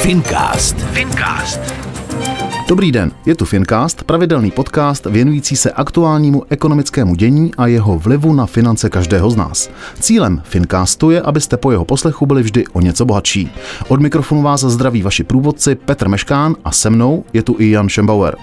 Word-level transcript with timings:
Fincast. 0.00 0.76
Fincast. 0.76 1.60
Dobrý 2.68 2.92
den, 2.92 3.12
je 3.26 3.34
tu 3.34 3.44
Fincast, 3.44 4.04
pravidelný 4.04 4.50
podcast 4.50 5.06
věnující 5.06 5.56
se 5.56 5.70
aktuálnímu 5.70 6.42
ekonomickému 6.50 7.14
dění 7.14 7.54
a 7.54 7.66
jeho 7.66 7.98
vlivu 7.98 8.32
na 8.32 8.46
finance 8.46 8.90
každého 8.90 9.30
z 9.30 9.36
nás. 9.36 9.70
Cílem 10.00 10.42
Fincastu 10.44 11.10
je, 11.10 11.20
abyste 11.20 11.56
po 11.56 11.70
jeho 11.70 11.84
poslechu 11.84 12.26
byli 12.26 12.42
vždy 12.42 12.64
o 12.72 12.80
něco 12.80 13.04
bohatší. 13.04 13.50
Od 13.88 14.00
mikrofonu 14.00 14.42
vás 14.42 14.60
zdraví 14.60 15.02
vaši 15.02 15.24
průvodci 15.24 15.74
Petr 15.74 16.08
Meškán 16.08 16.56
a 16.64 16.72
se 16.72 16.90
mnou 16.90 17.24
je 17.32 17.42
tu 17.42 17.56
i 17.58 17.70
Jan 17.70 17.88
Schembauer. 17.88 18.36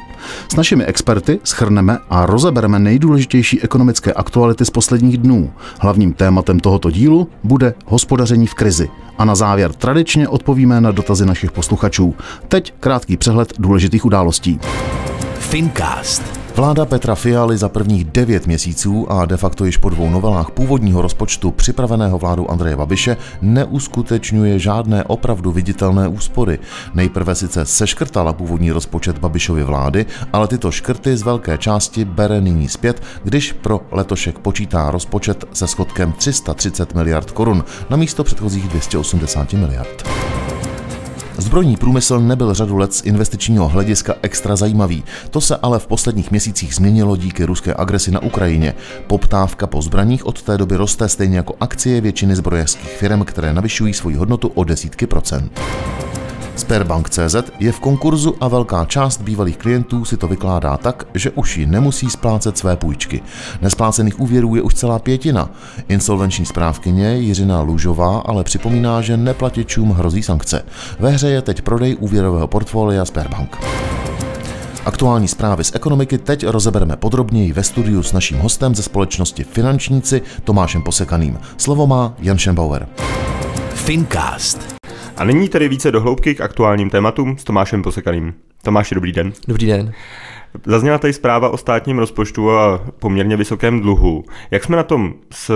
S 0.52 0.56
našimi 0.56 0.86
experty 0.86 1.40
schrneme 1.44 1.98
a 2.10 2.26
rozebereme 2.26 2.80
nejdůležitější 2.80 3.62
ekonomické 3.62 4.14
aktuality 4.14 4.66
z 4.66 4.70
posledních 4.70 5.18
dnů. 5.18 5.52
Hlavním 5.80 6.14
tématem 6.14 6.60
tohoto 6.60 6.92
dílu 6.92 7.30
bude 7.44 7.74
hospodaření 7.86 8.48
v 8.48 8.54
krizi. 8.54 8.90
A 9.18 9.26
na 9.26 9.36
závěr 9.36 9.74
tradičně 9.74 10.28
odpovíme 10.28 10.82
na 10.82 10.92
dotazy 10.92 11.26
našich 11.26 11.52
posluchačů. 11.52 12.16
Teď 12.48 12.74
krátký 12.80 13.18
přehled 13.18 13.54
důležitých 13.60 14.06
událostí. 14.06 14.60
Fincast. 15.40 16.37
Vláda 16.58 16.86
Petra 16.86 17.16
Fialy 17.16 17.58
za 17.58 17.70
prvních 17.70 18.06
devět 18.06 18.48
měsíců 18.48 19.12
a 19.12 19.26
de 19.26 19.38
facto 19.38 19.66
již 19.66 19.78
po 19.78 19.90
dvou 19.90 20.10
novelách 20.10 20.52
původního 20.52 21.02
rozpočtu 21.02 21.52
připraveného 21.52 22.18
vládou 22.18 22.48
Andreje 22.48 22.76
Babiše 22.76 23.18
neuskutečňuje 23.42 24.60
žádné 24.60 25.04
opravdu 25.04 25.52
viditelné 25.52 26.08
úspory. 26.08 26.60
Nejprve 26.94 27.36
sice 27.36 27.66
seškrtala 27.66 28.34
původní 28.34 28.72
rozpočet 28.72 29.18
Babišovy 29.18 29.64
vlády, 29.64 30.06
ale 30.34 30.48
tyto 30.48 30.72
škrty 30.72 31.18
z 31.18 31.22
velké 31.22 31.58
části 31.58 32.06
bere 32.06 32.42
nyní 32.42 32.70
zpět, 32.70 33.04
když 33.24 33.54
pro 33.54 33.82
letošek 33.92 34.40
počítá 34.40 34.92
rozpočet 34.92 35.46
se 35.54 35.68
schodkem 35.68 36.12
330 36.12 36.94
miliard 36.94 37.32
korun 37.32 37.64
na 37.90 37.98
místo 37.98 38.24
předchozích 38.24 38.68
280 38.68 39.54
miliard. 39.54 40.04
Zbrojní 41.38 41.78
průmysl 41.78 42.20
nebyl 42.20 42.54
řadu 42.54 42.78
let 42.78 42.94
z 42.94 43.02
investičního 43.06 43.68
hlediska 43.68 44.16
extra 44.22 44.56
zajímavý. 44.56 45.04
To 45.30 45.42
se 45.42 45.58
ale 45.58 45.80
v 45.80 45.88
posledních 45.88 46.32
měsících 46.32 46.76
změnilo 46.76 47.18
díky 47.18 47.46
ruské 47.46 47.74
agresi 47.78 48.12
na 48.12 48.24
Ukrajině. 48.24 48.74
Poptávka 49.08 49.68
po 49.68 49.82
zbraních 49.82 50.26
od 50.26 50.42
té 50.42 50.58
doby 50.58 50.76
roste 50.76 51.10
stejně 51.10 51.38
jako 51.38 51.56
akcie 51.60 52.02
většiny 52.02 52.36
zbrojařských 52.36 52.90
firm, 52.90 53.24
které 53.24 53.54
navyšují 53.54 53.94
svoji 53.94 54.16
hodnotu 54.16 54.48
o 54.48 54.64
desítky 54.64 55.08
procent. 55.08 55.60
Sperbank.cz 56.58 57.36
je 57.60 57.72
v 57.72 57.80
konkurzu 57.80 58.36
a 58.40 58.48
velká 58.48 58.86
část 58.86 59.22
bývalých 59.22 59.58
klientů 59.58 60.06
si 60.06 60.18
to 60.18 60.28
vykládá 60.28 60.78
tak, 60.78 61.08
že 61.14 61.32
už 61.32 61.58
ji 61.58 61.66
nemusí 61.66 62.10
splácet 62.10 62.58
své 62.58 62.76
půjčky. 62.76 63.22
Nesplácených 63.62 64.20
úvěrů 64.20 64.56
je 64.56 64.62
už 64.62 64.74
celá 64.74 65.00
pětina. 65.00 65.50
Insolvenční 65.88 66.46
správkyně 66.46 67.18
Jiřina 67.18 67.62
Lužová 67.62 68.20
ale 68.20 68.44
připomíná, 68.44 69.02
že 69.02 69.18
neplatičům 69.18 69.92
hrozí 69.92 70.24
sankce. 70.24 70.64
Ve 71.00 71.10
hře 71.10 71.30
je 71.30 71.42
teď 71.42 71.62
prodej 71.62 71.98
úvěrového 72.00 72.48
portfolia 72.48 73.06
Sperbank. 73.06 73.58
Aktuální 74.86 75.28
zprávy 75.28 75.64
z 75.64 75.76
ekonomiky 75.76 76.18
teď 76.18 76.48
rozebereme 76.48 76.96
podrobněji 76.96 77.54
ve 77.54 77.64
studiu 77.64 78.04
s 78.04 78.14
naším 78.14 78.40
hostem 78.40 78.76
ze 78.76 78.84
společnosti 78.84 79.44
Finančníci 79.44 80.22
Tomášem 80.44 80.82
Posekaným. 80.82 81.40
Slovo 81.58 81.88
má 81.88 82.14
Jan 82.20 82.38
Schembauer. 82.38 82.88
Fincast. 83.70 84.77
A 85.18 85.24
nyní 85.24 85.50
tedy 85.50 85.70
více 85.70 85.92
dohloubky 85.92 86.36
k 86.36 86.42
aktuálním 86.42 86.90
tématům 86.90 87.38
s 87.38 87.44
Tomášem 87.44 87.84
Posekaným. 87.84 88.34
Tomáši, 88.64 88.96
dobrý 88.96 89.12
den. 89.12 89.34
Dobrý 89.48 89.68
den. 89.68 89.94
Zazněla 90.66 90.98
tady 90.98 91.14
zpráva 91.14 91.50
o 91.50 91.58
státním 91.58 92.00
rozpočtu 92.00 92.52
a 92.52 92.82
poměrně 93.00 93.38
vysokém 93.38 93.82
dluhu. 93.82 94.24
Jak 94.52 94.64
jsme 94.64 94.78
na 94.78 94.84
tom 94.84 95.14
s, 95.32 95.52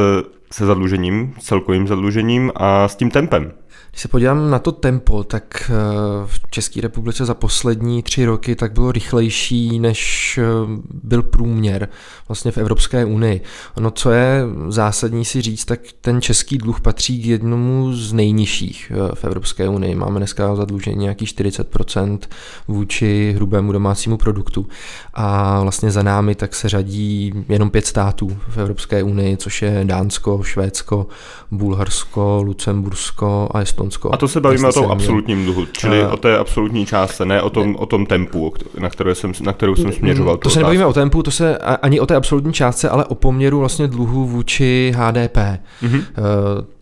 se 0.52 0.66
zadlužením, 0.66 1.34
celkovým 1.40 1.88
zadlužením 1.88 2.52
a 2.56 2.88
s 2.88 2.96
tím 2.96 3.12
tempem? 3.12 3.52
Když 3.92 4.02
se 4.02 4.08
podívám 4.08 4.50
na 4.50 4.60
to 4.60 4.72
tempo, 4.72 5.24
tak 5.24 5.72
eh, 5.72 5.74
v 6.26 6.40
České 6.50 6.82
republice 6.82 7.26
za 7.26 7.34
poslední 7.34 8.04
tři 8.04 8.26
roky 8.26 8.56
tak 8.56 8.74
bylo 8.74 8.92
rychlejší, 8.92 9.80
než 9.80 10.38
eh, 10.38 10.44
byl 11.04 11.24
průměr 11.24 11.90
vlastně 12.28 12.52
v 12.52 12.58
Evropské 12.58 13.06
unii. 13.06 13.42
Ono, 13.78 13.92
co 13.92 14.12
je 14.12 14.44
zásadní 14.68 15.26
si 15.26 15.42
říct, 15.42 15.66
tak 15.66 15.80
ten 16.02 16.22
český 16.22 16.58
dluh 16.58 16.82
patří 16.82 17.22
k 17.22 17.26
jednomu 17.26 17.94
z 17.94 18.14
nejnižších 18.14 18.92
eh, 18.96 19.16
v 19.16 19.26
Evropské 19.26 19.70
unii. 19.70 19.96
Máme 19.96 20.20
dneska 20.20 20.56
zadlužení 20.56 20.98
nějaký 20.98 21.26
40% 21.26 22.20
vůči 22.68 23.34
hrubému 23.36 23.72
domácímu 23.72 24.18
produktu 24.18 24.68
a 25.14 25.60
vlastně 25.62 25.92
za 25.92 26.04
námi 26.04 26.36
tak 26.36 26.56
se 26.56 26.70
řadí 26.70 27.34
jenom 27.50 27.70
pět 27.70 27.88
států 27.88 28.38
v 28.48 28.58
Evropské 28.58 29.04
unii, 29.04 29.38
což 29.38 29.62
je 29.62 29.82
Dánsko, 29.84 30.44
Švédsko, 30.44 31.08
Bulharsko, 31.52 32.42
Lucembursko 32.44 33.50
a 33.52 33.61
Estonsko 33.62 33.92
Estonsko. 33.92 34.14
A 34.14 34.18
to 34.18 34.28
se 34.28 34.42
bavíme 34.42 34.68
o 34.68 34.72
tom 34.72 34.92
absolutním 34.92 35.46
dluhu, 35.46 35.66
čili 35.72 36.04
uh, 36.04 36.14
o 36.14 36.18
té 36.18 36.38
absolutní 36.38 36.86
částce, 36.86 37.26
ne 37.26 37.42
o 37.42 37.50
tom, 37.50 37.72
ne. 37.72 37.78
o 37.78 37.86
tom 37.86 38.06
tempu, 38.06 38.54
na, 38.80 38.90
kterou 38.90 39.16
jsem, 39.16 39.32
na 39.42 39.54
kterou 39.54 39.76
jsem 39.76 39.92
směřoval. 39.92 40.38
To 40.38 40.50
se 40.50 40.60
nebavíme 40.60 40.86
o 40.86 40.94
tempu, 40.94 41.24
to 41.24 41.32
se 41.32 41.58
ani 41.58 42.00
o 42.00 42.06
té 42.06 42.16
absolutní 42.16 42.54
částce, 42.54 42.90
ale 42.90 43.06
o 43.06 43.16
poměru 43.16 43.60
vlastně 43.60 43.88
dluhu 43.88 44.28
vůči 44.28 44.94
HDP, 44.96 45.38
mm-hmm. 45.38 45.98
uh, 45.98 46.04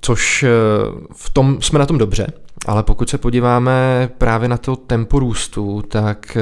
což 0.02 0.44
uh, 0.44 1.00
v 1.16 1.30
tom 1.30 1.58
jsme 1.62 1.80
na 1.80 1.86
tom 1.86 1.98
dobře. 1.98 2.28
Ale 2.66 2.84
pokud 2.84 3.10
se 3.10 3.18
podíváme 3.18 4.10
právě 4.18 4.50
na 4.50 4.58
to 4.58 4.76
tempo 4.76 5.20
růstu, 5.20 5.84
tak 5.88 6.38
eh, 6.38 6.42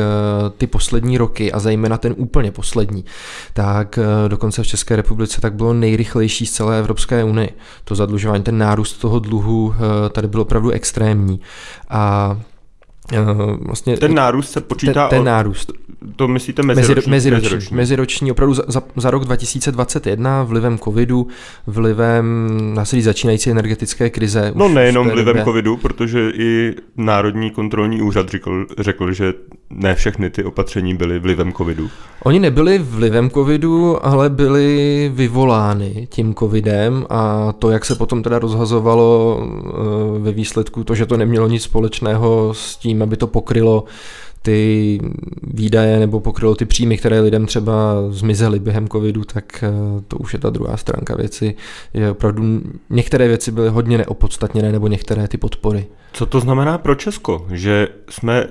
ty 0.57 0.67
poslední 0.67 1.17
roky 1.17 1.51
a 1.51 1.59
zejména 1.59 1.97
ten 1.97 2.13
úplně 2.17 2.51
poslední, 2.51 3.05
tak 3.53 3.97
eh, 3.97 4.29
dokonce 4.29 4.63
v 4.63 4.67
České 4.67 4.95
republice 4.95 5.41
tak 5.41 5.53
bylo 5.53 5.73
nejrychlejší 5.73 6.45
z 6.45 6.51
celé 6.51 6.79
Evropské 6.79 7.23
unie. 7.23 7.49
To 7.83 7.95
zadlužování, 7.95 8.43
ten 8.43 8.57
nárůst 8.57 8.93
toho 8.93 9.19
dluhu 9.19 9.75
eh, 9.75 10.09
tady 10.09 10.27
byl 10.27 10.41
opravdu 10.41 10.69
extrémní. 10.69 11.39
A 11.89 12.37
vlastně 13.59 13.97
ten 13.97 14.13
nárůst 14.15 14.51
se 14.51 14.61
počítá 14.61 15.07
ten, 15.07 15.17
ten 15.17 15.25
nárůst 15.25 15.73
to 16.15 16.27
myslíte 16.27 16.63
meziroční? 16.63 17.11
Meziroční, 17.11 17.11
meziroční. 17.11 17.77
meziroční 17.77 18.31
opravdu 18.31 18.53
za, 18.53 18.63
za, 18.67 18.83
za 18.95 19.11
rok 19.11 19.25
2021 19.25 20.43
vlivem 20.43 20.77
covidu, 20.79 21.27
vlivem 21.67 22.49
násilí 22.73 23.01
začínající 23.01 23.51
energetické 23.51 24.09
krize. 24.09 24.51
No 24.55 24.69
nejenom 24.69 25.09
vlivem 25.09 25.25
době. 25.25 25.43
covidu, 25.43 25.77
protože 25.77 26.31
i 26.35 26.75
Národní 26.97 27.51
kontrolní 27.51 28.01
úřad 28.01 28.29
řekl, 28.29 28.65
řekl, 28.79 29.13
že 29.13 29.33
ne 29.69 29.95
všechny 29.95 30.29
ty 30.29 30.43
opatření 30.43 30.95
byly 30.95 31.19
vlivem 31.19 31.53
covidu. 31.53 31.89
Oni 32.23 32.39
nebyli 32.39 32.79
vlivem 32.79 33.29
covidu, 33.29 34.05
ale 34.05 34.29
byly 34.29 35.11
vyvolány 35.13 36.07
tím 36.11 36.35
covidem 36.35 37.05
a 37.09 37.53
to, 37.59 37.69
jak 37.69 37.85
se 37.85 37.95
potom 37.95 38.23
teda 38.23 38.39
rozhazovalo 38.39 39.41
eh, 39.41 40.19
ve 40.19 40.31
výsledku, 40.31 40.83
to, 40.83 40.95
že 40.95 41.05
to 41.05 41.17
nemělo 41.17 41.47
nic 41.47 41.63
společného 41.63 42.53
s 42.53 42.77
tím, 42.77 42.96
aby 43.01 43.17
to 43.17 43.27
pokrylo 43.27 43.83
ty 44.41 44.99
výdaje 45.43 45.99
nebo 45.99 46.19
pokrylo 46.19 46.55
ty 46.55 46.65
příjmy, 46.65 46.97
které 46.97 47.19
lidem 47.19 47.45
třeba 47.45 47.73
zmizely 48.09 48.59
během 48.59 48.87
covidu, 48.87 49.23
tak 49.23 49.63
eh, 49.63 49.71
to 50.07 50.17
už 50.17 50.33
je 50.33 50.39
ta 50.39 50.49
druhá 50.49 50.77
stránka 50.77 51.15
věci. 51.15 51.55
Je 51.93 52.11
opravdu 52.11 52.61
některé 52.89 53.27
věci 53.27 53.51
byly 53.51 53.69
hodně 53.69 53.97
neopodstatněné 53.97 54.71
nebo 54.71 54.87
některé 54.87 55.27
ty 55.27 55.37
podpory. 55.37 55.85
Co 56.13 56.25
to 56.25 56.39
znamená 56.39 56.77
pro 56.77 56.95
Česko? 56.95 57.47
Že 57.51 57.87
jsme 58.09 58.47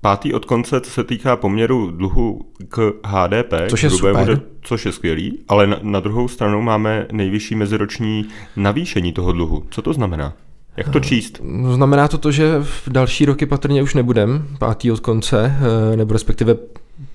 pátý 0.00 0.34
od 0.34 0.44
konce, 0.44 0.80
co 0.80 0.90
se 0.90 1.04
týká 1.04 1.36
poměru 1.36 1.90
dluhu 1.90 2.40
k 2.68 2.92
HDP, 3.04 3.52
což 3.68 3.82
je 3.82 3.90
super. 3.90 4.16
Bude, 4.16 4.40
což 4.62 4.86
je 4.86 4.92
skvělý, 4.92 5.38
ale 5.48 5.66
na, 5.66 5.78
na 5.82 6.00
druhou 6.00 6.28
stranu 6.28 6.62
máme 6.62 7.06
nejvyšší 7.12 7.54
meziroční 7.54 8.28
navýšení 8.56 9.12
toho 9.12 9.32
dluhu. 9.32 9.64
Co 9.70 9.82
to 9.82 9.92
znamená? 9.92 10.34
Jak 10.76 10.88
to 10.88 11.00
číst? 11.00 11.40
Znamená 11.72 12.08
to 12.08 12.18
to, 12.18 12.32
že 12.32 12.58
v 12.60 12.88
další 12.88 13.24
roky 13.24 13.46
patrně 13.46 13.82
už 13.82 13.94
nebudem 13.94 14.48
pátý 14.58 14.92
od 14.92 15.00
konce, 15.00 15.56
eh, 15.92 15.96
nebo 15.96 16.12
respektive 16.12 16.56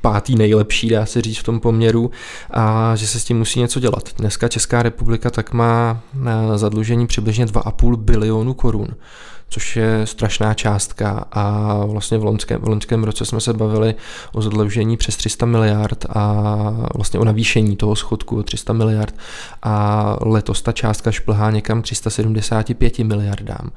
pátý 0.01 0.35
nejlepší, 0.35 0.89
dá 0.89 1.05
se 1.05 1.21
říct 1.21 1.37
v 1.37 1.43
tom 1.43 1.59
poměru, 1.59 2.11
a 2.51 2.95
že 2.95 3.07
se 3.07 3.19
s 3.19 3.23
tím 3.23 3.37
musí 3.37 3.59
něco 3.59 3.79
dělat. 3.79 4.09
Dneska 4.17 4.47
Česká 4.47 4.83
republika 4.83 5.29
tak 5.29 5.53
má 5.53 6.01
zadlužení 6.55 7.07
přibližně 7.07 7.45
2,5 7.45 7.95
bilionu 7.95 8.53
korun 8.53 8.87
což 9.49 9.75
je 9.75 10.01
strašná 10.05 10.53
částka 10.53 11.25
a 11.31 11.75
vlastně 11.85 12.17
v 12.17 12.23
loňském, 12.23 12.61
v 12.61 12.67
loňském 12.67 13.03
roce 13.03 13.25
jsme 13.25 13.41
se 13.41 13.53
bavili 13.53 13.95
o 14.33 14.41
zadlužení 14.41 14.97
přes 14.97 15.17
300 15.17 15.45
miliard 15.45 16.05
a 16.09 16.43
vlastně 16.95 17.19
o 17.19 17.25
navýšení 17.25 17.75
toho 17.75 17.95
schodku 17.95 18.37
o 18.37 18.43
300 18.43 18.73
miliard 18.73 19.15
a 19.63 20.15
letos 20.21 20.61
ta 20.61 20.71
částka 20.71 21.11
šplhá 21.11 21.51
někam 21.51 21.81
375 21.81 22.99
miliardám. 22.99 23.71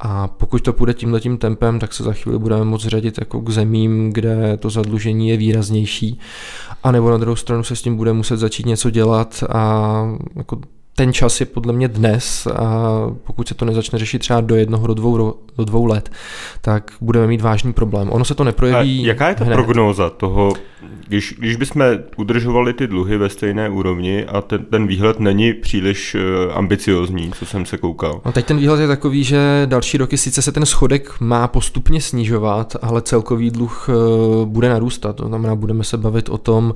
A 0.00 0.28
pokud 0.28 0.62
to 0.62 0.72
půjde 0.72 0.94
tímhletím 0.94 1.38
tempem, 1.38 1.78
tak 1.78 1.92
se 1.92 2.04
za 2.04 2.12
chvíli 2.12 2.38
budeme 2.38 2.64
moct 2.64 2.86
řadit 2.86 3.18
jako 3.18 3.40
k 3.40 3.50
zemím, 3.50 4.12
kde 4.12 4.56
to 4.56 4.70
zadlužení 4.70 5.28
je 5.28 5.36
výraznější. 5.36 6.20
A 6.82 6.92
nebo 6.92 7.10
na 7.10 7.16
druhou 7.16 7.36
stranu 7.36 7.64
se 7.64 7.76
s 7.76 7.82
tím 7.82 7.96
bude 7.96 8.12
muset 8.12 8.36
začít 8.36 8.66
něco 8.66 8.90
dělat 8.90 9.44
a 9.48 9.82
jako 10.36 10.60
ten 10.98 11.12
čas 11.12 11.40
je 11.40 11.46
podle 11.46 11.72
mě 11.72 11.88
dnes 11.88 12.46
a 12.46 12.90
pokud 13.24 13.48
se 13.48 13.54
to 13.54 13.64
nezačne 13.64 13.98
řešit 13.98 14.18
třeba 14.18 14.40
do 14.40 14.54
jednoho, 14.54 14.86
do 14.86 14.94
dvou, 14.94 15.34
do 15.58 15.64
dvou 15.64 15.84
let, 15.84 16.10
tak 16.60 16.92
budeme 17.00 17.26
mít 17.26 17.40
vážný 17.40 17.72
problém. 17.72 18.08
Ono 18.10 18.24
se 18.24 18.34
to 18.34 18.44
neprojeví. 18.44 19.04
A 19.04 19.06
jaká 19.06 19.28
je 19.28 19.34
ta 19.34 19.44
hned. 19.44 19.54
prognóza 19.54 20.10
toho, 20.10 20.52
když, 21.08 21.34
když 21.38 21.56
bychom 21.56 21.82
udržovali 22.16 22.72
ty 22.72 22.86
dluhy 22.86 23.18
ve 23.18 23.28
stejné 23.28 23.68
úrovni 23.68 24.24
a 24.24 24.40
ten, 24.40 24.64
ten 24.64 24.86
výhled 24.86 25.20
není 25.20 25.52
příliš 25.52 26.14
uh, 26.14 26.20
ambiciozní, 26.56 27.30
co 27.32 27.46
jsem 27.46 27.66
se 27.66 27.78
koukal? 27.78 28.20
No 28.24 28.32
teď 28.32 28.46
ten 28.46 28.56
výhled 28.56 28.80
je 28.80 28.86
takový, 28.86 29.24
že 29.24 29.62
další 29.66 29.98
roky 29.98 30.16
sice 30.16 30.42
se 30.42 30.52
ten 30.52 30.66
schodek 30.66 31.20
má 31.20 31.48
postupně 31.48 32.00
snižovat, 32.00 32.76
ale 32.82 33.02
celkový 33.02 33.50
dluh 33.50 33.88
uh, 33.88 34.46
bude 34.46 34.68
narůstat. 34.68 35.16
To 35.16 35.26
znamená, 35.26 35.54
budeme 35.54 35.84
se 35.84 35.96
bavit 35.96 36.28
o 36.28 36.38
tom, 36.38 36.74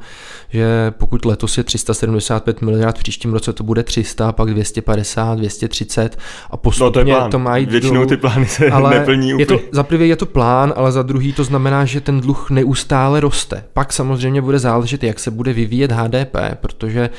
že 0.48 0.92
pokud 0.98 1.24
letos 1.24 1.58
je 1.58 1.64
375 1.64 2.62
miliard, 2.62 2.98
v 2.98 3.02
příštím 3.02 3.32
roce 3.32 3.52
to 3.52 3.64
bude 3.64 3.82
300, 3.82 4.11
pak 4.32 4.50
250, 4.50 5.38
230 5.38 6.18
a 6.50 6.56
postupně 6.56 7.12
no 7.12 7.20
to, 7.20 7.28
to 7.28 7.38
má 7.38 7.56
jít 7.56 7.70
Většinou 7.70 7.94
dolů. 7.94 8.06
ty 8.06 8.16
plány 8.16 8.46
se 8.46 8.70
ale 8.70 8.90
neplní 8.90 9.34
úplně. 9.34 9.42
Je 9.42 9.46
to, 9.46 9.60
za 9.72 9.82
prvé 9.82 10.06
je 10.06 10.16
to 10.16 10.26
plán, 10.26 10.72
ale 10.76 10.92
za 10.92 11.02
druhý 11.02 11.32
to 11.32 11.44
znamená, 11.44 11.84
že 11.84 12.00
ten 12.00 12.20
dluh 12.20 12.50
neustále 12.50 13.20
roste. 13.20 13.64
Pak 13.72 13.92
samozřejmě 13.92 14.42
bude 14.42 14.58
záležet, 14.58 15.04
jak 15.04 15.18
se 15.18 15.30
bude 15.30 15.52
vyvíjet 15.52 15.92
HDP, 15.92 16.36
protože 16.60 17.10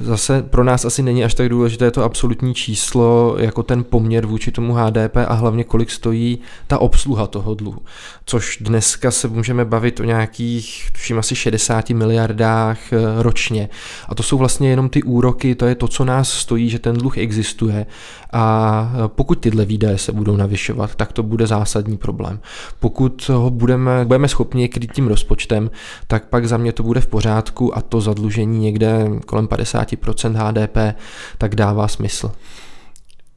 zase 0.00 0.42
pro 0.42 0.64
nás 0.64 0.84
asi 0.84 1.02
není 1.02 1.24
až 1.24 1.34
tak 1.34 1.48
důležité 1.48 1.90
to 1.90 2.04
absolutní 2.04 2.54
číslo 2.54 3.36
jako 3.38 3.62
ten 3.62 3.84
poměr 3.84 4.26
vůči 4.26 4.52
tomu 4.52 4.74
HDP 4.74 5.16
a 5.28 5.34
hlavně 5.34 5.64
kolik 5.64 5.90
stojí 5.90 6.38
ta 6.66 6.78
obsluha 6.78 7.26
toho 7.26 7.54
dluhu. 7.54 7.78
Což 8.26 8.58
dneska 8.60 9.10
se 9.10 9.28
můžeme 9.28 9.64
bavit 9.64 10.00
o 10.00 10.04
nějakých, 10.04 10.88
tuším 10.92 11.18
asi 11.18 11.36
60 11.36 11.90
miliardách 11.90 12.92
eh, 12.92 12.96
ročně. 13.18 13.68
A 14.08 14.14
to 14.14 14.22
jsou 14.22 14.38
vlastně 14.38 14.70
jenom 14.70 14.88
ty 14.88 15.02
úroky, 15.02 15.54
to 15.54 15.66
je 15.66 15.74
to, 15.74 15.88
co 15.88 16.04
nás 16.04 16.37
stojí, 16.38 16.70
že 16.70 16.78
ten 16.78 16.96
dluh 16.96 17.18
existuje. 17.18 17.86
A 18.32 18.92
eh, 18.94 19.08
pokud 19.08 19.40
tyhle 19.40 19.64
výdaje 19.64 19.98
se 19.98 20.12
budou 20.12 20.36
navyšovat, 20.36 20.94
tak 20.94 21.12
to 21.12 21.22
bude 21.22 21.46
zásadní 21.46 21.96
problém. 21.96 22.40
Pokud 22.80 23.28
ho 23.28 23.50
budeme, 23.50 24.04
budeme 24.04 24.28
schopni 24.28 24.68
kryt 24.68 24.92
tím 24.92 25.08
rozpočtem, 25.08 25.70
tak 26.06 26.28
pak 26.28 26.48
za 26.48 26.56
mě 26.56 26.72
to 26.72 26.82
bude 26.82 27.00
v 27.00 27.06
pořádku 27.06 27.78
a 27.78 27.80
to 27.80 28.00
zadlužení 28.00 28.58
někde 28.58 29.10
kolem 29.26 29.46
50% 29.46 30.32
HDP, 30.32 30.98
tak 31.38 31.54
dává 31.54 31.88
smysl. 31.88 32.32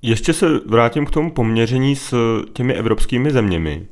Ještě 0.01 0.33
se 0.33 0.45
vrátím 0.65 1.06
k 1.06 1.12
tomu 1.12 1.31
poměření 1.31 1.95
s 1.95 2.13
těmi 2.54 2.74
evropskými 2.74 3.31
zeměmi. 3.31 3.86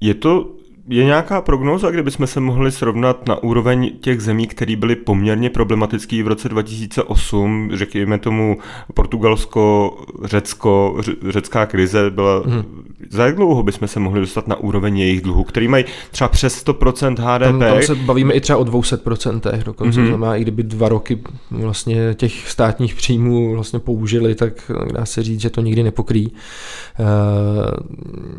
Je 0.00 0.14
to 0.14 0.57
je 0.88 1.04
nějaká 1.04 1.40
prognóza, 1.40 1.90
kde 1.90 2.02
bychom 2.02 2.26
se 2.26 2.40
mohli 2.40 2.72
srovnat 2.72 3.28
na 3.28 3.42
úroveň 3.42 3.90
těch 4.00 4.20
zemí, 4.20 4.46
které 4.46 4.76
byly 4.76 4.96
poměrně 4.96 5.50
problematický 5.50 6.22
v 6.22 6.28
roce 6.28 6.48
2008, 6.48 7.70
řekněme 7.74 8.18
tomu 8.18 8.58
Portugalsko, 8.94 9.96
Řecko, 10.24 11.00
řecká 11.28 11.66
krize 11.66 12.10
byla... 12.10 12.42
Hmm. 12.46 12.84
Za 13.10 13.26
jak 13.26 13.36
dlouho 13.36 13.62
bychom 13.62 13.88
se 13.88 14.00
mohli 14.00 14.20
dostat 14.20 14.48
na 14.48 14.56
úroveň 14.56 14.98
jejich 14.98 15.20
dluhu, 15.20 15.44
který 15.44 15.68
mají 15.68 15.84
třeba 16.10 16.28
přes 16.28 16.64
100% 16.66 17.10
HDP? 17.10 17.44
Tam, 17.44 17.58
tam 17.58 17.82
se 17.82 17.94
bavíme 17.94 18.34
i 18.34 18.40
třeba 18.40 18.58
o 18.58 18.64
200%, 18.64 19.62
dokonce 19.64 20.00
hmm. 20.00 20.08
znamená, 20.08 20.36
i 20.36 20.42
kdyby 20.42 20.62
dva 20.62 20.88
roky 20.88 21.18
vlastně 21.50 22.14
těch 22.14 22.50
státních 22.50 22.94
příjmů 22.94 23.54
vlastně 23.54 23.78
použili, 23.78 24.34
tak 24.34 24.70
dá 24.92 25.06
se 25.06 25.22
říct, 25.22 25.40
že 25.40 25.50
to 25.50 25.60
nikdy 25.60 25.82
nepokryjí. 25.82 26.32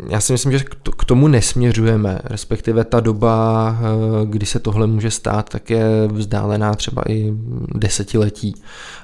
Já 0.09 0.19
si 0.19 0.33
myslím, 0.33 0.51
že 0.51 0.63
k 0.97 1.05
tomu 1.05 1.27
nesměřujeme, 1.27 2.19
respektive 2.39 2.83
ta 2.83 2.99
doba, 2.99 3.77
kdy 4.25 4.45
se 4.45 4.59
tohle 4.59 4.87
může 4.87 5.11
stát, 5.11 5.49
tak 5.49 5.69
je 5.69 6.07
vzdálená 6.07 6.73
třeba 6.73 7.03
i 7.09 7.33
desetiletí 7.75 8.55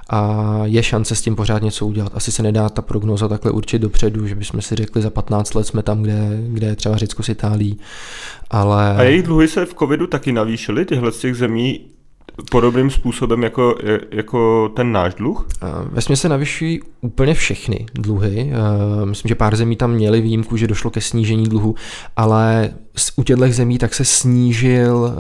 a 0.10 0.62
je 0.64 0.84
šance 0.84 1.16
s 1.16 1.22
tím 1.22 1.36
pořád 1.36 1.62
něco 1.62 1.86
udělat. 1.86 2.12
Asi 2.16 2.32
se 2.32 2.44
nedá 2.44 2.70
ta 2.70 2.82
prognoza 2.82 3.28
takhle 3.28 3.52
určit 3.52 3.80
dopředu, 3.80 4.28
že 4.28 4.36
bychom 4.36 4.62
si 4.62 4.76
řekli 4.76 5.02
za 5.02 5.10
15 5.10 5.54
let 5.54 5.68
jsme 5.68 5.84
tam, 5.84 6.02
kde, 6.02 6.40
kde 6.48 6.68
je 6.68 6.76
třeba 6.76 6.98
Řecko 6.98 7.24
s 7.24 7.30
Itálií. 7.30 7.80
Ale... 8.50 8.98
A 8.98 9.04
jejich 9.04 9.24
dluhy 9.24 9.48
se 9.48 9.66
v 9.66 9.74
covidu 9.74 10.08
taky 10.08 10.32
navýšily, 10.32 10.86
tyhle 10.86 11.12
z 11.12 11.20
těch 11.20 11.36
zemí 11.36 11.80
podobným 12.52 12.90
způsobem 12.90 13.44
jako, 13.44 13.76
jako 14.12 14.70
ten 14.76 14.92
náš 14.92 15.14
dluh? 15.14 15.48
Ve 15.92 16.02
se 16.02 16.30
navyšují 16.30 16.82
úplně 17.02 17.34
všechny 17.34 17.86
dluhy. 17.94 18.52
Myslím, 19.06 19.30
že 19.30 19.36
pár 19.36 19.56
zemí 19.56 19.76
tam 19.76 19.92
měli 19.92 20.22
výjimku, 20.22 20.58
že 20.58 20.68
došlo 20.68 20.92
ke 20.92 21.02
snížení 21.02 21.44
dluhu, 21.44 21.76
ale 22.16 22.70
u 23.16 23.24
těchto 23.24 23.48
zemí 23.48 23.78
tak 23.78 23.94
se 23.94 24.06
snížil, 24.06 25.14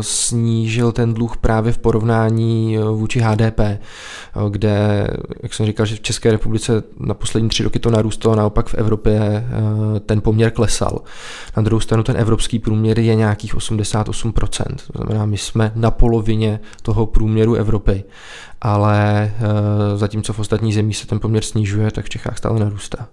snížil 0.00 0.92
ten 0.92 1.14
dluh 1.14 1.36
právě 1.36 1.72
v 1.72 1.78
porovnání 1.78 2.78
vůči 2.92 3.20
HDP, 3.20 3.60
kde, 4.50 5.06
jak 5.42 5.54
jsem 5.54 5.66
říkal, 5.66 5.86
že 5.86 5.96
v 5.96 6.00
České 6.00 6.30
republice 6.30 6.82
na 7.00 7.14
poslední 7.14 7.48
tři 7.48 7.62
roky 7.62 7.78
to 7.78 7.90
narůstalo, 7.90 8.36
naopak 8.36 8.68
v 8.68 8.74
Evropě 8.74 9.46
ten 10.06 10.20
poměr 10.20 10.50
klesal. 10.50 10.98
Na 11.56 11.62
druhou 11.62 11.80
stranu 11.80 12.02
ten 12.02 12.16
evropský 12.16 12.58
průměr 12.58 12.98
je 12.98 13.14
nějakých 13.14 13.54
88%, 13.54 14.64
to 14.92 15.02
znamená, 15.04 15.26
my 15.26 15.36
jsme 15.36 15.72
na 15.74 15.90
polovině 15.90 16.55
toho 16.82 17.06
průměru 17.06 17.54
Evropy, 17.54 18.04
ale 18.60 19.30
zatímco 19.94 20.32
v 20.32 20.38
ostatních 20.38 20.74
zemích 20.74 20.96
se 20.96 21.06
ten 21.06 21.20
poměr 21.20 21.42
snižuje, 21.42 21.90
tak 21.90 22.04
v 22.04 22.08
Čechách 22.08 22.38
stále 22.38 22.60
narůstá. 22.60 23.08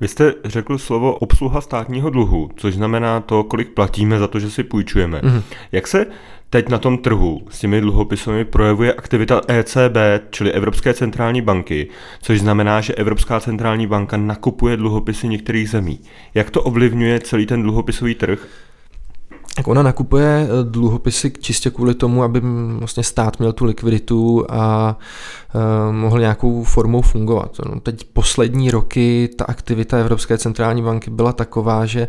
Vy 0.00 0.08
jste 0.08 0.34
řekl 0.44 0.78
slovo 0.78 1.14
obsluha 1.14 1.60
státního 1.60 2.10
dluhu, 2.10 2.50
což 2.56 2.74
znamená 2.74 3.20
to, 3.20 3.44
kolik 3.44 3.74
platíme 3.74 4.18
za 4.18 4.26
to, 4.26 4.40
že 4.40 4.50
si 4.50 4.64
půjčujeme. 4.64 5.20
Mm-hmm. 5.20 5.42
Jak 5.72 5.86
se 5.86 6.06
teď 6.50 6.68
na 6.68 6.78
tom 6.78 6.98
trhu 6.98 7.42
s 7.50 7.58
těmi 7.58 7.80
dluhopisy 7.80 8.44
projevuje 8.44 8.92
aktivita 8.92 9.40
ECB, 9.48 9.96
čili 10.30 10.52
Evropské 10.52 10.94
centrální 10.94 11.42
banky, 11.42 11.88
což 12.22 12.40
znamená, 12.40 12.80
že 12.80 12.94
Evropská 12.94 13.40
centrální 13.40 13.86
banka 13.86 14.16
nakupuje 14.16 14.76
dluhopisy 14.76 15.28
některých 15.28 15.70
zemí. 15.70 16.00
Jak 16.34 16.50
to 16.50 16.62
ovlivňuje 16.62 17.20
celý 17.20 17.46
ten 17.46 17.62
dluhopisový 17.62 18.14
trh? 18.14 18.48
Tak 19.58 19.68
ona 19.68 19.82
nakupuje 19.82 20.48
dluhopisy 20.62 21.32
čistě 21.40 21.70
kvůli 21.70 21.94
tomu, 21.94 22.22
aby 22.22 22.40
vlastně 22.78 23.02
stát 23.02 23.38
měl 23.38 23.52
tu 23.52 23.64
likviditu 23.64 24.46
a 24.48 24.96
uh, 25.54 25.94
mohl 25.94 26.20
nějakou 26.20 26.64
formou 26.64 27.02
fungovat. 27.02 27.56
No, 27.66 27.80
teď 27.80 28.04
poslední 28.04 28.70
roky 28.70 29.28
ta 29.36 29.44
aktivita 29.44 29.98
Evropské 29.98 30.38
centrální 30.38 30.82
banky 30.82 31.10
byla 31.10 31.32
taková, 31.32 31.86
že 31.86 32.08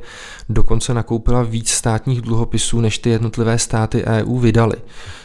dokonce 0.49 0.93
nakoupila 0.93 1.43
víc 1.43 1.69
státních 1.69 2.21
dluhopisů, 2.21 2.81
než 2.81 2.97
ty 2.97 3.09
jednotlivé 3.09 3.57
státy 3.59 4.03
EU 4.03 4.39
vydali. 4.39 4.75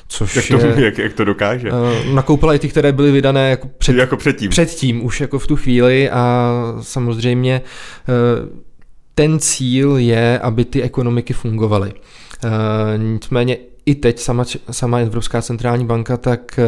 Což 0.09 0.37
jak, 0.37 0.47
to, 0.49 0.67
je, 0.67 0.75
jak, 0.85 0.99
jak 0.99 1.13
to 1.13 1.25
dokáže? 1.25 1.73
Uh, 1.73 2.15
nakoupila 2.15 2.55
i 2.55 2.59
ty, 2.59 2.69
které 2.69 2.93
byly 2.93 3.13
vydané 3.13 3.51
jako, 3.51 3.69
před, 3.79 3.97
jako 3.97 4.17
předtím. 4.17 4.51
předtím, 4.51 5.05
už 5.05 5.21
jako 5.21 5.39
v 5.39 5.47
tu 5.47 5.57
chvíli 5.57 6.11
a 6.11 6.53
samozřejmě 6.81 7.63
ten 9.15 9.39
cíl 9.39 9.97
je, 9.97 10.39
aby 10.39 10.65
ty 10.65 10.83
ekonomiky 10.83 11.33
fungovaly. 11.33 11.93
E, 11.93 12.99
nicméně 12.99 13.57
i 13.87 13.95
teď 13.95 14.19
sama, 14.19 14.45
sama 14.71 14.99
Evropská 14.99 15.43
centrální 15.43 15.87
banka 15.87 16.17
tak 16.17 16.59
e, 16.59 16.67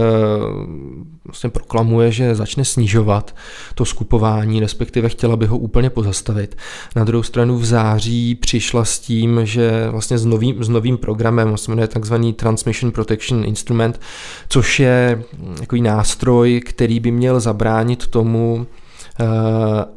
vlastně 1.26 1.50
proklamuje, 1.50 2.12
že 2.12 2.34
začne 2.34 2.64
snižovat 2.64 3.36
to 3.74 3.84
skupování, 3.84 4.60
respektive 4.60 5.08
chtěla 5.08 5.36
by 5.36 5.46
ho 5.46 5.58
úplně 5.58 5.90
pozastavit. 5.90 6.56
Na 6.96 7.04
druhou 7.04 7.22
stranu 7.22 7.58
v 7.58 7.64
září 7.64 8.34
přišla 8.34 8.84
s 8.84 8.98
tím, 8.98 9.40
že 9.44 9.88
vlastně 9.90 10.18
s 10.18 10.24
novým, 10.24 10.64
s 10.64 10.68
novým 10.68 10.98
programem, 10.98 11.48
vlastně 11.48 11.72
jmenuje 11.72 11.88
takzvaný 11.88 12.32
Transmission 12.32 12.92
Protection 12.92 13.44
Instrument, 13.44 14.00
což 14.48 14.80
je 14.80 15.22
takový 15.58 15.82
nástroj, 15.82 16.60
který 16.66 17.00
by 17.00 17.10
měl 17.10 17.40
zabránit 17.40 18.06
tomu, 18.06 18.66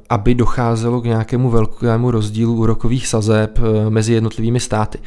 aby 0.09 0.35
docházelo 0.35 1.01
k 1.01 1.05
nějakému 1.05 1.49
velkému 1.49 2.11
rozdílu 2.11 2.55
úrokových 2.55 3.07
sazeb 3.07 3.59
eh, 3.59 3.89
mezi 3.89 4.13
jednotlivými 4.13 4.59
státy. 4.59 4.99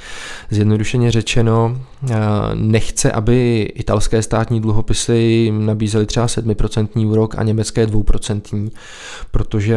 Zjednodušeně 0.50 1.10
řečeno, 1.10 1.76
eh, 2.10 2.16
nechce, 2.54 3.12
aby 3.12 3.62
italské 3.62 4.22
státní 4.22 4.60
dluhopisy 4.60 5.52
nabízely 5.58 6.06
třeba 6.06 6.26
7% 6.26 7.06
úrok 7.06 7.34
a 7.38 7.42
německé 7.42 7.86
2%, 7.86 8.70
protože 9.30 9.76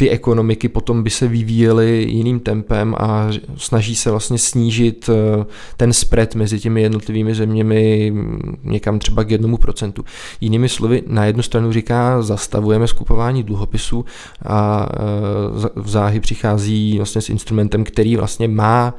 ty 0.00 0.10
ekonomiky 0.10 0.68
potom 0.68 1.02
by 1.02 1.10
se 1.10 1.28
vyvíjely 1.28 2.06
jiným 2.08 2.40
tempem 2.40 2.94
a 2.98 3.28
snaží 3.56 3.94
se 3.94 4.10
vlastně 4.10 4.38
snížit 4.38 5.10
eh, 5.12 5.44
ten 5.76 5.92
spread 5.92 6.34
mezi 6.34 6.60
těmi 6.60 6.82
jednotlivými 6.82 7.34
zeměmi 7.34 8.10
mm, 8.10 8.56
někam 8.64 8.98
třeba 8.98 9.24
k 9.24 9.30
jednomu 9.30 9.56
procentu. 9.56 10.04
Jinými 10.40 10.68
slovy, 10.68 11.02
na 11.06 11.24
jednu 11.24 11.42
stranu 11.42 11.72
říká, 11.72 12.22
zastavujeme 12.22 12.86
skupování 12.86 13.42
dluhopisů 13.42 14.04
a 14.46 14.88
eh, 14.92 15.80
v 15.80 15.88
záhy 15.88 16.20
přichází 16.20 16.96
vlastně 16.96 17.20
s 17.20 17.28
instrumentem, 17.28 17.84
který 17.84 18.16
vlastně 18.16 18.48
má 18.48 18.94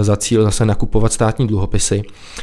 za 0.00 0.16
cíl 0.16 0.44
zase 0.44 0.66
nakupovat 0.66 1.12
státní 1.12 1.46
dluhopisy. 1.46 2.02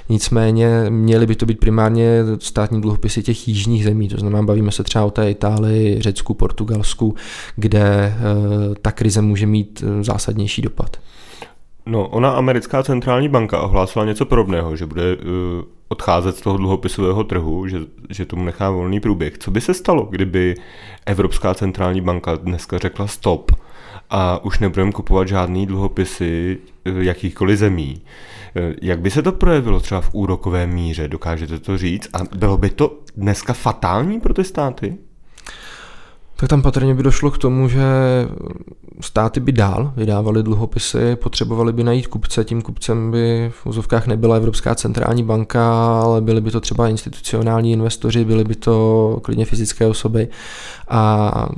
Nicméně 0.10 0.86
měly 0.90 1.26
by 1.26 1.36
to 1.36 1.46
být 1.46 1.60
primárně 1.60 2.24
státní 2.40 2.82
dluhopisy 2.82 3.24
těch 3.24 3.48
jižních 3.48 3.84
zemí, 3.84 4.08
to 4.08 4.18
znamená, 4.18 4.44
bavíme 4.44 4.72
se 4.72 4.84
třeba 4.84 5.06
o 5.06 5.12
té 5.12 5.32
Itálii, 5.32 6.02
Řecku, 6.02 6.34
Portugalsku, 6.34 7.16
kde 7.56 7.80
eh, 7.82 8.16
ta 8.82 8.92
krize 8.92 9.22
může 9.22 9.46
mít 9.46 9.84
eh, 9.84 10.04
zásadnější 10.04 10.62
dopad. 10.62 10.98
No, 11.86 12.08
ona 12.08 12.32
americká 12.32 12.84
centrální 12.84 13.30
banka 13.30 13.62
ohlásila 13.62 14.06
něco 14.06 14.26
podobného, 14.26 14.76
že 14.76 14.86
bude 14.86 15.18
odcházet 15.88 16.36
z 16.36 16.42
toho 16.42 16.58
dluhopisového 16.58 17.24
trhu, 17.24 17.68
že, 17.68 17.80
že 18.10 18.26
tomu 18.26 18.46
nechá 18.46 18.70
volný 18.70 19.00
průběh. 19.00 19.38
Co 19.38 19.52
by 19.52 19.62
se 19.62 19.74
stalo, 19.74 20.06
kdyby 20.06 20.56
Evropská 21.06 21.54
centrální 21.54 22.02
banka 22.02 22.36
dneska 22.36 22.78
řekla 22.78 23.08
stop? 23.08 23.52
A 24.10 24.46
už 24.46 24.60
nebudeme 24.60 24.92
kupovat 24.92 25.28
žádný 25.28 25.66
dluhopisy 25.66 26.58
jakýchkoliv 26.86 27.60
zemí. 27.60 28.02
Jak 28.82 29.00
by 29.00 29.12
se 29.12 29.22
to 29.22 29.32
projevilo 29.32 29.80
třeba 29.80 30.02
v 30.02 30.14
úrokové 30.14 30.68
míře? 30.68 31.08
Dokážete 31.08 31.60
to 31.60 31.78
říct? 31.78 32.10
A 32.14 32.20
bylo 32.36 32.58
by 32.58 32.70
to 32.70 33.00
dneska 33.16 33.54
fatální 33.54 34.20
pro 34.20 34.34
ty 34.34 34.44
státy? 34.44 34.98
Tak 36.39 36.50
tam 36.50 36.62
patrně 36.62 36.94
by 36.94 37.03
došlo 37.03 37.32
k 37.32 37.38
tomu, 37.38 37.70
že 37.70 37.82
státy 39.01 39.39
by 39.39 39.51
dál 39.51 39.94
vydávaly 39.98 40.44
dluhopisy, 40.44 41.15
potřebovali 41.15 41.74
by 41.74 41.84
najít 41.84 42.08
kupce, 42.08 42.44
tím 42.44 42.62
kupcem 42.62 43.12
by 43.12 43.51
v 43.53 43.65
úzovkách 43.65 44.08
nebyla 44.08 44.36
Evropská 44.36 44.75
centrální 44.75 45.24
banka, 45.24 45.91
ale 46.01 46.22
byly 46.22 46.41
by 46.41 46.51
to 46.51 46.62
třeba 46.62 46.88
institucionální 46.88 47.72
investoři, 47.72 48.25
byly 48.25 48.44
by 48.44 48.56
to 48.56 49.20
klidně 49.24 49.46
fyzické 49.46 49.86
osoby 49.86 50.27
a 50.89 51.50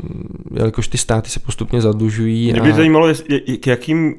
jelikož 0.53 0.87
ty 0.87 0.97
státy 0.97 1.29
se 1.29 1.39
postupně 1.39 1.81
zadlužují. 1.81 2.51
Mě 2.51 2.61
by 2.61 2.71
a... 2.71 2.75
zajímalo, 2.75 3.07
k 3.59 3.67
jakým, 3.67 4.15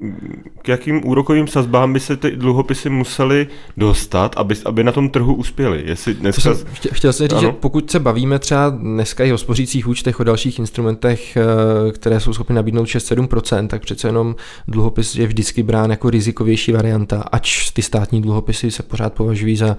k 0.62 0.68
jakým 0.68 1.06
úrokovým 1.08 1.46
sazbám 1.46 1.92
by 1.92 2.00
se 2.00 2.16
ty 2.16 2.30
dluhopisy 2.30 2.90
musely 2.90 3.46
dostat, 3.76 4.34
aby, 4.36 4.54
aby 4.64 4.84
na 4.84 4.92
tom 4.92 5.08
trhu 5.08 5.34
uspěly. 5.34 5.82
Jestli 5.86 6.14
dneska... 6.14 6.54
jsem 6.54 6.66
chtěl, 6.72 6.92
chtěl 6.94 7.12
jsem 7.12 7.28
říct, 7.28 7.32
ano? 7.32 7.40
že 7.40 7.52
pokud 7.52 7.90
se 7.90 8.00
bavíme 8.00 8.38
třeba 8.38 8.70
dneska 8.70 9.24
i 9.24 9.32
o 9.32 9.38
spořících 9.38 9.88
účtech, 9.88 10.20
o 10.20 10.24
dalších 10.24 10.50
instrumentech, 10.59 11.37
eh, 11.37 11.92
které 11.92 12.21
jsou 12.21 12.33
schopny 12.33 12.54
nabídnout 12.54 12.87
6-7%, 12.87 13.69
tak 13.69 13.83
přece 13.83 14.09
jenom 14.09 14.37
dluhopis 14.69 15.16
je 15.16 15.26
vždycky 15.26 15.62
brán 15.62 15.90
jako 15.90 16.11
rizikovější 16.11 16.73
varianta, 16.73 17.25
ač 17.33 17.71
ty 17.71 17.83
státní 17.83 18.23
dluhopisy 18.23 18.71
se 18.71 18.83
pořád 18.83 19.12
považují 19.12 19.57
za 19.57 19.76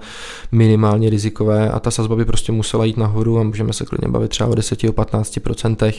minimálně 0.52 1.10
rizikové 1.10 1.70
a 1.70 1.80
ta 1.80 1.90
sazba 1.90 2.16
by 2.16 2.24
prostě 2.24 2.52
musela 2.52 2.84
jít 2.84 2.96
nahoru 2.96 3.38
a 3.38 3.42
můžeme 3.42 3.72
se 3.72 3.84
klidně 3.84 4.08
bavit 4.08 4.28
třeba 4.28 4.50
o 4.50 4.54
10 4.54 4.84
o 4.84 4.92
15%, 4.92 5.92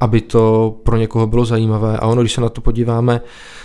aby 0.00 0.20
to 0.20 0.74
pro 0.82 0.96
někoho 0.96 1.26
bylo 1.26 1.44
zajímavé. 1.44 1.96
A 1.96 2.06
ono, 2.06 2.22
když 2.22 2.32
se 2.32 2.40
na 2.40 2.48
to 2.48 2.60
podíváme 2.60 3.20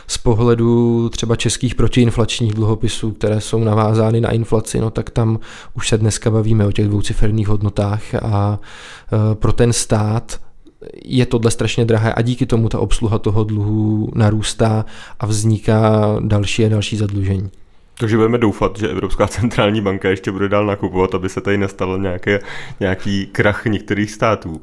z 0.08 0.18
pohledu 0.18 1.10
třeba 1.10 1.36
českých 1.36 1.76
protiinflačních 1.76 2.54
dluhopisů, 2.54 3.12
které 3.12 3.42
jsou 3.42 3.64
navázány 3.64 4.22
na 4.22 4.32
inflaci, 4.32 4.80
no 4.80 4.90
tak 4.90 5.10
tam 5.10 5.40
už 5.74 5.90
se 5.90 5.98
dneska 5.98 6.30
bavíme 6.30 6.66
o 6.66 6.72
těch 6.72 6.88
dvouciferných 6.88 7.48
hodnotách 7.48 8.16
a 8.16 8.60
e, 8.60 9.36
pro 9.36 9.54
ten 9.54 9.74
stát 9.74 10.40
je 11.06 11.26
tohle 11.26 11.52
strašně 11.52 11.86
drahé 11.86 12.14
a 12.14 12.22
díky 12.22 12.46
tomu 12.46 12.70
ta 12.70 12.80
obsluha 12.80 13.20
toho 13.20 13.44
dluhu 13.44 14.10
narůstá 14.16 14.86
a 15.20 15.26
vzniká 15.26 16.16
další 16.20 16.66
a 16.66 16.70
další 16.70 16.98
zadlužení. 16.98 17.50
Takže 18.00 18.18
budeme 18.18 18.38
doufat, 18.38 18.78
že 18.78 18.90
Evropská 18.90 19.28
centrální 19.28 19.82
banka 19.82 20.10
ještě 20.10 20.32
bude 20.32 20.50
dál 20.50 20.66
nakupovat, 20.66 21.16
aby 21.16 21.30
se 21.30 21.42
tady 21.42 21.58
nestalo 21.58 21.98
nějaké, 21.98 22.40
nějaký 22.80 23.28
krach 23.28 23.66
některých 23.66 24.12
států. 24.12 24.62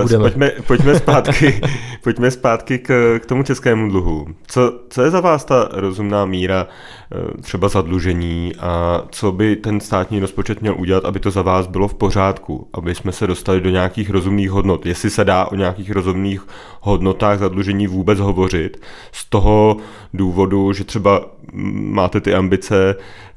Uh, 0.00 0.20
pojďme, 0.20 0.50
pojďme 0.66 0.94
zpátky, 0.94 1.60
pojďme 2.02 2.30
zpátky 2.30 2.78
k, 2.78 3.18
k 3.22 3.26
tomu 3.26 3.42
českému 3.42 3.90
dluhu. 3.90 4.26
Co, 4.46 4.80
co 4.90 5.02
je 5.02 5.10
za 5.10 5.20
vás 5.20 5.44
ta 5.44 5.68
rozumná 5.72 6.24
míra 6.24 6.66
uh, 6.66 7.40
třeba 7.40 7.68
zadlužení 7.68 8.52
a 8.60 9.02
co 9.10 9.32
by 9.32 9.56
ten 9.56 9.80
státní 9.80 10.20
rozpočet 10.20 10.60
měl 10.60 10.74
udělat, 10.78 11.04
aby 11.04 11.20
to 11.20 11.30
za 11.30 11.42
vás 11.42 11.66
bylo 11.66 11.88
v 11.88 11.94
pořádku, 11.94 12.68
aby 12.72 12.94
jsme 12.94 13.12
se 13.12 13.26
dostali 13.26 13.60
do 13.60 13.70
nějakých 13.70 14.10
rozumných 14.10 14.50
hodnot. 14.50 14.86
Jestli 14.86 15.10
se 15.10 15.24
dá 15.24 15.44
o 15.44 15.54
nějakých 15.54 15.90
rozumných 15.90 16.46
hodnotách 16.80 17.38
zadlužení 17.38 17.86
vůbec 17.86 18.20
hovořit, 18.20 18.80
z 19.12 19.24
toho 19.30 19.76
důvodu, 20.14 20.72
že 20.72 20.84
třeba 20.84 21.20
máte 21.52 22.20
ty 22.20 22.34
ambice 22.34 22.47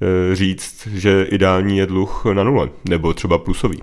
eh, 0.01 0.35
říct, 0.35 0.87
že 0.87 1.23
ideální 1.29 1.77
je 1.77 1.85
dluh 1.85 2.25
na 2.33 2.43
nule, 2.43 2.69
nebo 2.89 3.13
třeba 3.13 3.37
plusový. 3.37 3.81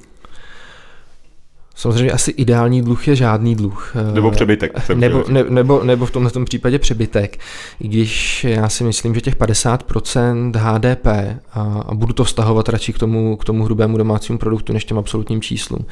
Samozřejmě 1.78 2.12
asi 2.12 2.30
ideální 2.30 2.82
dluh 2.82 3.08
je 3.08 3.16
žádný 3.16 3.54
dluh. 3.54 3.94
Nebo 4.12 4.30
přebytek. 4.30 4.88
Nebo, 4.94 5.24
ne, 5.28 5.44
nebo, 5.48 5.84
nebo 5.84 6.06
v 6.06 6.10
tomhle 6.10 6.44
případě 6.44 6.78
přebytek. 6.78 7.38
I 7.80 7.88
když 7.88 8.44
já 8.44 8.68
si 8.68 8.84
myslím, 8.84 9.14
že 9.14 9.20
těch 9.20 9.36
50% 9.36 10.52
HDP, 10.56 11.06
a, 11.52 11.84
a 11.86 11.94
budu 11.94 12.12
to 12.12 12.24
vztahovat 12.24 12.68
radši 12.68 12.92
k 12.92 12.98
tomu, 12.98 13.36
k 13.36 13.44
tomu 13.44 13.64
hrubému 13.64 13.98
domácímu 13.98 14.38
produktu, 14.38 14.72
než 14.72 14.84
těm 14.84 14.98
absolutním 14.98 15.40
číslům, 15.40 15.86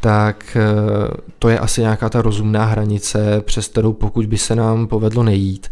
tak 0.00 0.56
eh, 0.56 1.16
to 1.38 1.48
je 1.48 1.58
asi 1.58 1.80
nějaká 1.80 2.08
ta 2.08 2.22
rozumná 2.22 2.64
hranice, 2.64 3.40
přes 3.40 3.68
kterou 3.68 3.92
pokud 3.92 4.26
by 4.26 4.38
se 4.38 4.54
nám 4.54 4.86
povedlo 4.86 5.22
nejít, 5.22 5.68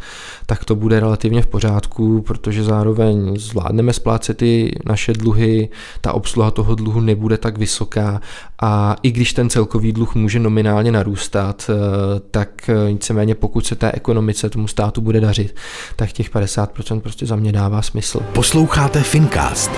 tak 0.47 0.65
to 0.65 0.75
bude 0.75 1.01
relativně 1.01 1.43
v 1.43 1.47
pořádku, 1.47 2.23
protože 2.23 2.65
zároveň 2.65 3.37
zvládneme 3.37 3.93
splácet 3.93 4.37
ty 4.37 4.73
naše 4.85 5.13
dluhy, 5.13 5.69
ta 6.01 6.13
obsluha 6.13 6.51
toho 6.51 6.75
dluhu 6.75 7.01
nebude 7.01 7.39
tak 7.39 7.59
vysoká 7.59 8.21
a 8.63 8.97
i 9.03 9.11
když 9.11 9.33
ten 9.33 9.51
celkový 9.59 9.93
dluh 9.93 10.15
může 10.15 10.39
nominálně 10.39 10.93
narůstat, 10.93 11.71
eh, 11.71 12.21
tak 12.31 12.69
eh, 12.69 12.93
nicméně 12.93 13.35
pokud 13.35 13.67
se 13.67 13.75
té 13.75 13.93
ekonomice 13.93 14.51
tomu 14.51 14.69
státu 14.69 15.01
bude 15.01 15.21
dařit, 15.21 15.55
tak 15.97 16.13
těch 16.13 16.31
50% 16.31 17.01
prostě 17.01 17.27
za 17.27 17.37
mě 17.37 17.53
dává 17.53 17.83
smysl. 17.83 18.21
Posloucháte 18.33 19.01
Fincast. 19.03 19.71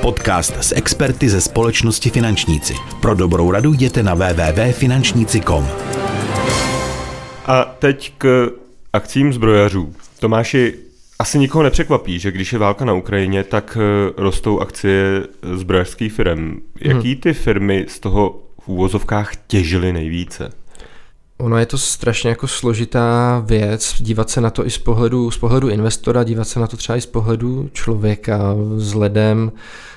Podcast 0.00 0.56
s 0.60 0.74
experty 0.74 1.28
ze 1.28 1.40
společnosti 1.40 2.10
Finančníci. 2.10 2.74
Pro 3.00 3.14
dobrou 3.14 3.50
radu 3.50 3.72
jděte 3.72 4.02
na 4.02 4.14
www.finančníci.com. 4.14 5.68
A 7.46 7.64
teď 7.78 8.12
k 8.18 8.50
akcím 8.92 9.32
zbrojařů. 9.32 9.92
Tomáši, 10.20 10.74
asi 11.18 11.38
nikoho 11.38 11.64
nepřekvapí, 11.64 12.18
že 12.18 12.30
když 12.30 12.52
je 12.52 12.58
válka 12.58 12.84
na 12.84 12.92
Ukrajině, 12.92 13.44
tak 13.44 13.78
eh, 13.80 14.12
rostou 14.16 14.60
akcie 14.60 15.22
zbrojařských 15.54 16.12
firm. 16.12 16.56
Jaký 16.80 17.12
hmm. 17.12 17.20
ty 17.20 17.32
firmy 17.32 17.84
z 17.88 18.00
toho 18.00 18.45
v 18.66 18.68
úvozovkách 18.68 19.32
těžily 19.46 19.92
nejvíce? 19.92 20.52
Ono 21.38 21.58
je 21.58 21.66
to 21.66 21.78
strašně 21.78 22.30
jako 22.30 22.48
složitá 22.48 23.42
věc, 23.46 23.94
dívat 23.98 24.30
se 24.30 24.40
na 24.40 24.50
to 24.50 24.66
i 24.66 24.70
z 24.70 24.78
pohledu, 24.78 25.30
z 25.30 25.38
pohledu 25.38 25.68
investora, 25.68 26.24
dívat 26.24 26.48
se 26.48 26.60
na 26.60 26.66
to 26.66 26.76
třeba 26.76 26.96
i 26.96 27.00
z 27.00 27.06
pohledu 27.06 27.70
člověka, 27.72 28.54
vzhledem 28.74 29.52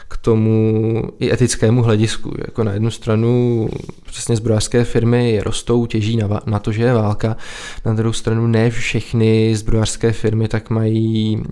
k 0.08 0.18
tomu 0.18 1.04
i 1.20 1.32
etickému 1.32 1.84
hledisku. 1.84 2.34
Jako 2.38 2.64
na 2.64 2.72
jednu 2.72 2.92
stranu 2.92 3.70
přesně 4.10 4.36
zbrojařské 4.36 4.84
firmy 4.84 5.42
rostou, 5.46 5.86
těží 5.86 6.18
na, 6.18 6.42
na 6.46 6.60
to, 6.60 6.72
že 6.72 6.84
je 6.84 6.94
válka. 6.94 7.38
Na 7.86 7.94
druhou 7.94 8.14
stranu 8.14 8.48
ne 8.48 8.70
všechny 8.70 9.56
zbrojařské 9.56 10.12
firmy 10.12 10.48
tak 10.48 10.70
mají, 10.70 11.44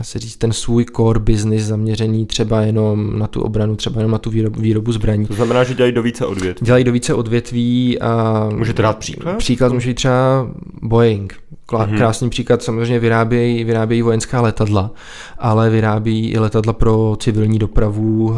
asi 0.00 0.18
říct, 0.18 0.36
ten 0.36 0.52
svůj 0.52 0.84
core 0.96 1.20
business 1.20 1.62
zaměřený 1.62 2.26
třeba 2.26 2.60
jenom 2.60 3.18
na 3.18 3.26
tu 3.26 3.40
obranu, 3.40 3.76
třeba 3.76 4.00
jenom 4.00 4.12
na 4.12 4.18
tu 4.18 4.30
výrobu, 4.30 4.60
výrobu 4.60 4.92
zbraní. 4.92 5.26
To 5.26 5.34
znamená, 5.34 5.64
že 5.64 5.74
dělají 5.74 5.92
do 5.92 6.02
více 6.02 6.26
odvětví. 6.26 6.66
Dělají 6.66 6.84
do 6.84 6.92
více 6.92 7.14
odvětví 7.14 8.00
a... 8.00 8.48
Můžete 8.56 8.82
dát 8.82 8.98
příklad? 8.98 9.36
Příklad 9.36 9.72
může 9.72 9.88
být 9.88 9.94
třeba 9.94 10.50
Boeing. 10.82 11.34
Mhm. 11.72 11.96
Krásný 11.96 12.26
mm-hmm. 12.26 12.30
příklad, 12.30 12.62
samozřejmě 12.62 12.98
vyrábějí, 12.98 13.64
vyrábějí 13.64 14.02
vojenská 14.02 14.40
letadla, 14.40 14.90
ale 15.38 15.70
vyrábí 15.70 16.30
i 16.30 16.38
letadla 16.38 16.72
pro 16.72 17.16
civilní 17.20 17.58
dopravu. 17.58 18.36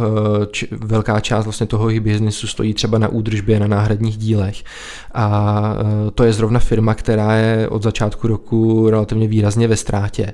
Č- 0.51 0.67
velká 0.71 1.21
část 1.21 1.45
vlastně 1.45 1.67
toho 1.67 1.89
jejich 1.89 2.01
biznesu 2.01 2.47
stojí 2.47 2.75
třeba 2.75 2.99
na 2.99 3.09
údržbě, 3.09 3.60
na 3.61 3.67
náhradních 3.67 4.17
dílech. 4.17 4.65
A 5.15 5.75
eh, 5.81 6.11
to 6.11 6.25
je 6.25 6.33
zrovna 6.33 6.61
firma, 6.61 6.95
která 6.95 7.37
je 7.37 7.69
od 7.69 7.83
začátku 7.83 8.29
roku 8.29 8.91
relativně 8.91 9.29
výrazně 9.29 9.69
ve 9.69 9.77
ztrátě. 9.77 10.33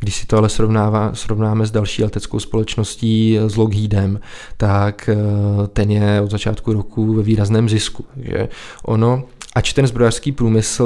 Když 0.00 0.14
si 0.14 0.26
to 0.26 0.38
ale 0.38 0.48
srovnává, 0.48 1.10
srovnáme 1.14 1.66
s 1.66 1.70
další 1.70 2.02
leteckou 2.02 2.38
společností, 2.38 3.38
s 3.46 3.56
Lockheedem, 3.56 4.20
tak 4.56 5.08
eh, 5.08 5.16
ten 5.66 5.90
je 5.90 6.20
od 6.20 6.30
začátku 6.30 6.72
roku 6.72 7.14
ve 7.14 7.22
výrazném 7.22 7.68
zisku. 7.68 8.04
Takže 8.14 8.48
ono 8.84 9.22
ač 9.54 9.72
ten 9.72 9.86
zbrojařský 9.86 10.32
průmysl, 10.32 10.84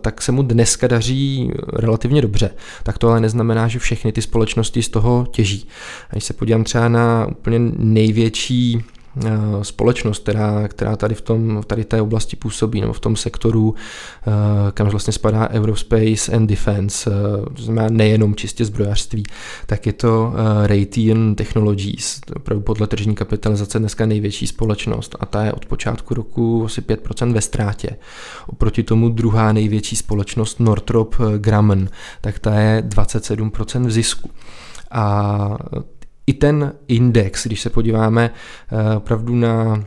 tak 0.00 0.22
se 0.22 0.32
mu 0.32 0.42
dneska 0.42 0.86
daří 0.86 1.50
relativně 1.72 2.22
dobře, 2.22 2.50
tak 2.82 2.98
to 2.98 3.08
ale 3.08 3.20
neznamená, 3.20 3.68
že 3.68 3.78
všechny 3.78 4.12
ty 4.12 4.22
společnosti 4.22 4.82
z 4.82 4.88
toho 4.88 5.26
těží. 5.30 5.68
A 6.10 6.12
když 6.12 6.24
se 6.24 6.32
podívám 6.32 6.64
třeba 6.64 6.88
na 6.88 7.26
úplně 7.30 7.58
největší 7.76 8.82
společnost, 9.62 10.22
která, 10.22 10.68
která 10.68 10.96
tady 10.96 11.14
v 11.14 11.20
tom, 11.20 11.62
tady 11.66 11.84
té 11.84 12.02
oblasti 12.02 12.36
působí, 12.36 12.80
nebo 12.80 12.92
v 12.92 13.00
tom 13.00 13.16
sektoru, 13.16 13.74
eh, 13.74 14.30
kam 14.72 14.88
vlastně 14.88 15.12
spadá 15.12 15.44
Aerospace 15.44 16.32
and 16.32 16.46
Defense, 16.46 17.10
eh, 17.10 17.54
to 17.54 17.62
znamená 17.62 17.88
nejenom 17.90 18.34
čistě 18.34 18.64
zbrojařství, 18.64 19.22
tak 19.66 19.86
je 19.86 19.92
to 19.92 20.32
Raytheon 20.66 21.34
Technologies, 21.34 22.20
opravdu 22.36 22.62
podle 22.62 22.86
tržní 22.86 23.14
kapitalizace 23.14 23.78
dneska 23.78 24.06
největší 24.06 24.46
společnost 24.46 25.16
a 25.20 25.26
ta 25.26 25.44
je 25.44 25.52
od 25.52 25.66
počátku 25.66 26.14
roku 26.14 26.64
asi 26.64 26.80
5% 26.80 27.32
ve 27.32 27.40
ztrátě. 27.40 27.96
Oproti 28.46 28.82
tomu 28.82 29.08
druhá 29.08 29.52
největší 29.52 29.96
společnost 29.96 30.60
Northrop 30.60 31.16
Grumman, 31.38 31.88
tak 32.20 32.38
ta 32.38 32.54
je 32.60 32.82
27% 32.82 33.86
v 33.86 33.90
zisku. 33.90 34.30
A 34.90 35.58
i 36.30 36.32
ten 36.32 36.72
index, 36.88 37.46
když 37.46 37.60
se 37.60 37.70
podíváme 37.70 38.30
eh, 38.72 38.96
opravdu 38.96 39.34
na 39.34 39.84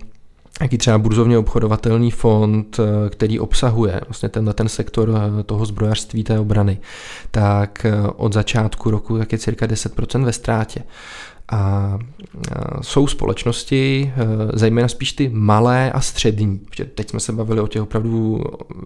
jaký 0.62 0.78
třeba 0.78 0.98
burzovně 0.98 1.38
obchodovatelný 1.38 2.12
fond, 2.12 2.80
eh, 2.80 3.10
který 3.10 3.40
obsahuje 3.40 4.02
vlastně 4.08 4.30
tenhle 4.30 4.54
ten 4.54 4.70
sektor 4.70 5.10
eh, 5.40 5.44
toho 5.44 5.66
zbrojařství 5.66 6.24
té 6.24 6.40
obrany, 6.40 6.78
tak 7.32 7.86
od 8.16 8.34
začátku 8.34 8.92
roku 8.92 9.18
tak 9.18 9.32
je 9.32 9.38
cirka 9.38 9.66
10% 9.66 10.24
ve 10.24 10.34
ztrátě. 10.34 10.84
A 11.52 12.00
jsou 12.82 13.08
společnosti, 13.08 14.14
zejména 14.54 14.88
spíš 14.88 15.14
ty 15.14 15.30
malé 15.34 15.92
a 15.92 16.02
střední, 16.02 16.58
protože 16.58 16.86
teď 16.86 17.10
jsme 17.10 17.20
se 17.20 17.34
bavili 17.34 17.62
o 17.62 17.68
těch 17.68 17.82
opravdu 17.82 18.44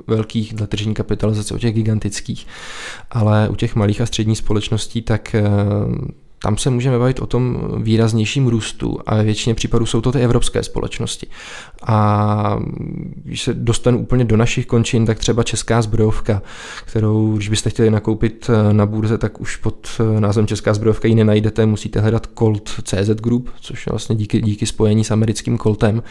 velkých 0.07 0.53
dle 0.53 0.67
tržní 0.67 0.93
kapitalizace, 0.93 1.53
o 1.53 1.57
těch 1.57 1.75
gigantických, 1.75 2.47
ale 3.11 3.49
u 3.49 3.55
těch 3.55 3.75
malých 3.75 4.01
a 4.01 4.05
středních 4.05 4.37
společností 4.37 5.01
tak 5.01 5.35
tam 6.41 6.57
se 6.57 6.69
můžeme 6.69 6.99
bavit 6.99 7.19
o 7.19 7.25
tom 7.25 7.71
výraznějším 7.83 8.47
růstu 8.47 8.99
a 9.05 9.15
ve 9.15 9.23
většině 9.23 9.55
případů 9.55 9.85
jsou 9.85 10.01
to 10.01 10.11
ty 10.11 10.19
evropské 10.19 10.63
společnosti. 10.63 11.27
A 11.83 12.59
když 13.23 13.41
se 13.41 13.53
dostanu 13.53 13.99
úplně 13.99 14.25
do 14.25 14.37
našich 14.37 14.65
končin, 14.65 15.05
tak 15.05 15.19
třeba 15.19 15.43
česká 15.43 15.81
zbrojovka, 15.81 16.41
kterou, 16.85 17.35
když 17.35 17.49
byste 17.49 17.69
chtěli 17.69 17.91
nakoupit 17.91 18.49
eh, 18.49 18.73
na 18.73 18.85
burze, 18.85 19.17
tak 19.17 19.41
už 19.41 19.55
pod 19.55 19.87
eh, 19.99 20.21
názvem 20.21 20.47
česká 20.47 20.73
zbrojovka 20.73 21.07
ji 21.07 21.15
nenajdete, 21.15 21.65
musíte 21.65 21.99
hledat 21.99 22.27
Colt 22.39 22.69
CZ 22.83 23.09
Group, 23.09 23.49
což 23.61 23.85
je 23.85 23.91
vlastně 23.91 24.15
díky, 24.15 24.41
díky 24.41 24.65
spojení 24.65 25.03
s 25.03 25.11
americkým 25.11 25.57
Coltem, 25.57 26.03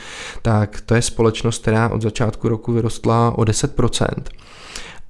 tak 0.43 0.81
to 0.87 0.95
je 0.95 1.03
společnost, 1.03 1.63
která 1.63 1.89
od 1.89 2.03
začátku 2.03 2.49
roku 2.49 2.73
vyrostla 2.73 3.39
o 3.39 3.43
10% 3.43 4.07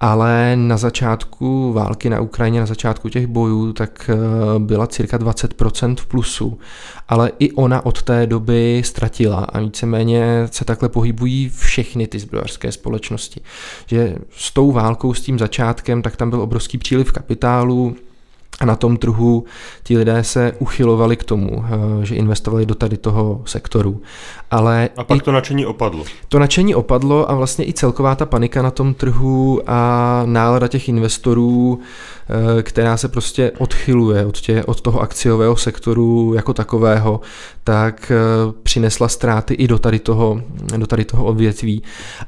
ale 0.00 0.56
na 0.56 0.76
začátku 0.76 1.72
války 1.72 2.10
na 2.10 2.20
Ukrajině, 2.20 2.60
na 2.60 2.66
začátku 2.66 3.08
těch 3.08 3.26
bojů, 3.26 3.72
tak 3.72 4.10
eh, 4.12 4.58
byla 4.58 4.86
cirka 4.86 5.18
20% 5.18 5.96
v 5.96 6.06
plusu, 6.06 6.58
ale 7.08 7.32
i 7.38 7.52
ona 7.52 7.86
od 7.86 8.02
té 8.02 8.26
doby 8.26 8.82
ztratila 8.84 9.38
a 9.38 9.60
víceméně 9.60 10.48
se 10.50 10.64
takhle 10.64 10.88
pohybují 10.88 11.48
všechny 11.48 12.06
ty 12.06 12.18
zbrojařské 12.18 12.72
společnosti. 12.72 13.40
Že 13.86 14.16
s 14.30 14.52
tou 14.52 14.72
válkou, 14.72 15.14
s 15.14 15.20
tím 15.20 15.38
začátkem, 15.38 16.02
tak 16.02 16.16
tam 16.16 16.30
byl 16.30 16.40
obrovský 16.40 16.78
příliv 16.78 17.12
kapitálu, 17.12 17.96
a 18.60 18.64
na 18.66 18.76
tom 18.76 18.96
trhu 18.96 19.44
ti 19.82 19.98
lidé 19.98 20.25
se 20.25 20.52
uchylovali 20.58 21.16
k 21.16 21.25
tomu, 21.25 21.64
eh, 21.64 22.06
že 22.06 22.14
investovali 22.14 22.66
do 22.66 22.75
tady 22.75 22.96
toho 22.96 23.42
sektoru. 23.44 24.02
Ale 24.50 24.88
a 24.96 25.04
pak 25.04 25.22
to 25.22 25.32
nadšení 25.32 25.66
opadlo. 25.66 26.04
To 26.28 26.38
nadšení 26.38 26.75
opadlo 26.75 27.30
a 27.30 27.34
vlastně 27.34 27.68
i 27.68 27.72
celková 27.72 28.14
ta 28.14 28.26
panika 28.26 28.62
na 28.62 28.70
tom 28.70 28.94
trhu 28.94 29.60
a 29.66 30.22
nálada 30.26 30.68
těch 30.68 30.88
investorů, 30.88 31.78
eh, 32.58 32.62
která 32.62 32.96
se 32.96 33.08
prostě 33.08 33.52
odchyluje 33.58 34.26
od, 34.26 34.40
tě, 34.40 34.64
od 34.64 34.80
toho 34.80 35.00
akciového 35.00 35.56
sektoru 35.56 36.32
jako 36.36 36.54
takového, 36.54 37.20
tak 37.64 38.10
eh, 38.10 38.16
přinesla 38.62 39.08
ztráty 39.08 39.54
i 39.54 39.68
do 39.68 39.78
tady 39.78 39.98
toho, 39.98 40.40
do 40.76 40.86
tady 40.86 41.04
toho 41.04 41.25
odvětví. 41.25 41.82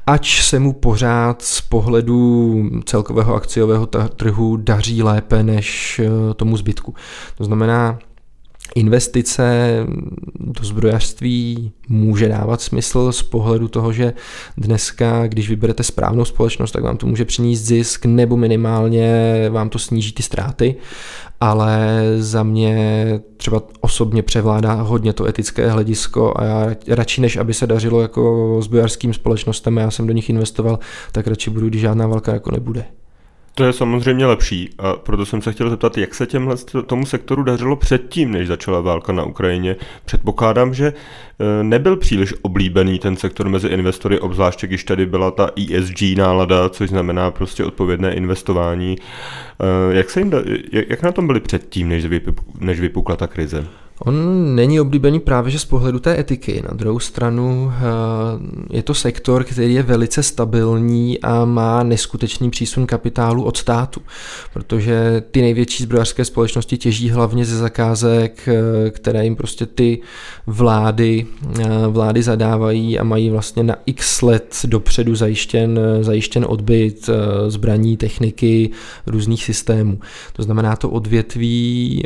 Ač 0.07 0.43
se 0.43 0.59
mu 0.59 0.73
pořád 0.73 1.41
z 1.41 1.61
pohledu 1.61 2.63
celkového 2.85 3.35
akciového 3.35 3.85
trhu 4.15 4.57
daří 4.57 5.03
lépe 5.03 5.43
než 5.43 6.01
tomu 6.35 6.57
zbytku. 6.57 6.93
To 7.37 7.43
znamená, 7.43 7.99
investice 8.75 9.75
do 10.39 10.63
zbrojařství 10.63 11.71
může 11.89 12.29
dávat 12.29 12.61
smysl 12.61 13.11
z 13.11 13.23
pohledu 13.23 13.67
toho, 13.67 13.93
že 13.93 14.13
dneska, 14.57 15.27
když 15.27 15.49
vyberete 15.49 15.83
správnou 15.83 16.25
společnost, 16.25 16.71
tak 16.71 16.83
vám 16.83 16.97
to 16.97 17.07
může 17.07 17.25
přinést 17.25 17.59
zisk 17.59 18.05
nebo 18.05 18.37
minimálně 18.37 19.09
vám 19.49 19.69
to 19.69 19.79
sníží 19.79 20.11
ty 20.11 20.23
ztráty, 20.23 20.75
ale 21.41 22.01
za 22.17 22.43
mě 22.43 23.05
třeba 23.37 23.61
osobně 23.81 24.23
převládá 24.23 24.73
hodně 24.73 25.13
to 25.13 25.25
etické 25.25 25.71
hledisko 25.71 26.33
a 26.35 26.43
já 26.43 26.75
radši 26.87 27.21
než 27.21 27.37
aby 27.37 27.53
se 27.53 27.67
dařilo 27.67 28.01
jako 28.01 28.57
zbrojařským 28.61 29.13
společnostem 29.13 29.77
a 29.77 29.81
já 29.81 29.91
jsem 29.91 30.07
do 30.07 30.13
nich 30.13 30.29
investoval, 30.29 30.79
tak 31.11 31.27
radši 31.27 31.49
budu, 31.49 31.69
když 31.69 31.81
žádná 31.81 32.07
válka 32.07 32.33
jako 32.33 32.51
nebude. 32.51 32.85
To 33.59 33.65
je 33.65 33.73
samozřejmě 33.73 34.25
lepší 34.25 34.69
a 34.77 34.93
proto 34.93 35.25
jsem 35.25 35.41
se 35.41 35.51
chtěl 35.51 35.69
zeptat, 35.69 35.97
jak 35.97 36.15
se 36.15 36.25
těmhle 36.25 36.55
tomu 36.85 37.05
sektoru 37.05 37.43
dařilo 37.43 37.75
předtím, 37.75 38.31
než 38.31 38.47
začala 38.47 38.81
válka 38.81 39.13
na 39.13 39.23
Ukrajině. 39.23 39.75
Předpokládám, 40.05 40.73
že 40.73 40.87
e, 40.87 41.63
nebyl 41.63 41.95
příliš 41.97 42.33
oblíbený 42.41 42.99
ten 42.99 43.15
sektor 43.15 43.49
mezi 43.49 43.67
investory, 43.67 44.19
obzvláště 44.19 44.67
když 44.67 44.83
tady 44.83 45.05
byla 45.05 45.31
ta 45.31 45.51
ESG 45.73 46.01
nálada, 46.17 46.69
což 46.69 46.89
znamená 46.89 47.31
prostě 47.31 47.65
odpovědné 47.65 48.13
investování. 48.13 48.95
E, 48.99 49.95
jak, 49.95 50.09
se 50.09 50.19
jim 50.19 50.29
da, 50.29 50.37
jak 50.71 51.03
na 51.03 51.11
tom 51.11 51.27
byli 51.27 51.39
předtím, 51.39 51.89
než 52.59 52.79
vypukla 52.79 53.15
ta 53.15 53.27
krize? 53.27 53.67
On 54.05 54.55
není 54.55 54.79
oblíbený 54.79 55.19
právě 55.19 55.51
že 55.51 55.59
z 55.59 55.65
pohledu 55.65 55.99
té 55.99 56.19
etiky. 56.19 56.63
Na 56.69 56.77
druhou 56.77 56.99
stranu 56.99 57.71
eh, 57.71 58.75
je 58.75 58.83
to 58.83 58.93
sektor, 58.93 59.43
který 59.43 59.73
je 59.73 59.83
velice 59.83 60.23
stabilní 60.23 61.19
a 61.21 61.45
má 61.45 61.83
neskutečný 61.83 62.49
přísun 62.49 62.85
kapitálu 62.85 63.43
od 63.43 63.57
státu, 63.57 64.01
protože 64.53 65.23
ty 65.31 65.41
největší 65.41 65.83
zbrojařské 65.83 66.25
společnosti 66.25 66.77
těží 66.77 67.09
hlavně 67.09 67.45
ze 67.45 67.57
zakázek, 67.57 68.47
eh, 68.47 68.89
které 68.89 69.23
jim 69.23 69.35
prostě 69.35 69.65
ty 69.65 69.99
vlády, 70.47 71.25
eh, 71.59 71.67
vlády 71.87 72.23
zadávají 72.23 72.99
a 72.99 73.03
mají 73.03 73.29
vlastně 73.29 73.63
na 73.63 73.75
x 73.85 74.21
let 74.21 74.55
dopředu 74.65 75.15
zajištěn, 75.15 75.79
zajištěn 76.01 76.45
odbyt 76.49 77.09
zbraní, 77.47 77.97
techniky, 77.97 78.69
různých 79.07 79.43
systémů. 79.43 79.99
To 80.33 80.43
znamená, 80.43 80.75
to 80.75 80.89
odvětví 80.89 82.03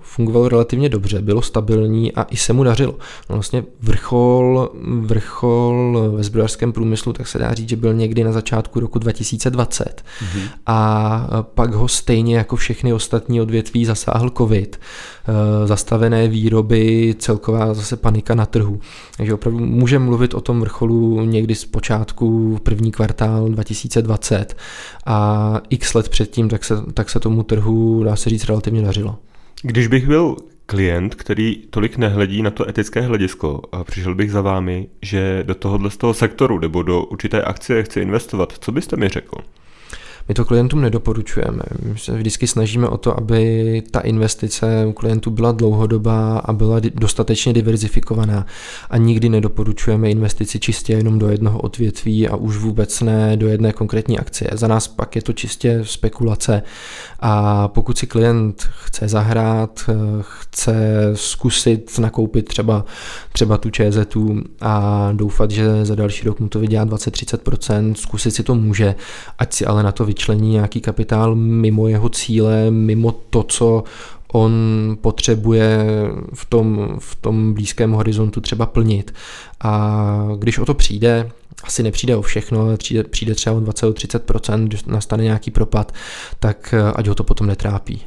fungovalo 0.00 0.48
relativně 0.48 0.88
dobře 0.88 1.21
bylo 1.22 1.42
stabilní 1.42 2.12
a 2.12 2.22
i 2.22 2.36
se 2.36 2.52
mu 2.52 2.64
dařilo. 2.64 2.92
No 3.30 3.36
vlastně 3.36 3.64
vrchol, 3.80 4.70
vrchol 5.00 6.10
ve 6.16 6.22
zbrojařském 6.22 6.72
průmyslu, 6.72 7.12
tak 7.12 7.26
se 7.26 7.38
dá 7.38 7.54
říct, 7.54 7.68
že 7.68 7.76
byl 7.76 7.94
někdy 7.94 8.24
na 8.24 8.32
začátku 8.32 8.80
roku 8.80 8.98
2020 8.98 10.04
mm-hmm. 10.20 10.48
a 10.66 11.44
pak 11.54 11.74
ho 11.74 11.88
stejně 11.88 12.36
jako 12.36 12.56
všechny 12.56 12.92
ostatní 12.92 13.40
odvětví 13.40 13.84
zasáhl 13.84 14.30
covid, 14.30 14.80
e, 15.28 15.66
zastavené 15.66 16.28
výroby, 16.28 17.14
celková 17.18 17.74
zase 17.74 17.96
panika 17.96 18.34
na 18.34 18.46
trhu. 18.46 18.80
Takže 19.16 19.34
opravdu 19.34 19.58
můžeme 19.58 20.04
mluvit 20.04 20.34
o 20.34 20.40
tom 20.40 20.60
vrcholu 20.60 21.24
někdy 21.24 21.54
z 21.54 21.64
počátku 21.64 22.58
první 22.62 22.92
kvartál 22.92 23.48
2020 23.48 24.56
a 25.06 25.60
x 25.70 25.94
let 25.94 26.08
předtím 26.08 26.48
tak 26.48 26.64
se, 26.64 26.74
tak 26.94 27.10
se 27.10 27.20
tomu 27.20 27.42
trhu, 27.42 28.04
dá 28.04 28.16
se 28.16 28.30
říct, 28.30 28.44
relativně 28.44 28.82
dařilo. 28.82 29.18
Když 29.62 29.86
bych 29.86 30.06
byl 30.06 30.36
klient, 30.66 31.14
který 31.14 31.56
tolik 31.70 31.96
nehledí 31.96 32.42
na 32.42 32.50
to 32.50 32.68
etické 32.68 33.00
hledisko 33.00 33.62
a 33.72 33.84
přišel 33.84 34.14
bych 34.14 34.32
za 34.32 34.40
vámi, 34.40 34.88
že 35.02 35.42
do 35.42 35.54
tohohle 35.54 35.90
z 35.90 35.96
toho 35.96 36.14
sektoru 36.14 36.58
nebo 36.58 36.82
do 36.82 37.04
určité 37.04 37.42
akcie 37.42 37.82
chci 37.82 38.00
investovat, 38.00 38.52
co 38.60 38.72
byste 38.72 38.96
mi 38.96 39.08
řekl? 39.08 39.36
My 40.28 40.34
to 40.34 40.44
klientům 40.44 40.80
nedoporučujeme. 40.80 41.62
My 41.82 41.98
se 41.98 42.12
vždycky 42.12 42.46
snažíme 42.46 42.88
o 42.88 42.96
to, 42.96 43.18
aby 43.18 43.82
ta 43.90 44.00
investice 44.00 44.86
u 44.86 44.92
klientů 44.92 45.30
byla 45.30 45.52
dlouhodobá 45.52 46.38
a 46.38 46.52
byla 46.52 46.80
dostatečně 46.94 47.52
diverzifikovaná 47.52 48.46
a 48.90 48.96
nikdy 48.96 49.28
nedoporučujeme 49.28 50.10
investici 50.10 50.60
čistě 50.60 50.92
jenom 50.92 51.18
do 51.18 51.28
jednoho 51.28 51.60
odvětví 51.60 52.28
a 52.28 52.36
už 52.36 52.56
vůbec 52.56 53.00
ne 53.00 53.36
do 53.36 53.48
jedné 53.48 53.72
konkrétní 53.72 54.18
akcie. 54.18 54.50
Za 54.52 54.66
nás 54.68 54.88
pak 54.88 55.16
je 55.16 55.22
to 55.22 55.32
čistě 55.32 55.80
spekulace 55.82 56.62
a 57.20 57.68
pokud 57.68 57.98
si 57.98 58.06
klient 58.06 58.68
chce 58.84 59.08
zahrát, 59.08 59.90
chce 60.20 60.74
zkusit 61.14 61.98
nakoupit 61.98 62.48
třeba, 62.48 62.84
třeba 63.32 63.58
tu 63.58 63.70
ČZ 63.70 63.98
a 64.60 65.08
doufat, 65.12 65.50
že 65.50 65.84
za 65.84 65.94
další 65.94 66.26
rok 66.26 66.40
mu 66.40 66.48
to 66.48 66.60
vydělá 66.60 66.86
20-30%, 66.86 67.94
zkusit 67.94 68.30
si 68.30 68.42
to 68.42 68.54
může, 68.54 68.94
ať 69.38 69.52
si 69.52 69.66
ale 69.66 69.82
na 69.82 69.92
to 69.92 70.04
vyčlení 70.12 70.50
nějaký 70.50 70.80
kapitál 70.80 71.34
mimo 71.34 71.88
jeho 71.88 72.08
cíle, 72.08 72.70
mimo 72.70 73.12
to, 73.12 73.42
co 73.42 73.84
on 74.32 74.52
potřebuje 75.00 75.86
v 76.34 76.44
tom, 76.44 76.96
v 76.98 77.16
tom 77.16 77.54
blízkém 77.54 77.92
horizontu 77.92 78.40
třeba 78.40 78.66
plnit. 78.66 79.14
A 79.60 80.28
když 80.38 80.58
o 80.58 80.64
to 80.64 80.74
přijde, 80.74 81.30
asi 81.64 81.82
nepřijde 81.82 82.16
o 82.16 82.22
všechno, 82.22 82.60
ale 82.60 82.76
přijde, 82.76 83.04
přijde 83.04 83.34
třeba 83.34 83.56
o 83.56 83.60
20-30%, 83.60 84.64
když 84.64 84.84
nastane 84.84 85.24
nějaký 85.24 85.50
propad, 85.50 85.92
tak 86.40 86.74
ať 86.94 87.06
ho 87.06 87.14
to 87.14 87.24
potom 87.24 87.46
netrápí. 87.46 88.00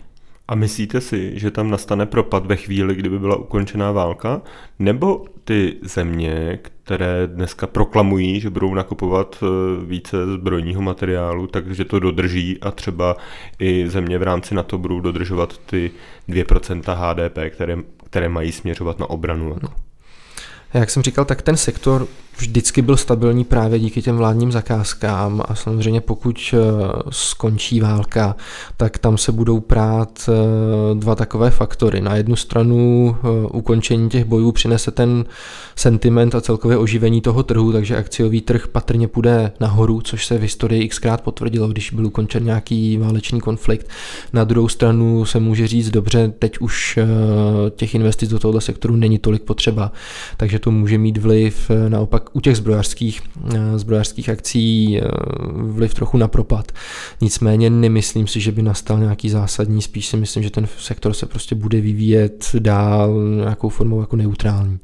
A 0.48 0.56
myslíte 0.56 1.02
si, 1.02 1.40
že 1.40 1.52
tam 1.52 1.70
nastane 1.70 2.06
propad 2.06 2.46
ve 2.46 2.56
chvíli, 2.56 2.96
kdyby 2.96 3.20
byla 3.20 3.36
ukončená 3.36 3.92
válka? 3.92 4.42
Nebo 4.80 5.26
ty 5.44 5.78
země, 5.82 6.60
které 6.62 7.28
dneska 7.28 7.68
proklamují, 7.68 8.40
že 8.40 8.50
budou 8.50 8.74
nakupovat 8.74 9.44
eh, 9.44 9.46
více 9.86 10.18
zbrojního 10.28 10.82
materiálu, 10.82 11.48
takže 11.48 11.86
to 11.86 12.00
dodrží 12.00 12.58
a 12.62 12.72
třeba 12.72 13.18
i 13.60 13.90
země 13.90 14.18
v 14.18 14.24
rámci 14.24 14.56
NATO 14.56 14.78
budou 14.78 15.00
dodržovat 15.00 15.58
ty 15.58 15.92
2% 16.30 16.82
HDP, 16.96 17.38
které, 17.56 17.78
které 18.10 18.30
mají 18.30 18.52
směřovat 18.52 19.00
na 19.00 19.10
obranu? 19.10 19.56
No. 19.64 19.70
Jak 20.74 20.90
jsem 20.90 21.04
říkal, 21.04 21.26
tak 21.26 21.42
ten 21.42 21.58
sektor 21.58 22.08
vždycky 22.38 22.82
byl 22.82 22.98
stabilní 22.98 23.44
právě 23.44 23.80
díky 23.80 24.02
těm 24.02 24.18
vládním 24.18 24.52
zakázkám 24.52 25.44
a 25.46 25.56
samozřejmě 25.56 26.02
pokud 26.02 26.54
eh, 26.54 26.58
skončí 27.10 27.80
válka, 27.80 28.36
tak 28.78 28.98
tam 28.98 29.18
se 29.18 29.32
budou 29.32 29.60
prát 29.60 30.30
eh, 30.30 30.96
dva 30.96 31.16
takové 31.16 31.50
faktory. 31.50 32.02
Na 32.02 32.16
jednu 32.16 32.36
stranu 32.36 33.16
eh, 33.18 33.48
ukončení 33.52 34.10
těch 34.10 34.26
bojů 34.26 34.52
přinese 34.52 34.92
ten 34.92 35.26
sentiment 35.76 36.36
a 36.36 36.42
celkové 36.42 36.78
oživení 36.78 37.22
toho 37.22 37.44
trhu, 37.44 37.72
takže 37.72 37.98
akciový 37.98 38.42
trh 38.42 38.68
patrně 38.68 39.08
půjde 39.08 39.52
nahoru, 39.60 40.02
což 40.02 40.26
se 40.26 40.38
v 40.38 40.42
historii 40.42 40.88
xkrát 40.88 41.22
potvrdilo, 41.22 41.68
když 41.68 41.92
byl 41.92 42.06
ukončen 42.06 42.44
nějaký 42.44 42.98
válečný 42.98 43.42
konflikt. 43.42 43.90
Na 44.34 44.44
druhou 44.44 44.68
stranu 44.68 45.26
se 45.26 45.40
může 45.40 45.68
říct, 45.68 45.90
dobře, 45.90 46.34
teď 46.40 46.58
už 46.60 47.00
těch 47.76 47.96
investic 47.96 48.30
do 48.30 48.40
tohoto 48.40 48.62
sektoru 48.62 48.96
není 48.96 49.20
tolik 49.20 49.42
potřeba, 49.42 49.92
takže 50.38 50.60
to 50.60 50.72
může 50.72 50.98
mít 50.98 51.18
vliv 51.18 51.72
naopak 51.90 52.25
u 52.34 52.40
těch 52.40 52.58
zbrojařských, 52.58 53.22
eh, 53.56 53.80
zbrojařských 53.80 54.30
akcí 54.30 55.00
eh, 55.00 55.08
vliv 55.54 55.94
trochu 55.94 56.18
na 56.18 56.28
propad. 56.28 56.72
Nicméně 57.22 57.70
nemyslím 57.70 58.28
si, 58.28 58.40
že 58.40 58.52
by 58.52 58.62
nastal 58.62 59.00
nějaký 59.00 59.30
zásadní, 59.30 59.82
spíš 59.82 60.08
si 60.08 60.18
myslím, 60.18 60.44
že 60.44 60.50
ten 60.50 60.68
sektor 60.78 61.14
se 61.14 61.26
prostě 61.26 61.56
bude 61.56 61.82
vyvíjet 61.82 62.50
dál 62.60 63.14
nějakou 63.36 63.70
formou 63.70 64.02
jako 64.02 64.16
neutrální. 64.16 64.80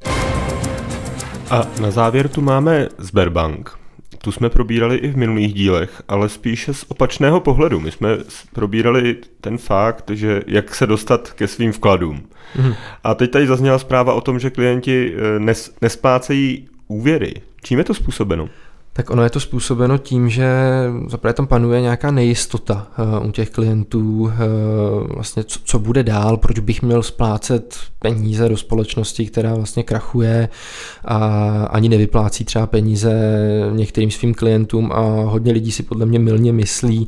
A 1.50 1.68
na 1.82 1.92
závěr 1.92 2.30
tu 2.30 2.42
máme 2.42 2.88
Sberbank. 2.98 3.82
Tu 4.18 4.32
jsme 4.32 4.50
probírali 4.50 4.96
i 4.96 5.08
v 5.08 5.18
minulých 5.18 5.54
dílech, 5.54 6.02
ale 6.08 6.30
spíše 6.30 6.74
z 6.74 6.86
opačného 6.88 7.40
pohledu. 7.40 7.80
My 7.80 7.92
jsme 7.92 8.10
probírali 8.54 9.18
ten 9.42 9.58
fakt, 9.58 10.12
že 10.14 10.42
jak 10.48 10.76
se 10.76 10.88
dostat 10.88 11.32
ke 11.32 11.48
svým 11.48 11.72
vkladům. 11.72 12.24
Mm. 12.56 12.74
A 13.04 13.16
teď 13.16 13.32
tady 13.32 13.48
zazněla 13.48 13.80
zpráva 13.80 14.14
o 14.14 14.22
tom, 14.22 14.40
že 14.40 14.50
klienti 14.50 15.14
eh, 15.16 15.40
nes, 15.40 15.76
nesplácejí 15.82 16.68
úvěry. 16.92 17.34
Čím 17.64 17.78
je 17.78 17.84
to 17.84 17.94
způsobeno? 17.94 18.50
Tak 18.94 19.10
ono 19.10 19.24
je 19.24 19.30
to 19.30 19.40
způsobeno 19.40 19.98
tím, 19.98 20.30
že 20.30 20.52
zaprvé 21.08 21.34
tam 21.34 21.48
panuje 21.48 21.82
nějaká 21.82 22.12
nejistota 22.12 22.88
uh, 23.22 23.28
u 23.28 23.32
těch 23.32 23.50
klientů, 23.50 24.22
uh, 24.22 24.32
vlastně 25.08 25.44
co, 25.44 25.60
co 25.64 25.80
bude 25.80 26.04
dál, 26.04 26.38
proč 26.38 26.60
bych 26.60 26.82
měl 26.82 27.04
splácet 27.04 27.78
peníze 28.00 28.50
do 28.50 28.58
společnosti, 28.58 29.26
která 29.26 29.56
vlastně 29.56 29.84
krachuje 29.84 30.50
a 31.06 31.18
ani 31.72 31.90
nevyplácí 31.90 32.46
třeba 32.46 32.68
peníze 32.68 33.14
některým 33.72 34.12
svým 34.12 34.34
klientům. 34.34 34.92
A 34.92 35.02
hodně 35.22 35.54
lidí 35.54 35.72
si 35.72 35.84
podle 35.84 36.06
mě 36.06 36.20
milně 36.20 36.54
myslí, 36.54 37.08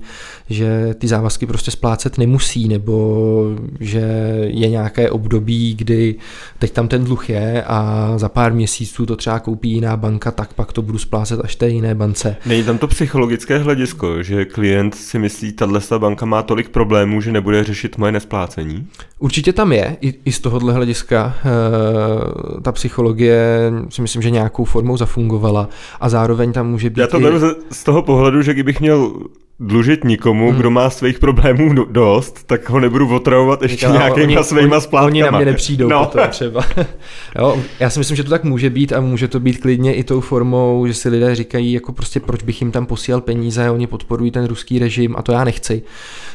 že 0.49 0.95
ty 0.97 1.07
závazky 1.07 1.45
prostě 1.45 1.71
splácet 1.71 2.17
nemusí, 2.17 2.67
nebo 2.67 3.57
že 3.79 3.99
je 4.47 4.69
nějaké 4.69 5.09
období, 5.09 5.75
kdy 5.75 6.15
teď 6.59 6.71
tam 6.71 6.87
ten 6.87 7.03
dluh 7.03 7.29
je 7.29 7.63
a 7.63 8.11
za 8.17 8.29
pár 8.29 8.53
měsíců 8.53 9.05
to 9.05 9.15
třeba 9.15 9.39
koupí 9.39 9.71
jiná 9.71 9.97
banka, 9.97 10.31
tak 10.31 10.53
pak 10.53 10.73
to 10.73 10.81
budu 10.81 10.97
splácet 10.97 11.39
až 11.43 11.55
té 11.55 11.72
jiné 11.73 11.95
bance. 11.95 12.35
Není 12.45 12.63
tam 12.63 12.77
to 12.77 12.87
psychologické 12.87 13.57
hledisko, 13.57 14.23
že 14.23 14.45
klient 14.45 14.95
si 14.95 15.19
myslí, 15.19 15.51
tato 15.51 15.99
banka 15.99 16.25
má 16.25 16.43
tolik 16.43 16.69
problémů, 16.69 17.21
že 17.21 17.31
nebude 17.31 17.63
řešit 17.63 17.97
moje 17.97 18.11
nesplácení? 18.11 18.87
Určitě 19.19 19.53
tam 19.53 19.71
je, 19.71 19.97
i, 20.01 20.13
i 20.25 20.31
z 20.31 20.39
tohohle 20.39 20.73
hlediska 20.73 21.35
e, 21.45 22.61
ta 22.61 22.71
psychologie 22.71 23.71
si 23.89 24.01
myslím, 24.01 24.21
že 24.21 24.29
nějakou 24.29 24.65
formou 24.65 24.97
zafungovala 24.97 25.69
a 25.99 26.09
zároveň 26.09 26.53
tam 26.53 26.69
může 26.69 26.89
být 26.89 27.01
Já 27.01 27.07
to 27.07 27.19
beru 27.19 27.37
i... 27.37 27.55
z 27.71 27.83
toho 27.83 28.01
pohledu, 28.01 28.41
že 28.41 28.53
kdybych 28.53 28.79
měl 28.79 29.13
dlužit 29.59 30.03
nikomu, 30.03 30.49
hmm. 30.49 30.59
kdo 30.59 30.71
má 30.71 30.89
svých 30.89 31.19
problémů 31.19 31.73
dost, 31.83 32.43
tak 32.47 32.69
ho 32.69 32.79
nebudu 32.79 33.15
otravovat 33.15 33.61
ještě 33.61 33.87
Říkala, 33.87 33.97
nějakýma 33.97 34.39
oni, 34.39 34.43
svýma 34.43 34.79
splátkama. 34.79 35.07
Oni 35.07 35.21
na 35.21 35.31
mě 35.31 35.45
nepřijdou 35.45 35.89
no. 35.89 36.05
potom 36.05 36.27
třeba. 36.29 36.65
jo, 37.39 37.57
já 37.79 37.89
si 37.89 37.99
myslím, 37.99 38.17
že 38.17 38.23
to 38.23 38.29
tak 38.29 38.43
může 38.43 38.69
být 38.69 38.93
a 38.93 39.01
může 39.01 39.27
to 39.27 39.39
být 39.39 39.61
klidně 39.61 39.93
i 39.93 40.03
tou 40.03 40.19
formou, 40.19 40.87
že 40.87 40.93
si 40.93 41.09
lidé 41.09 41.35
říkají, 41.35 41.73
jako 41.73 41.93
prostě 41.93 42.19
proč 42.19 42.43
bych 42.43 42.61
jim 42.61 42.71
tam 42.71 42.85
posílal 42.85 43.21
peníze, 43.21 43.69
oni 43.69 43.87
podporují 43.87 44.31
ten 44.31 44.45
ruský 44.45 44.79
režim 44.79 45.15
a 45.17 45.21
to 45.21 45.31
já 45.31 45.43
nechci 45.43 45.83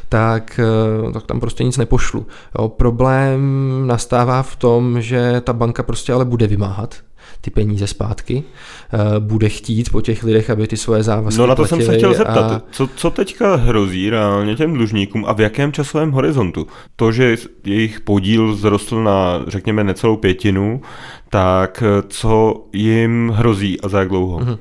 tak, 0.08 0.60
eh, 1.08 1.12
tak 1.12 1.26
tam 1.26 1.40
prostě 1.40 1.64
nic 1.64 1.76
nepošlu. 1.76 2.26
Jo, 2.58 2.68
problém 2.68 3.40
nastává 3.86 4.42
v 4.42 4.56
tom, 4.56 5.02
že 5.02 5.40
ta 5.40 5.52
banka 5.52 5.82
prostě 5.82 6.12
ale 6.12 6.24
bude 6.24 6.46
vymáhat 6.46 6.94
ty 7.40 7.50
peníze 7.50 7.86
zpátky, 7.86 8.44
eh, 8.92 8.98
bude 9.20 9.48
chtít 9.48 9.90
po 9.90 10.00
těch 10.00 10.22
lidech, 10.22 10.50
aby 10.50 10.66
ty 10.66 10.76
svoje 10.76 11.02
závazky 11.02 11.40
No 11.40 11.46
na 11.46 11.54
to 11.54 11.66
jsem 11.66 11.82
se 11.82 11.96
chtěl 11.96 12.14
zeptat, 12.14 12.52
a... 12.52 12.62
co, 12.70 12.88
co 12.96 13.10
teďka 13.10 13.56
hrozí 13.56 14.10
reálně 14.10 14.56
těm 14.56 14.74
dlužníkům 14.74 15.24
a 15.24 15.32
v 15.32 15.40
jakém 15.40 15.72
časovém 15.72 16.10
horizontu? 16.10 16.66
To, 16.96 17.12
že 17.12 17.36
jejich 17.64 18.00
podíl 18.00 18.56
zrostl 18.56 19.04
na, 19.04 19.44
řekněme, 19.46 19.84
necelou 19.84 20.16
pětinu, 20.16 20.80
tak 21.30 21.82
eh, 21.86 22.02
co 22.08 22.64
jim 22.72 23.32
hrozí 23.34 23.80
a 23.80 23.88
za 23.88 23.98
jak 23.98 24.08
dlouho? 24.08 24.38
Mm-hmm. 24.38 24.58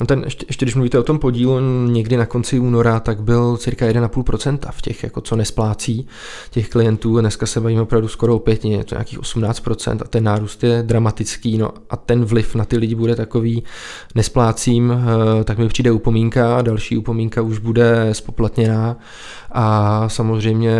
No 0.00 0.06
ten, 0.06 0.22
ještě, 0.24 0.46
ještě 0.48 0.64
když 0.64 0.74
mluvíte 0.74 0.98
o 0.98 1.02
tom 1.02 1.18
podílu, 1.18 1.60
někdy 1.86 2.16
na 2.16 2.26
konci 2.26 2.58
února, 2.58 3.00
tak 3.00 3.22
byl 3.22 3.56
cirka 3.56 3.86
1,5% 3.86 4.58
v 4.70 4.82
těch, 4.82 5.02
jako 5.02 5.20
co 5.20 5.36
nesplácí 5.36 6.06
těch 6.50 6.68
klientů. 6.68 7.20
Dneska 7.20 7.46
se 7.46 7.60
bavíme 7.60 7.82
opravdu 7.82 8.08
skoro 8.08 8.36
opět, 8.36 8.64
je 8.64 8.84
to 8.84 8.94
nějakých 8.94 9.18
18% 9.18 9.98
a 10.04 10.08
ten 10.08 10.24
nárůst 10.24 10.64
je 10.64 10.82
dramatický. 10.82 11.58
No 11.58 11.70
a 11.90 11.96
ten 11.96 12.24
vliv 12.24 12.54
na 12.54 12.64
ty 12.64 12.76
lidi 12.76 12.94
bude 12.94 13.16
takový, 13.16 13.62
nesplácím, 14.14 14.92
eh, 14.92 15.44
tak 15.44 15.58
mi 15.58 15.68
přijde 15.68 15.92
upomínka 15.92 16.56
a 16.56 16.62
další 16.62 16.96
upomínka 16.96 17.42
už 17.42 17.58
bude 17.58 18.08
spoplatněná 18.12 18.96
a 19.52 20.08
samozřejmě 20.08 20.72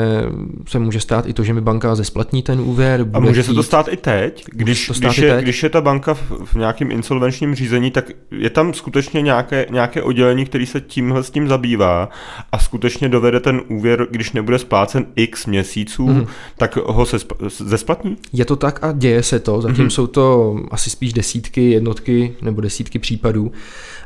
se 0.69 0.79
může 0.79 1.01
stát 1.01 1.27
i 1.27 1.33
to, 1.33 1.45
že 1.45 1.55
mi 1.55 1.61
banka 1.61 1.95
zesplatní 1.95 2.43
ten 2.43 2.61
úvěr. 2.61 3.07
A 3.13 3.21
může 3.21 3.43
chtít. 3.43 3.51
se 3.51 3.55
to 3.55 3.63
stát 3.63 3.89
i 3.91 3.97
teď? 3.97 4.45
Když, 4.53 4.91
když, 4.99 5.19
je, 5.19 5.35
teď? 5.35 5.43
když 5.43 5.63
je 5.63 5.69
ta 5.69 5.81
banka 5.81 6.15
v, 6.15 6.31
v 6.45 6.55
nějakém 6.55 6.91
insolvenčním 6.91 7.55
řízení, 7.55 7.91
tak 7.91 8.11
je 8.31 8.51
tam 8.51 8.75
skutečně 8.75 9.10
nějaké, 9.19 9.67
nějaké 9.71 10.03
oddělení, 10.03 10.45
který 10.45 10.67
se 10.67 10.81
tímhle 10.81 11.23
s 11.23 11.31
tím 11.31 11.49
zabývá 11.49 12.09
a 12.53 12.59
skutečně 12.59 13.09
dovede 13.09 13.41
ten 13.41 13.61
úvěr, 13.69 14.07
když 14.11 14.33
nebude 14.33 14.59
splácen 14.59 15.07
x 15.17 15.47
měsíců, 15.47 16.07
mm-hmm. 16.07 16.27
tak 16.57 16.77
ho 16.77 17.07
se 17.07 17.17
zesplatní? 17.49 18.17
Je 18.33 18.45
to 18.45 18.57
tak 18.57 18.85
a 18.85 18.93
děje 18.93 19.23
se 19.23 19.39
to. 19.41 19.61
Zatím 19.61 19.87
mm-hmm. 19.87 19.91
jsou 19.91 20.07
to 20.07 20.57
asi 20.71 20.91
spíš 20.91 21.13
desítky, 21.13 21.71
jednotky 21.71 22.35
nebo 22.43 22.61
desítky 22.61 22.99
případů 22.99 23.53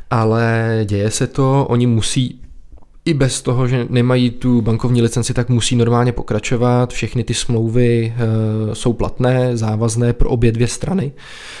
ale 0.09 0.81
děje 0.85 1.11
se 1.11 1.27
to, 1.27 1.65
oni 1.69 1.87
musí 1.87 2.39
i 3.05 3.13
bez 3.13 3.41
toho, 3.41 3.67
že 3.67 3.87
nemají 3.89 4.29
tu 4.29 4.61
bankovní 4.61 5.01
licenci, 5.01 5.33
tak 5.33 5.49
musí 5.49 5.75
normálně 5.75 6.11
pokračovat. 6.11 6.93
Všechny 6.93 7.23
ty 7.23 7.33
smlouvy 7.33 8.13
e, 8.17 8.75
jsou 8.75 8.93
platné, 8.93 9.57
závazné 9.57 10.13
pro 10.13 10.29
obě 10.29 10.51
dvě 10.51 10.67
strany. 10.67 11.11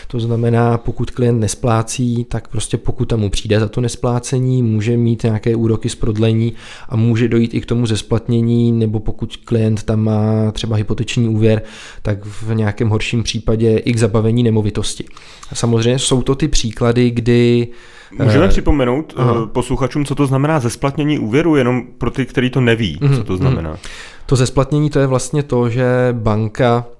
To 0.07 0.19
znamená, 0.19 0.77
pokud 0.77 1.11
klient 1.11 1.39
nesplácí, 1.39 2.25
tak 2.29 2.47
prostě 2.47 2.77
pokud 2.77 3.05
tam 3.05 3.19
mu 3.19 3.29
přijde 3.29 3.59
za 3.59 3.67
to 3.67 3.81
nesplácení, 3.81 4.63
může 4.63 4.97
mít 4.97 5.23
nějaké 5.23 5.55
úroky 5.55 5.89
z 5.89 5.95
prodlení 5.95 6.53
a 6.89 6.95
může 6.95 7.27
dojít 7.27 7.53
i 7.53 7.61
k 7.61 7.65
tomu 7.65 7.85
zesplatnění, 7.85 8.71
nebo 8.71 8.99
pokud 8.99 9.37
klient 9.37 9.83
tam 9.83 9.99
má 9.99 10.51
třeba 10.51 10.75
hypoteční 10.75 11.29
úvěr, 11.29 11.61
tak 12.01 12.25
v 12.25 12.53
nějakém 12.53 12.89
horším 12.89 13.23
případě 13.23 13.77
i 13.77 13.93
k 13.93 13.99
zabavení 13.99 14.43
nemovitosti. 14.43 15.05
Samozřejmě 15.53 15.99
jsou 15.99 16.21
to 16.21 16.35
ty 16.35 16.47
příklady, 16.47 17.11
kdy 17.11 17.67
Můžeme 18.11 18.45
uh, 18.45 18.49
připomenout 18.49 19.13
uh, 19.17 19.45
posluchačům, 19.45 20.05
co 20.05 20.15
to 20.15 20.27
znamená 20.27 20.59
zesplatnění 20.59 21.19
úvěru, 21.19 21.55
jenom 21.55 21.83
pro 21.97 22.11
ty, 22.11 22.25
kteří 22.25 22.49
to 22.49 22.61
neví, 22.61 22.99
uh, 23.01 23.15
co 23.15 23.23
to 23.23 23.33
mhm, 23.33 23.41
znamená. 23.41 23.69
Uh, 23.69 23.77
to 24.25 24.35
zesplatnění 24.35 24.89
to 24.89 24.99
je 24.99 25.07
vlastně 25.07 25.43
to, 25.43 25.69
že 25.69 25.85
banka 26.11 26.85
Eh, 26.85 26.94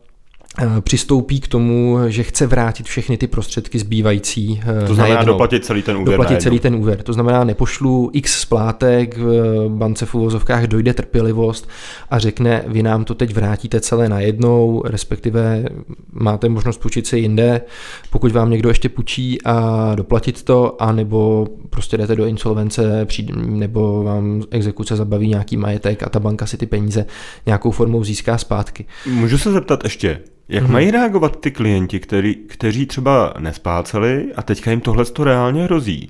přistoupí 0.82 1.39
k 1.39 1.48
tomu, 1.48 1.98
že 2.08 2.24
chce 2.24 2.48
vrátit 2.48 2.86
všechny 2.86 3.18
ty 3.18 3.28
prostředky 3.28 3.80
zbývající. 3.80 4.62
Eh, 4.62 4.88
to 4.88 4.94
znamená 4.94 5.15
najednou. 5.15 5.34
doplatit 5.34 5.65
celý 5.65 5.82
ten 5.82 5.98
úvěr. 5.98 6.18
Doplatit 6.18 6.41
celý 6.41 6.60
ten 6.60 6.76
úvěr. 6.76 7.04
To 7.04 7.13
znamená, 7.13 7.44
nepošlu 7.44 8.10
x 8.13 8.39
splátek, 8.39 9.18
v 9.18 9.70
bance 9.70 10.06
v 10.06 10.15
uvozovkách 10.15 10.63
dojde 10.63 10.94
trpělivost 10.94 11.70
a 12.10 12.20
řekne, 12.20 12.63
vy 12.68 12.84
nám 12.84 13.06
to 13.06 13.13
teď 13.15 13.34
vrátíte 13.34 13.80
celé 13.80 14.10
najednou, 14.10 14.84
respektive 14.86 15.65
máte 16.12 16.50
možnost 16.50 16.78
půjčit 16.78 17.08
si 17.08 17.18
jinde, 17.20 17.62
pokud 18.10 18.32
vám 18.32 18.50
někdo 18.50 18.70
ještě 18.70 18.89
půjčí 18.89 19.41
a 19.46 19.91
doplatit 19.96 20.44
to, 20.44 20.82
anebo 20.82 21.48
prostě 21.70 21.98
jdete 21.98 22.15
do 22.15 22.26
insolvence, 22.26 23.08
nebo 23.36 24.04
vám 24.04 24.44
exekuce 24.52 24.96
zabaví 24.96 25.28
nějaký 25.28 25.58
majetek 25.58 26.04
a 26.04 26.10
ta 26.10 26.20
banka 26.20 26.46
si 26.46 26.58
ty 26.58 26.65
peníze 26.65 27.06
nějakou 27.46 27.72
formou 27.72 28.04
získá 28.04 28.38
zpátky. 28.38 28.86
Můžu 29.06 29.38
se 29.38 29.52
zeptat 29.52 29.84
ještě, 29.84 30.20
jak 30.50 30.64
mm-hmm. 30.64 30.72
mají 30.72 30.92
reagovat 30.92 31.40
ty 31.40 31.52
klienti, 31.52 32.00
který, 32.00 32.36
kteří 32.36 32.86
třeba 32.86 33.34
nespáceli 33.40 34.34
a 34.36 34.44
teďka 34.44 34.72
jim 34.72 34.82
tohle 34.82 35.06
to 35.06 35.24
reálně 35.24 35.64
hrozí? 35.64 36.10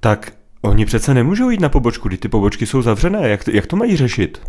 Tak 0.00 0.32
oni 0.60 0.86
přece 0.86 1.14
nemůžou 1.14 1.50
jít 1.50 1.60
na 1.60 1.68
pobočku, 1.68 2.08
kdy 2.08 2.16
ty 2.16 2.28
pobočky 2.28 2.66
jsou 2.66 2.82
zavřené. 2.82 3.28
Jak, 3.28 3.48
jak 3.48 3.66
to 3.66 3.76
mají 3.76 3.96
řešit? 3.96 4.40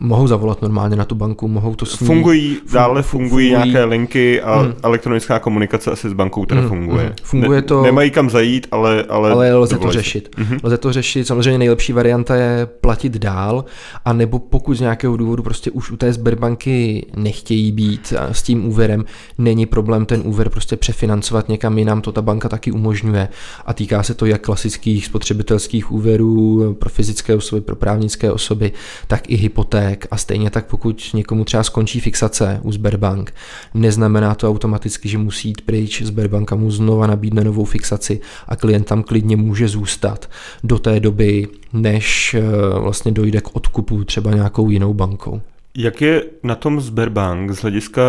Mohou 0.00 0.26
zavolat 0.26 0.62
normálně 0.62 0.96
na 0.96 1.04
tu 1.04 1.14
banku, 1.14 1.48
mohou 1.48 1.74
to 1.74 1.86
s 1.86 2.00
ní, 2.00 2.06
Fungují, 2.06 2.56
dále 2.72 3.02
fungují, 3.02 3.28
fungují 3.28 3.48
nějaké 3.48 3.84
linky 3.84 4.42
a 4.42 4.58
hmm. 4.58 4.74
elektronická 4.82 5.38
komunikace 5.38 5.90
asi 5.90 6.10
s 6.10 6.12
bankou 6.12 6.46
teda 6.46 6.60
hmm. 6.60 6.68
funguje. 6.68 7.04
Hmm. 7.04 7.14
Funguje 7.22 7.62
to... 7.62 7.82
Ne, 7.82 7.88
nemají 7.88 8.10
kam 8.10 8.30
zajít, 8.30 8.66
ale... 8.70 9.04
Ale, 9.08 9.32
ale 9.32 9.54
lze 9.54 9.78
to 9.78 9.92
řešit. 9.92 10.36
Hmm. 10.36 10.58
Lze 10.62 10.78
to 10.78 10.92
řešit, 10.92 11.26
samozřejmě 11.26 11.58
nejlepší 11.58 11.92
varianta 11.92 12.34
je 12.34 12.66
platit 12.80 13.12
dál, 13.12 13.64
a 14.04 14.12
nebo 14.12 14.38
pokud 14.38 14.74
z 14.74 14.80
nějakého 14.80 15.16
důvodu 15.16 15.42
prostě 15.42 15.70
už 15.70 15.90
u 15.90 15.96
té 15.96 16.12
Sberbanky 16.12 17.06
nechtějí 17.16 17.72
být 17.72 18.12
s 18.32 18.42
tím 18.42 18.66
úvěrem, 18.66 19.04
není 19.38 19.66
problém 19.66 20.06
ten 20.06 20.22
úvěr 20.24 20.48
prostě 20.48 20.76
přefinancovat 20.76 21.48
někam 21.48 21.78
jinam, 21.78 22.00
to 22.00 22.12
ta 22.12 22.22
banka 22.22 22.48
taky 22.48 22.72
umožňuje 22.72 23.28
a 23.66 23.74
týká 23.74 24.02
se 24.02 24.14
to 24.14 24.26
jak 24.26 24.42
klasických 24.42 25.06
spotřebitelských 25.06 25.92
úvěrů 25.92 26.76
pro 26.78 26.90
fyzické 26.90 27.34
osoby, 27.34 27.60
pro 27.60 27.76
právnické 27.76 28.32
osoby, 28.32 28.72
tak 29.06 29.30
i 29.30 29.36
hypoték 29.36 29.67
a 30.10 30.16
stejně 30.16 30.50
tak 30.50 30.66
pokud 30.66 31.10
někomu 31.14 31.44
třeba 31.44 31.62
skončí 31.62 32.00
fixace 32.00 32.60
u 32.62 32.72
Sberbank, 32.72 33.34
neznamená 33.74 34.34
to 34.34 34.48
automaticky, 34.48 35.08
že 35.08 35.18
musí 35.18 35.48
jít 35.48 35.60
pryč, 35.60 36.02
Sberbanka 36.02 36.56
mu 36.56 36.70
znova 36.70 37.06
nabídne 37.06 37.44
novou 37.44 37.64
fixaci 37.64 38.20
a 38.48 38.56
klient 38.56 38.86
tam 38.86 39.02
klidně 39.02 39.36
může 39.36 39.68
zůstat 39.68 40.30
do 40.64 40.78
té 40.78 41.00
doby, 41.00 41.48
než 41.72 42.34
eh, 42.34 42.42
vlastně 42.78 43.12
dojde 43.12 43.40
k 43.40 43.56
odkupu 43.56 44.04
třeba 44.04 44.30
nějakou 44.30 44.70
jinou 44.70 44.94
bankou. 44.94 45.40
Jak 45.76 46.00
je 46.00 46.24
na 46.42 46.54
tom 46.54 46.80
Sberbank 46.80 47.52
z 47.52 47.58
hlediska 47.58 48.02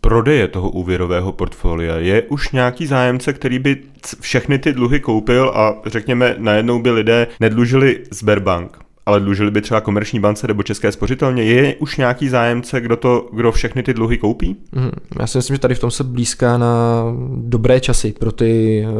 prodeje 0.00 0.48
toho 0.48 0.70
úvěrového 0.70 1.32
portfolia? 1.32 1.96
Je 1.96 2.22
už 2.22 2.52
nějaký 2.52 2.86
zájemce, 2.86 3.32
který 3.32 3.58
by 3.58 3.76
všechny 4.20 4.58
ty 4.58 4.72
dluhy 4.72 5.00
koupil 5.00 5.52
a 5.54 5.74
řekněme 5.86 6.34
najednou 6.38 6.82
by 6.82 6.90
lidé 6.90 7.26
nedlužili 7.40 8.04
Sberbank? 8.10 8.87
Ale 9.08 9.20
dlužili 9.20 9.50
by 9.50 9.60
třeba 9.60 9.80
komerční 9.80 10.20
bance 10.20 10.46
nebo 10.46 10.62
české 10.62 10.92
spořitelně. 10.92 11.42
Je 11.42 11.76
už 11.76 11.96
nějaký 11.96 12.28
zájemce, 12.28 12.80
kdo, 12.80 12.96
to, 12.96 13.28
kdo 13.32 13.52
všechny 13.52 13.82
ty 13.82 13.94
dluhy 13.94 14.18
koupí? 14.18 14.56
Mm, 14.72 14.90
já 15.20 15.26
si 15.26 15.38
myslím, 15.38 15.56
že 15.56 15.60
tady 15.60 15.74
v 15.74 15.78
tom 15.78 15.90
se 15.90 16.04
blízká 16.04 16.58
na 16.58 17.04
dobré 17.36 17.80
časy 17.80 18.14
pro 18.18 18.32
ty 18.32 18.84
eh, 18.86 18.90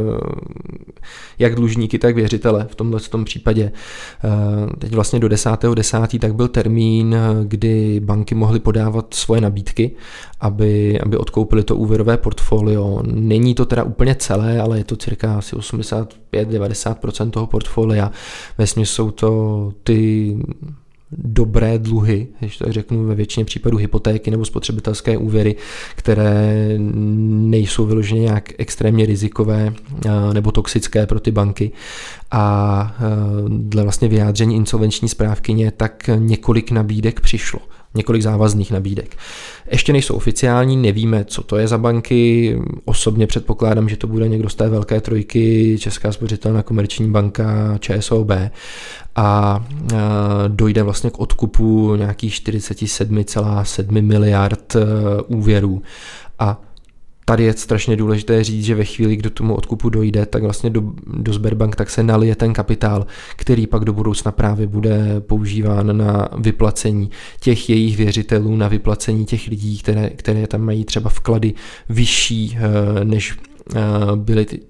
jak 1.38 1.54
dlužníky, 1.54 1.98
tak 1.98 2.14
věřitele 2.14 2.66
v 2.70 2.74
tomhle 2.74 3.00
tom 3.00 3.24
případě. 3.24 3.72
Eh, 4.24 4.76
teď 4.78 4.94
vlastně 4.94 5.20
do 5.20 5.28
10.10. 5.28 5.74
10. 5.74 6.18
tak 6.18 6.34
byl 6.34 6.48
termín, 6.48 7.16
kdy 7.44 8.00
banky 8.04 8.34
mohly 8.34 8.60
podávat 8.60 9.14
svoje 9.14 9.40
nabídky, 9.40 9.90
aby, 10.40 11.00
aby 11.00 11.16
odkoupili 11.16 11.62
to 11.62 11.76
úvěrové 11.76 12.16
portfolio. 12.16 13.02
Není 13.06 13.54
to 13.54 13.66
teda 13.66 13.82
úplně 13.82 14.14
celé, 14.14 14.60
ale 14.60 14.78
je 14.78 14.84
to 14.84 14.96
cirka 14.96 15.38
asi 15.38 15.56
85-90% 15.56 17.30
toho 17.30 17.46
portfolia. 17.46 18.12
Vesmě 18.58 18.86
jsou 18.86 19.10
to 19.10 19.72
ty 19.82 19.97
dobré 21.12 21.78
dluhy, 21.78 22.26
když 22.40 22.56
tak 22.56 22.72
řeknu 22.72 23.04
ve 23.04 23.14
většině 23.14 23.44
případů 23.44 23.76
hypotéky 23.76 24.30
nebo 24.30 24.44
spotřebitelské 24.44 25.16
úvěry, 25.16 25.56
které 25.96 26.74
nejsou 26.78 27.87
vyloženě 27.87 28.20
nějak 28.20 28.52
extrémně 28.58 29.06
rizikové 29.06 29.74
nebo 30.32 30.52
toxické 30.52 31.06
pro 31.06 31.20
ty 31.20 31.30
banky. 31.30 31.70
A 32.30 32.96
dle 33.48 33.82
vlastně 33.82 34.08
vyjádření 34.08 34.56
insolvenční 34.56 35.08
správkyně 35.08 35.70
tak 35.70 36.11
několik 36.18 36.70
nabídek 36.70 37.20
přišlo 37.20 37.61
několik 37.94 38.22
závazných 38.22 38.70
nabídek. 38.70 39.16
Ještě 39.70 39.92
nejsou 39.92 40.14
oficiální, 40.14 40.77
nevíme, 40.77 41.24
co 41.24 41.42
to 41.42 41.57
je 41.57 41.68
za 41.68 41.79
banky. 41.79 42.57
Osobně 42.85 43.27
předpokládám, 43.27 43.88
že 43.88 43.96
to 43.96 44.07
bude 44.07 44.29
někdo 44.29 44.48
z 44.48 44.55
té 44.55 44.68
velké 44.68 45.01
trojky, 45.01 45.77
Česká 45.81 46.12
spořitelná 46.12 46.62
komerční 46.62 47.11
banka, 47.11 47.79
ČSOB 47.79 48.31
a 49.16 49.61
dojde 50.48 50.83
vlastně 50.83 51.11
k 51.11 51.18
odkupu 51.20 51.96
nějakých 51.96 52.35
47,7 52.35 54.03
miliard 54.03 54.77
e, 54.77 54.81
úvěrů. 55.22 55.83
A 56.38 56.61
tady 57.28 57.44
je 57.44 57.52
strašně 57.52 57.96
důležité 57.96 58.44
říct, 58.44 58.64
že 58.64 58.74
ve 58.74 58.84
chvíli, 58.84 59.16
kdy 59.16 59.30
tomu 59.30 59.54
odkupu 59.54 59.88
dojde, 59.90 60.26
tak 60.26 60.42
vlastně 60.42 60.70
do, 60.70 60.82
do 61.06 61.32
Sberbank 61.32 61.76
tak 61.76 61.90
se 61.90 62.02
nalije 62.02 62.36
ten 62.36 62.52
kapitál, 62.52 63.06
který 63.36 63.66
pak 63.66 63.84
do 63.84 63.92
budoucna 63.92 64.32
právě 64.32 64.66
bude 64.66 65.20
používán 65.20 65.96
na 65.96 66.28
vyplacení 66.38 67.10
těch 67.40 67.70
jejich 67.70 67.96
věřitelů, 67.96 68.56
na 68.56 68.68
vyplacení 68.68 69.24
těch 69.24 69.46
lidí, 69.46 69.78
které, 69.78 70.10
které 70.10 70.46
tam 70.46 70.60
mají 70.60 70.84
třeba 70.84 71.10
vklady 71.10 71.54
vyšší, 71.88 72.58
eh, 72.60 73.04
než 73.04 73.36
eh, 73.76 73.80
byly 74.16 74.44
ty, 74.44 74.60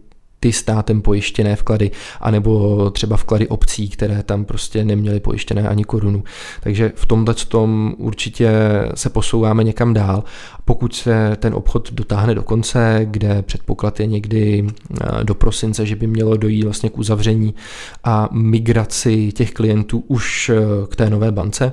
ty 0.40 0.52
státem 0.52 1.02
pojištěné 1.02 1.56
vklady, 1.56 1.90
anebo 2.20 2.90
třeba 2.90 3.16
vklady 3.16 3.48
obcí, 3.48 3.88
které 3.88 4.22
tam 4.22 4.44
prostě 4.44 4.84
neměly 4.84 5.20
pojištěné 5.20 5.68
ani 5.68 5.84
korunu. 5.84 6.24
Takže 6.60 6.92
v 6.94 7.06
tomhle 7.06 7.34
tom 7.34 7.94
určitě 7.98 8.50
se 8.94 9.10
posouváme 9.10 9.64
někam 9.64 9.94
dál. 9.94 10.24
Pokud 10.64 10.94
se 10.94 11.36
ten 11.36 11.54
obchod 11.54 11.92
dotáhne 11.92 12.34
do 12.34 12.42
konce, 12.42 13.00
kde 13.04 13.42
předpoklad 13.42 14.00
je 14.00 14.06
někdy 14.06 14.66
eh, 14.66 15.24
do 15.24 15.34
prosince, 15.34 15.86
že 15.86 15.96
by 15.96 16.06
mělo 16.06 16.36
dojít 16.36 16.64
vlastně 16.64 16.90
k 16.90 16.98
uzavření 16.98 17.54
a 18.04 18.28
migraci 18.32 19.32
těch 19.32 19.52
klientů 19.52 20.04
už 20.08 20.48
eh, 20.48 20.56
k 20.88 20.96
té 20.96 21.10
nové 21.10 21.32
bance, 21.32 21.72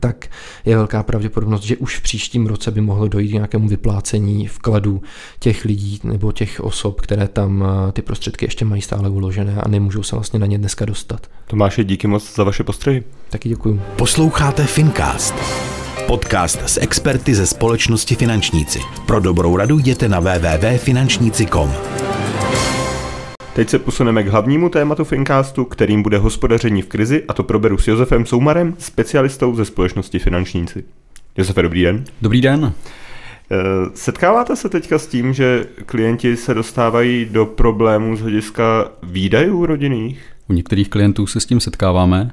tak 0.00 0.26
je 0.64 0.76
velká 0.76 1.02
pravděpodobnost, 1.02 1.62
že 1.62 1.76
už 1.76 1.98
v 1.98 2.02
příštím 2.02 2.46
roce 2.46 2.70
by 2.70 2.80
mohlo 2.80 3.08
dojít 3.08 3.28
k 3.28 3.32
nějakému 3.32 3.68
vyplácení 3.68 4.48
vkladů 4.48 5.02
těch 5.38 5.64
lidí 5.64 6.00
nebo 6.04 6.32
těch 6.32 6.60
osob, 6.60 7.00
které 7.00 7.28
tam 7.28 7.64
eh, 7.88 7.92
ty 7.92 8.02
prostředky 8.02 8.44
ještě 8.44 8.64
mají 8.64 8.82
stále 8.82 9.08
uložené 9.08 9.60
a 9.62 9.68
nemůžou 9.68 10.02
se 10.02 10.16
vlastně 10.16 10.38
na 10.38 10.46
ně 10.46 10.58
dneska 10.58 10.84
dostat. 10.84 11.26
Tomáše, 11.46 11.84
díky 11.84 12.06
moc 12.06 12.34
za 12.34 12.44
vaše 12.44 12.64
postřehy. 12.64 13.04
Taky 13.30 13.48
děkuji. 13.48 13.80
Posloucháte 13.96 14.64
Fincast. 14.66 15.34
Podcast 16.06 16.62
s 16.66 16.80
experty 16.80 17.34
ze 17.34 17.46
společnosti 17.46 18.14
Finančníci. 18.14 18.80
Pro 19.06 19.20
dobrou 19.20 19.56
radu 19.56 19.78
jděte 19.78 20.08
na 20.08 20.20
www.finančníci.com. 20.20 21.72
Teď 23.54 23.68
se 23.68 23.78
posuneme 23.78 24.22
k 24.22 24.28
hlavnímu 24.28 24.68
tématu 24.68 25.04
Fincastu, 25.04 25.64
kterým 25.64 26.02
bude 26.02 26.18
hospodaření 26.18 26.82
v 26.82 26.86
krizi 26.86 27.24
a 27.28 27.32
to 27.32 27.42
proberu 27.42 27.78
s 27.78 27.88
Josefem 27.88 28.26
Soumarem, 28.26 28.74
specialistou 28.78 29.54
ze 29.54 29.64
společnosti 29.64 30.18
Finančníci. 30.18 30.84
Josefe, 31.36 31.62
dobrý 31.62 31.82
den. 31.82 32.04
Dobrý 32.22 32.40
den. 32.40 32.72
Eh, 33.50 33.56
setkáváte 33.94 34.56
se 34.56 34.68
teďka 34.68 34.98
s 34.98 35.06
tím, 35.06 35.32
že 35.32 35.66
klienti 35.86 36.36
se 36.36 36.54
dostávají 36.54 37.24
do 37.30 37.46
problémů 37.46 38.16
z 38.16 38.20
hlediska 38.20 38.90
výdajů 39.02 39.66
rodinných? 39.66 40.22
U 40.48 40.52
některých 40.52 40.88
klientů 40.88 41.26
se 41.26 41.40
s 41.40 41.46
tím 41.46 41.60
setkáváme. 41.60 42.30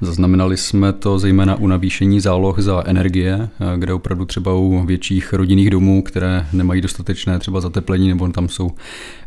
Zaznamenali 0.00 0.56
jsme 0.56 0.92
to 0.92 1.18
zejména 1.18 1.54
u 1.54 1.66
navýšení 1.66 2.20
záloh 2.20 2.58
za 2.58 2.82
energie, 2.86 3.48
kde 3.76 3.92
opravdu 3.92 4.24
třeba 4.24 4.54
u 4.54 4.86
větších 4.86 5.32
rodinných 5.32 5.70
domů, 5.70 6.02
které 6.02 6.46
nemají 6.52 6.80
dostatečné 6.80 7.38
třeba 7.38 7.60
zateplení 7.60 8.08
nebo 8.08 8.28
tam 8.28 8.48
jsou 8.48 8.70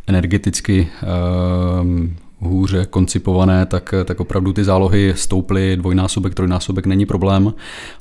energeticky 0.08 0.88
uh, 1.03 2.49
hůře 2.49 2.86
koncipované, 2.89 3.65
tak, 3.65 3.93
tak 4.05 4.19
opravdu 4.19 4.53
ty 4.53 4.63
zálohy 4.63 5.13
stouply, 5.15 5.77
dvojnásobek, 5.77 6.36
trojnásobek 6.36 6.86
není 6.86 7.05
problém, 7.05 7.53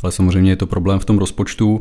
ale 0.02 0.12
samozřejmě 0.12 0.52
je 0.52 0.56
to 0.56 0.66
problém 0.66 0.98
v 0.98 1.04
tom 1.04 1.18
rozpočtu. 1.18 1.80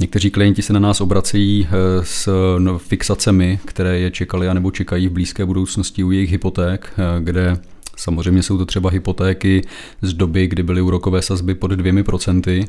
Někteří 0.00 0.30
klienti 0.30 0.62
se 0.62 0.72
na 0.72 0.80
nás 0.80 1.00
obracejí 1.00 1.66
eh, 1.66 1.70
s 2.04 2.28
no, 2.58 2.78
fixacemi, 2.78 3.58
které 3.64 3.98
je 3.98 4.10
čekali 4.10 4.48
anebo 4.48 4.70
čekají 4.70 5.08
v 5.08 5.12
blízké 5.12 5.46
budoucnosti 5.46 6.04
u 6.04 6.10
jejich 6.10 6.30
hypoték, 6.30 6.92
eh, 6.92 7.20
kde 7.20 7.56
Samozřejmě 7.98 8.42
jsou 8.42 8.58
to 8.58 8.66
třeba 8.66 8.90
hypotéky 8.90 9.62
z 10.02 10.12
doby, 10.12 10.46
kdy 10.46 10.62
byly 10.62 10.80
úrokové 10.80 11.22
sazby 11.22 11.54
pod 11.54 11.70
dvěmi 11.70 12.02
procenty 12.02 12.64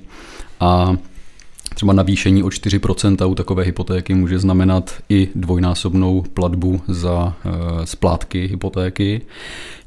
a 0.60 0.98
třeba 1.76 1.94
navýšení 1.94 2.44
o 2.44 2.48
4% 2.48 3.30
u 3.30 3.36
takové 3.36 3.64
hypotéky 3.64 4.14
může 4.14 4.40
znamenat 4.40 4.94
i 5.10 5.30
dvojnásobnou 5.36 6.24
platbu 6.34 6.82
za 6.88 7.34
e, 7.46 7.86
splátky 7.86 8.48
hypotéky. 8.48 9.22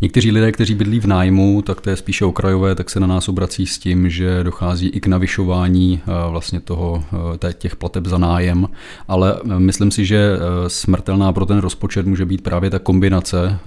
Někteří 0.00 0.30
lidé, 0.30 0.52
kteří 0.52 0.74
bydlí 0.74 1.00
v 1.00 1.06
nájmu, 1.06 1.62
tak 1.62 1.80
to 1.80 1.90
je 1.90 1.96
spíše 1.96 2.24
okrajové, 2.24 2.74
tak 2.74 2.90
se 2.90 3.00
na 3.00 3.06
nás 3.06 3.28
obrací 3.28 3.66
s 3.66 3.78
tím, 3.78 4.10
že 4.10 4.44
dochází 4.44 4.88
i 4.88 5.00
k 5.00 5.06
navyšování 5.06 6.00
e, 6.06 6.30
vlastně 6.30 6.60
toho, 6.60 7.04
e, 7.48 7.52
těch 7.52 7.76
plateb 7.76 8.06
za 8.06 8.18
nájem, 8.18 8.68
ale 9.08 9.36
myslím 9.58 9.90
si, 9.90 10.04
že 10.06 10.38
smrtelná 10.66 11.32
pro 11.32 11.46
ten 11.46 11.58
rozpočet 11.58 12.06
může 12.06 12.26
být 12.26 12.40
právě 12.40 12.70
ta 12.70 12.78
kombinace 12.78 13.58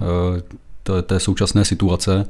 té 1.02 1.20
současné 1.20 1.64
situace. 1.64 2.26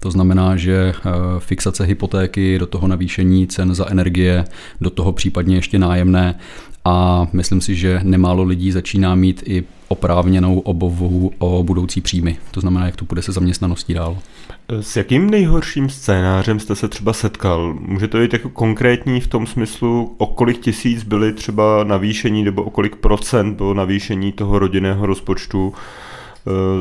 To 0.00 0.10
znamená, 0.10 0.56
že 0.56 0.92
eh, 0.96 1.10
fixace 1.38 1.84
hypotéky, 1.84 2.58
do 2.58 2.66
toho 2.66 2.88
navýšení 2.88 3.46
cen 3.46 3.74
za 3.74 3.90
energie, 3.90 4.44
do 4.80 4.90
toho 4.90 5.12
případně 5.12 5.56
ještě 5.56 5.78
nájemné 5.78 6.34
a 6.84 7.26
myslím 7.32 7.60
si, 7.60 7.74
že 7.74 8.00
nemálo 8.02 8.42
lidí 8.42 8.72
začíná 8.72 9.14
mít 9.14 9.42
i 9.46 9.64
oprávněnou 9.88 10.58
obavu 10.58 11.32
o 11.38 11.62
budoucí 11.62 12.00
příjmy. 12.00 12.36
To 12.50 12.60
znamená, 12.60 12.86
jak 12.86 12.96
to 12.96 13.04
bude 13.04 13.22
se 13.22 13.32
zaměstnaností 13.32 13.94
dál. 13.94 14.18
S 14.68 14.96
jakým 14.96 15.30
nejhorším 15.30 15.88
scénářem 15.88 16.60
jste 16.60 16.76
se 16.76 16.88
třeba 16.88 17.12
setkal? 17.12 17.74
Může 17.80 18.08
to 18.08 18.18
být 18.18 18.32
jako 18.32 18.48
konkrétní 18.48 19.20
v 19.20 19.26
tom 19.26 19.46
smyslu, 19.46 20.14
o 20.18 20.26
kolik 20.26 20.58
tisíc 20.60 21.02
byly 21.02 21.32
třeba 21.32 21.84
navýšení 21.84 22.44
nebo 22.44 22.62
o 22.62 22.70
kolik 22.70 22.96
procent 22.96 23.54
bylo 23.54 23.74
navýšení 23.74 24.32
toho 24.32 24.58
rodinného 24.58 25.06
rozpočtu? 25.06 25.74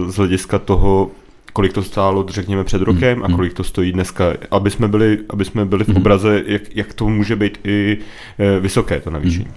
Z 0.07 0.15
hlediska 0.15 0.59
toho, 0.59 1.11
kolik 1.53 1.73
to 1.73 1.83
stálo, 1.83 2.25
řekněme, 2.29 2.63
před 2.63 2.81
rokem 2.81 3.23
a 3.23 3.27
kolik 3.35 3.53
to 3.53 3.63
stojí 3.63 3.91
dneska, 3.91 4.33
aby 4.51 4.71
jsme 4.71 4.87
byli, 4.87 5.19
aby 5.29 5.45
jsme 5.45 5.65
byli 5.65 5.83
v 5.83 5.97
obraze, 5.97 6.43
jak, 6.45 6.75
jak 6.75 6.93
to 6.93 7.09
může 7.09 7.35
být 7.35 7.59
i 7.63 7.97
eh, 8.39 8.59
vysoké 8.59 8.99
to 8.99 9.09
navýšení. 9.09 9.47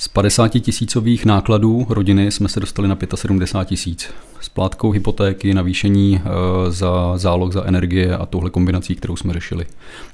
Z 0.00 0.08
50 0.08 0.48
tisícových 0.48 1.26
nákladů 1.26 1.86
rodiny 1.88 2.30
jsme 2.30 2.48
se 2.48 2.60
dostali 2.60 2.88
na 2.88 2.98
75 3.14 3.66
tisíc. 3.68 4.10
Splátkou 4.40 4.90
hypotéky, 4.90 5.54
navýšení 5.54 6.20
eh, 6.24 6.70
za 6.70 7.18
záloh 7.18 7.52
za 7.52 7.64
energie 7.64 8.16
a 8.16 8.26
touhle 8.26 8.50
kombinací, 8.50 8.94
kterou 8.94 9.16
jsme 9.16 9.32
řešili. 9.32 9.64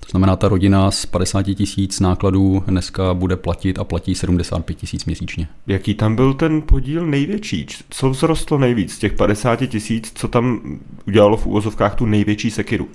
To 0.00 0.10
znamená, 0.10 0.36
ta 0.36 0.48
rodina 0.48 0.90
z 0.90 1.06
50 1.06 1.42
tisíc 1.42 2.00
nákladů 2.00 2.64
dneska 2.66 3.14
bude 3.14 3.36
platit 3.36 3.78
a 3.78 3.84
platí 3.84 4.14
75 4.14 4.74
tisíc 4.74 5.04
měsíčně. 5.04 5.48
Jaký 5.66 5.94
tam 5.94 6.16
byl 6.16 6.34
ten 6.34 6.62
podíl 6.62 7.06
největší? 7.06 7.66
Co 7.90 8.12
vzrostlo 8.12 8.58
nejvíc 8.58 8.94
z 8.94 8.98
těch 8.98 9.12
50 9.12 9.66
tisíc, 9.66 10.12
co 10.14 10.28
tam 10.28 10.60
udělalo 11.06 11.36
v 11.36 11.46
úvozovkách 11.46 11.94
tu 11.94 12.06
největší 12.06 12.50
sekiru? 12.50 12.88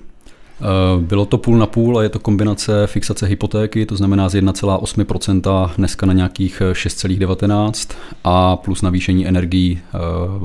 Eh, 0.62 1.00
bylo 1.00 1.24
to 1.24 1.38
půl 1.38 1.58
na 1.58 1.66
půl 1.66 1.98
a 1.98 2.02
je 2.02 2.08
to 2.08 2.18
kombinace 2.18 2.86
fixace 2.86 3.26
hypotéky, 3.26 3.86
to 3.86 3.96
znamená 3.96 4.28
z 4.28 4.34
1,8% 4.34 5.70
dneska 5.76 6.06
na 6.06 6.12
nějakých 6.12 6.62
6,19% 6.72 7.96
a 8.24 8.56
plus 8.56 8.82
navýšení 8.82 9.28
energií 9.28 9.80
eh, 9.94 9.98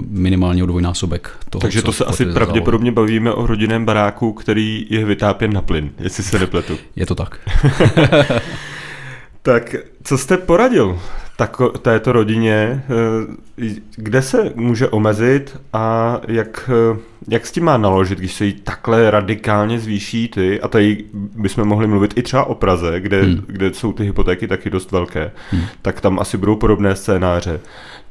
minimálně 0.10 0.64
o 0.64 0.66
dvojnásobek. 0.66 1.32
Toho, 1.50 1.62
Takže 1.62 1.82
to 1.82 1.94
se 1.94 2.06
asi 2.06 2.26
pravděpodobně 2.26 2.92
bavíme 2.92 3.34
o 3.34 3.48
rodinném 3.48 3.86
baráku, 3.86 4.34
který 4.34 4.88
je 4.90 5.06
vytápěn 5.06 5.54
na 5.54 5.62
plyn, 5.62 5.90
jestli 6.00 6.24
se 6.24 6.40
nepletu. 6.40 6.78
Je 6.96 7.06
to 7.06 7.16
tak. 7.16 7.40
tak 9.42 9.76
co 10.04 10.18
jste 10.18 10.38
poradil 10.38 11.00
tako, 11.38 11.70
této 11.70 12.12
rodině, 12.12 12.84
eh, 12.84 13.76
kde 13.96 14.22
se 14.22 14.52
může 14.56 14.90
omezit 14.90 15.60
a 15.74 16.18
jak, 16.28 16.70
eh, 16.74 17.00
jak 17.28 17.46
s 17.46 17.52
tím 17.52 17.64
má 17.64 17.78
naložit, 17.78 18.20
když 18.20 18.34
se 18.34 18.46
jí 18.46 18.54
takhle 18.54 19.12
radikálně 19.12 19.80
zvýší 19.80 20.28
ty, 20.28 20.62
a 20.62 20.68
tady 20.68 21.04
bychom 21.14 21.66
mohli 21.68 21.88
mluvit 21.88 22.14
i 22.18 22.24
třeba 22.24 22.44
o 22.44 22.56
Praze, 22.56 23.00
kde, 23.00 23.22
hmm. 23.22 23.44
kde 23.48 23.74
jsou 23.74 23.94
ty 23.94 24.04
hypotéky 24.04 24.48
taky 24.48 24.70
dost 24.70 24.92
velké, 24.92 25.32
hmm. 25.52 25.64
tak 25.82 26.02
tam 26.02 26.20
asi 26.20 26.38
budou 26.38 26.56
podobné 26.56 26.96
scénáře. 26.96 27.60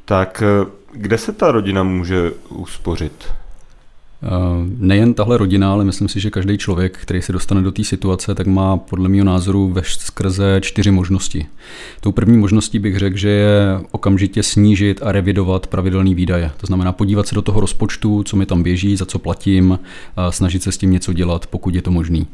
Tak 0.05 0.43
eh, 0.43 0.71
kde 0.93 1.19
se 1.19 1.33
ta 1.33 1.53
rodina 1.53 1.83
může 1.83 2.31
uspořit? 2.49 3.27
Eh, 4.23 4.29
nejen 4.79 5.15
tahle 5.15 5.37
rodina, 5.37 5.73
ale 5.73 5.85
myslím 5.85 6.09
si, 6.09 6.21
že 6.21 6.31
každý 6.31 6.59
člověk, 6.59 6.99
který 6.99 7.23
se 7.23 7.33
dostane 7.33 7.63
do 7.63 7.73
té 7.73 7.85
situace, 7.85 8.35
tak 8.35 8.47
má 8.47 8.77
podle 8.77 9.09
mého 9.09 9.25
názoru 9.25 9.69
ve 9.69 9.83
skrze 9.85 10.61
čtyři 10.63 10.91
možnosti. 10.91 11.47
Tou 12.01 12.13
první 12.13 12.37
možností 12.37 12.79
bych 12.79 12.99
řekl, 12.99 13.17
že 13.17 13.29
je 13.29 13.81
okamžitě 13.91 14.43
snížit 14.43 15.01
a 15.03 15.13
revidovat 15.13 15.67
pravidelné 15.67 16.15
výdaje. 16.15 16.51
To 16.57 16.67
znamená 16.67 16.93
podívat 16.93 17.27
se 17.27 17.35
do 17.35 17.43
toho 17.43 17.61
rozpočtu, 17.61 18.23
co 18.23 18.37
mi 18.37 18.47
tam 18.47 18.63
běží, 18.63 18.97
za 18.97 19.07
co 19.07 19.19
platím, 19.19 19.79
snažit 20.31 20.63
se 20.63 20.73
s 20.73 20.79
tím 20.79 20.91
něco 20.91 21.13
dělat, 21.13 21.47
pokud 21.47 21.75
je 21.75 21.83
to 21.83 21.91
možný. 21.91 22.27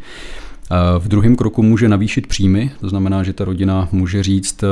V 0.98 1.08
druhém 1.08 1.36
kroku 1.36 1.62
může 1.62 1.88
navýšit 1.88 2.26
příjmy, 2.26 2.70
to 2.80 2.88
znamená, 2.88 3.22
že 3.22 3.32
ta 3.32 3.44
rodina 3.44 3.88
může 3.92 4.22
říct 4.22 4.62
eh, 4.62 4.66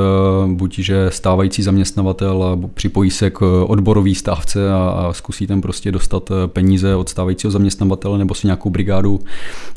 buď, 0.47 0.79
že 0.79 1.09
stávající 1.11 1.63
zaměstnavatel 1.63 2.59
připojí 2.73 3.09
se 3.09 3.29
k 3.29 3.65
odborové 3.67 4.15
stávce 4.15 4.71
a, 4.71 5.09
zkusí 5.11 5.47
tam 5.47 5.61
prostě 5.61 5.91
dostat 5.91 6.31
eh, 6.31 6.47
peníze 6.47 6.95
od 6.95 7.09
stávajícího 7.09 7.51
zaměstnavatele 7.51 8.17
nebo 8.17 8.33
si 8.33 8.47
nějakou 8.47 8.69
brigádu 8.69 9.19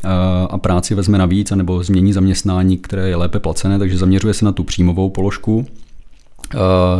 eh, 0.03 0.07
a 0.49 0.57
práci 0.57 0.95
vezme 0.95 1.17
navíc, 1.17 1.51
nebo 1.51 1.83
změní 1.83 2.13
zaměstnání, 2.13 2.77
které 2.77 3.09
je 3.09 3.15
lépe 3.15 3.39
placené, 3.39 3.79
takže 3.79 3.97
zaměřuje 3.97 4.33
se 4.33 4.45
na 4.45 4.51
tu 4.51 4.63
příjmovou 4.63 5.09
položku. 5.09 5.65
Eh, 6.53 6.57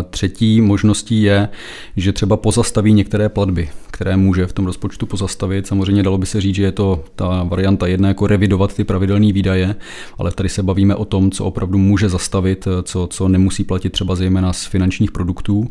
třetí 0.10 0.62
možností 0.62 1.21
je, 1.21 1.49
že 1.97 2.13
třeba 2.13 2.38
pozastaví 2.38 2.93
některé 2.93 3.29
platby, 3.29 3.69
které 3.91 4.17
může 4.17 4.47
v 4.47 4.53
tom 4.53 4.65
rozpočtu 4.65 5.05
pozastavit. 5.05 5.67
Samozřejmě 5.67 6.03
dalo 6.03 6.17
by 6.17 6.25
se 6.25 6.41
říct, 6.41 6.55
že 6.55 6.63
je 6.63 6.71
to 6.71 7.03
ta 7.15 7.43
varianta 7.43 7.88
jedna 7.88 8.08
jako 8.08 8.27
revidovat 8.27 8.73
ty 8.73 8.84
pravidelné 8.84 9.34
výdaje, 9.34 9.75
ale 10.17 10.31
tady 10.31 10.49
se 10.49 10.63
bavíme 10.63 10.95
o 10.95 11.05
tom, 11.05 11.31
co 11.31 11.45
opravdu 11.45 11.77
může 11.77 12.10
zastavit, 12.10 12.67
eh, 12.67 12.84
co, 12.84 13.08
co 13.08 13.27
nemusí 13.27 13.63
platit 13.63 13.89
třeba 13.89 14.15
zejména 14.15 14.53
z 14.53 14.65
finančních 14.65 15.12
produktů. 15.12 15.69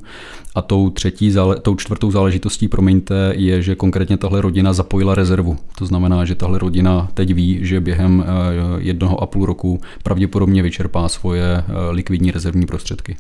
A 0.55 0.63
tou 0.63 0.91
třetí, 0.91 1.35
tou 1.63 1.75
čtvrtou 1.77 2.11
záležitostí, 2.11 2.69
promiňte, 2.69 3.33
je, 3.37 3.63
že 3.63 3.75
konkrétně 3.75 4.17
tahle 4.17 4.41
rodina 4.41 4.73
zapojila 4.73 5.15
rezervu. 5.15 5.57
To 5.79 5.87
znamená, 5.87 6.25
že 6.25 6.35
tahle 6.35 6.59
rodina 6.59 7.09
teď 7.15 7.35
ví, 7.35 7.59
že 7.63 7.81
během 7.81 8.25
eh, 8.27 8.31
jednoho 8.79 9.23
a 9.23 9.27
půl 9.27 9.47
roku 9.47 9.81
pravděpodobně 10.03 10.63
vyčerpá 10.63 11.09
svoje 11.09 11.65
likvidní 11.91 12.31
rezervní 12.31 12.67
prostředky. 12.67 13.17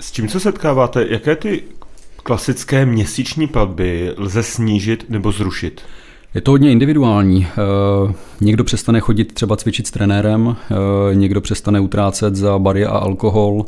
S 0.00 0.12
čím 0.12 0.28
se 0.28 0.40
setkáváte? 0.40 1.06
Jaké 1.08 1.36
ty 1.36 1.62
klasické 2.22 2.86
měsíční 2.86 3.46
platby 3.46 4.14
lze 4.16 4.42
snížit 4.42 5.10
nebo 5.10 5.32
zrušit? 5.32 5.82
Je 6.34 6.40
to 6.40 6.50
hodně 6.50 6.72
individuální. 6.72 7.46
Eh, 7.46 8.12
někdo 8.40 8.64
přestane 8.64 9.00
chodit 9.00 9.34
třeba 9.34 9.56
cvičit 9.56 9.86
s 9.86 9.90
trenérem, 9.90 10.56
eh, 10.70 11.14
někdo 11.14 11.40
přestane 11.40 11.80
utrácet 11.80 12.36
za 12.36 12.58
bary 12.58 12.86
a 12.86 12.90
alkohol, 12.90 13.64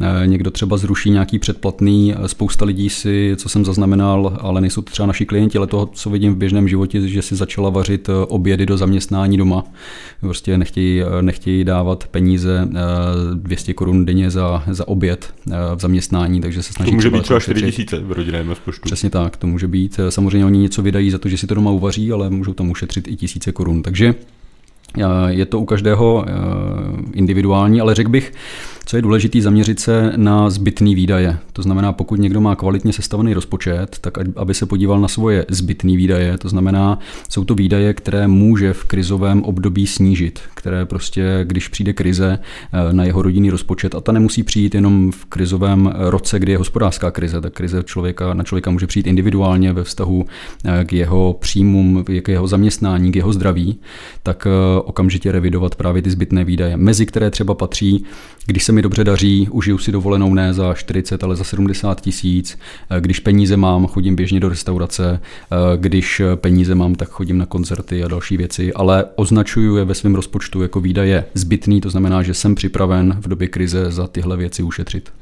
eh, 0.00 0.26
někdo 0.26 0.50
třeba 0.50 0.76
zruší 0.76 1.10
nějaký 1.10 1.38
předplatný. 1.38 2.14
Spousta 2.26 2.64
lidí 2.64 2.90
si, 2.90 3.32
co 3.36 3.48
jsem 3.48 3.64
zaznamenal, 3.64 4.38
ale 4.40 4.60
nejsou 4.60 4.82
to 4.82 4.92
třeba 4.92 5.06
naši 5.06 5.26
klienti, 5.26 5.58
ale 5.58 5.66
toho, 5.66 5.86
co 5.86 6.10
vidím 6.10 6.34
v 6.34 6.36
běžném 6.36 6.68
životě, 6.68 7.08
že 7.08 7.22
si 7.22 7.36
začala 7.36 7.70
vařit 7.70 8.10
obědy 8.28 8.66
do 8.66 8.76
zaměstnání 8.76 9.36
doma. 9.36 9.64
Prostě 10.20 10.58
nechtějí, 10.58 11.02
nechtějí 11.20 11.64
dávat 11.64 12.04
peníze 12.10 12.68
200 13.34 13.74
korun 13.74 14.04
denně 14.04 14.30
za, 14.30 14.62
za 14.70 14.88
oběd 14.88 15.34
v 15.74 15.80
zaměstnání, 15.80 16.40
takže 16.40 16.62
se 16.62 16.72
snaží. 16.72 16.90
To 16.90 16.94
může 16.94 17.10
být 17.10 17.22
třeba 17.22 17.40
4 17.40 17.62
tisíce 17.62 17.98
v 17.98 18.12
rodinném 18.12 18.48
rozpočtu. 18.48 18.82
Přesně 18.84 19.10
tak, 19.10 19.36
to 19.36 19.46
může 19.46 19.68
být. 19.68 20.00
Samozřejmě 20.08 20.46
oni 20.46 20.58
něco 20.58 20.82
vydají 20.82 21.10
za 21.10 21.18
to, 21.18 21.28
že 21.28 21.38
si 21.38 21.46
to 21.46 21.54
doma 21.54 21.70
uvaří, 21.70 22.03
ale 22.12 22.30
můžou 22.30 22.52
tam 22.52 22.70
ušetřit 22.70 23.08
i 23.08 23.16
tisíce 23.16 23.52
korun. 23.52 23.82
Takže 23.82 24.14
eh, 24.98 25.02
je 25.28 25.46
to 25.46 25.60
u 25.60 25.64
každého 25.64 26.24
eh, 26.28 26.32
individuální, 27.12 27.80
ale 27.80 27.94
řekl 27.94 28.10
bych, 28.10 28.32
co 28.86 28.96
je 28.96 29.02
důležité, 29.02 29.40
zaměřit 29.40 29.80
se 29.80 30.12
na 30.16 30.50
zbytné 30.50 30.94
výdaje. 30.94 31.38
To 31.52 31.62
znamená, 31.62 31.92
pokud 31.92 32.18
někdo 32.18 32.40
má 32.40 32.56
kvalitně 32.56 32.92
sestavený 32.92 33.34
rozpočet, 33.34 33.98
tak 34.00 34.18
aby 34.36 34.54
se 34.54 34.66
podíval 34.66 35.00
na 35.00 35.08
svoje 35.08 35.46
zbytné 35.48 35.96
výdaje. 35.96 36.38
To 36.38 36.48
znamená, 36.48 36.98
jsou 37.28 37.44
to 37.44 37.54
výdaje, 37.54 37.94
které 37.94 38.28
může 38.28 38.72
v 38.72 38.84
krizovém 38.84 39.42
období 39.42 39.86
snížit, 39.86 40.40
které 40.54 40.84
prostě, 40.84 41.40
když 41.44 41.68
přijde 41.68 41.92
krize 41.92 42.38
eh, 42.72 42.92
na 42.92 43.04
jeho 43.04 43.22
rodinný 43.22 43.50
rozpočet, 43.50 43.94
a 43.94 44.00
ta 44.00 44.12
nemusí 44.12 44.42
přijít 44.42 44.74
jenom 44.74 45.12
v 45.12 45.24
krizovém 45.24 45.94
roce, 45.96 46.38
kdy 46.38 46.52
je 46.52 46.58
hospodářská 46.58 47.10
krize, 47.10 47.40
tak 47.40 47.52
krize 47.52 47.82
člověka, 47.82 48.34
na 48.34 48.44
člověka 48.44 48.70
může 48.70 48.86
přijít 48.86 49.06
individuálně 49.06 49.72
ve 49.72 49.84
vztahu 49.84 50.26
eh, 50.64 50.84
k 50.84 50.92
jeho 50.92 51.36
příjmům, 51.40 52.04
k 52.22 52.28
jeho 52.28 52.46
zaměstnání, 52.46 53.12
k 53.12 53.16
jeho 53.16 53.32
zdraví, 53.32 53.78
tak 54.22 54.46
eh, 54.46 54.80
okamžitě 54.80 55.32
revidovat 55.32 55.74
právě 55.74 56.02
ty 56.02 56.10
zbytné 56.10 56.44
výdaje, 56.44 56.76
mezi 56.76 57.06
které 57.06 57.30
třeba 57.30 57.54
patří, 57.54 58.04
když 58.46 58.64
se 58.64 58.72
mi 58.74 58.82
dobře 58.82 59.04
daří, 59.04 59.48
užiju 59.50 59.78
si 59.78 59.92
dovolenou 59.92 60.34
ne 60.34 60.54
za 60.54 60.74
40, 60.74 61.24
ale 61.24 61.36
za 61.36 61.44
70 61.44 62.00
tisíc. 62.00 62.58
Eh, 62.90 63.00
když 63.00 63.20
peníze 63.20 63.56
mám, 63.56 63.86
chodím 63.86 64.16
běžně 64.16 64.40
do 64.40 64.48
restaurace. 64.48 65.20
Eh, 65.20 65.56
když 65.76 66.22
peníze 66.34 66.74
mám, 66.74 66.94
tak 66.94 67.08
chodím 67.08 67.38
na 67.38 67.46
koncerty 67.46 68.04
a 68.04 68.08
další 68.08 68.36
věci, 68.36 68.72
ale 68.72 69.04
označuju 69.16 69.76
je 69.76 69.84
ve 69.84 69.94
svém 69.94 70.14
rozpočtu 70.14 70.62
jako 70.62 70.80
výdaje 70.80 71.24
zbytný, 71.34 71.80
to 71.80 71.90
znamená, 71.90 72.22
že 72.22 72.34
jsem 72.34 72.54
připraven 72.54 73.16
v 73.20 73.28
době 73.28 73.48
krize 73.48 73.90
za 73.90 74.06
tyhle 74.06 74.36
věci 74.36 74.62
ušetřit. 74.62 75.12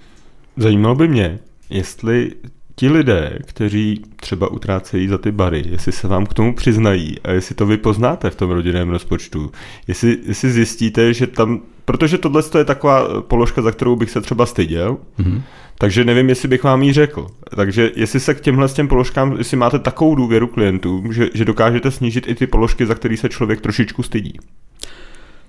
Zajímalo 0.56 0.94
by 0.94 1.08
mě, 1.08 1.38
jestli 1.70 2.32
ti 2.74 2.88
lidé, 2.88 3.38
kteří 3.46 4.02
třeba 4.16 4.50
utrácejí 4.50 5.08
za 5.08 5.18
ty 5.18 5.32
bary, 5.32 5.64
jestli 5.70 5.92
se 5.92 6.08
vám 6.08 6.26
k 6.26 6.34
tomu 6.34 6.54
přiznají 6.54 7.20
a 7.24 7.30
jestli 7.30 7.54
to 7.54 7.66
vy 7.66 7.76
poznáte 7.76 8.30
v 8.30 8.36
tom 8.36 8.50
rodinném 8.50 8.88
rozpočtu, 8.88 9.52
jestli, 9.88 10.18
jestli 10.26 10.50
zjistíte, 10.50 11.14
že 11.14 11.26
tam, 11.26 11.60
protože 11.85 12.18
tohle 12.18 12.42
je 12.59 12.64
taková 12.64 13.21
položka, 13.21 13.62
za 13.62 13.73
kterou 13.73 13.97
bych 13.97 14.11
se 14.11 14.21
třeba 14.21 14.47
styděl, 14.47 14.97
mm-hmm. 15.18 15.42
takže 15.79 16.05
nevím, 16.05 16.29
jestli 16.29 16.49
bych 16.49 16.64
vám 16.64 16.83
ji 16.83 16.92
řekl. 16.92 17.27
Takže 17.57 17.90
jestli 17.97 18.21
se 18.21 18.35
k 18.35 18.40
těmhle 18.40 18.68
s 18.68 18.75
těm 18.75 18.88
položkám, 18.88 19.37
jestli 19.38 19.57
máte 19.57 19.79
takovou 19.79 20.14
důvěru 20.14 20.47
klientů, 20.47 21.12
že, 21.12 21.29
že 21.35 21.45
dokážete 21.45 21.90
snížit 21.90 22.29
i 22.29 22.35
ty 22.35 22.47
položky, 22.47 22.87
za 22.87 22.95
které 22.95 23.16
se 23.16 23.29
člověk 23.29 23.61
trošičku 23.61 24.03
stydí. 24.03 24.38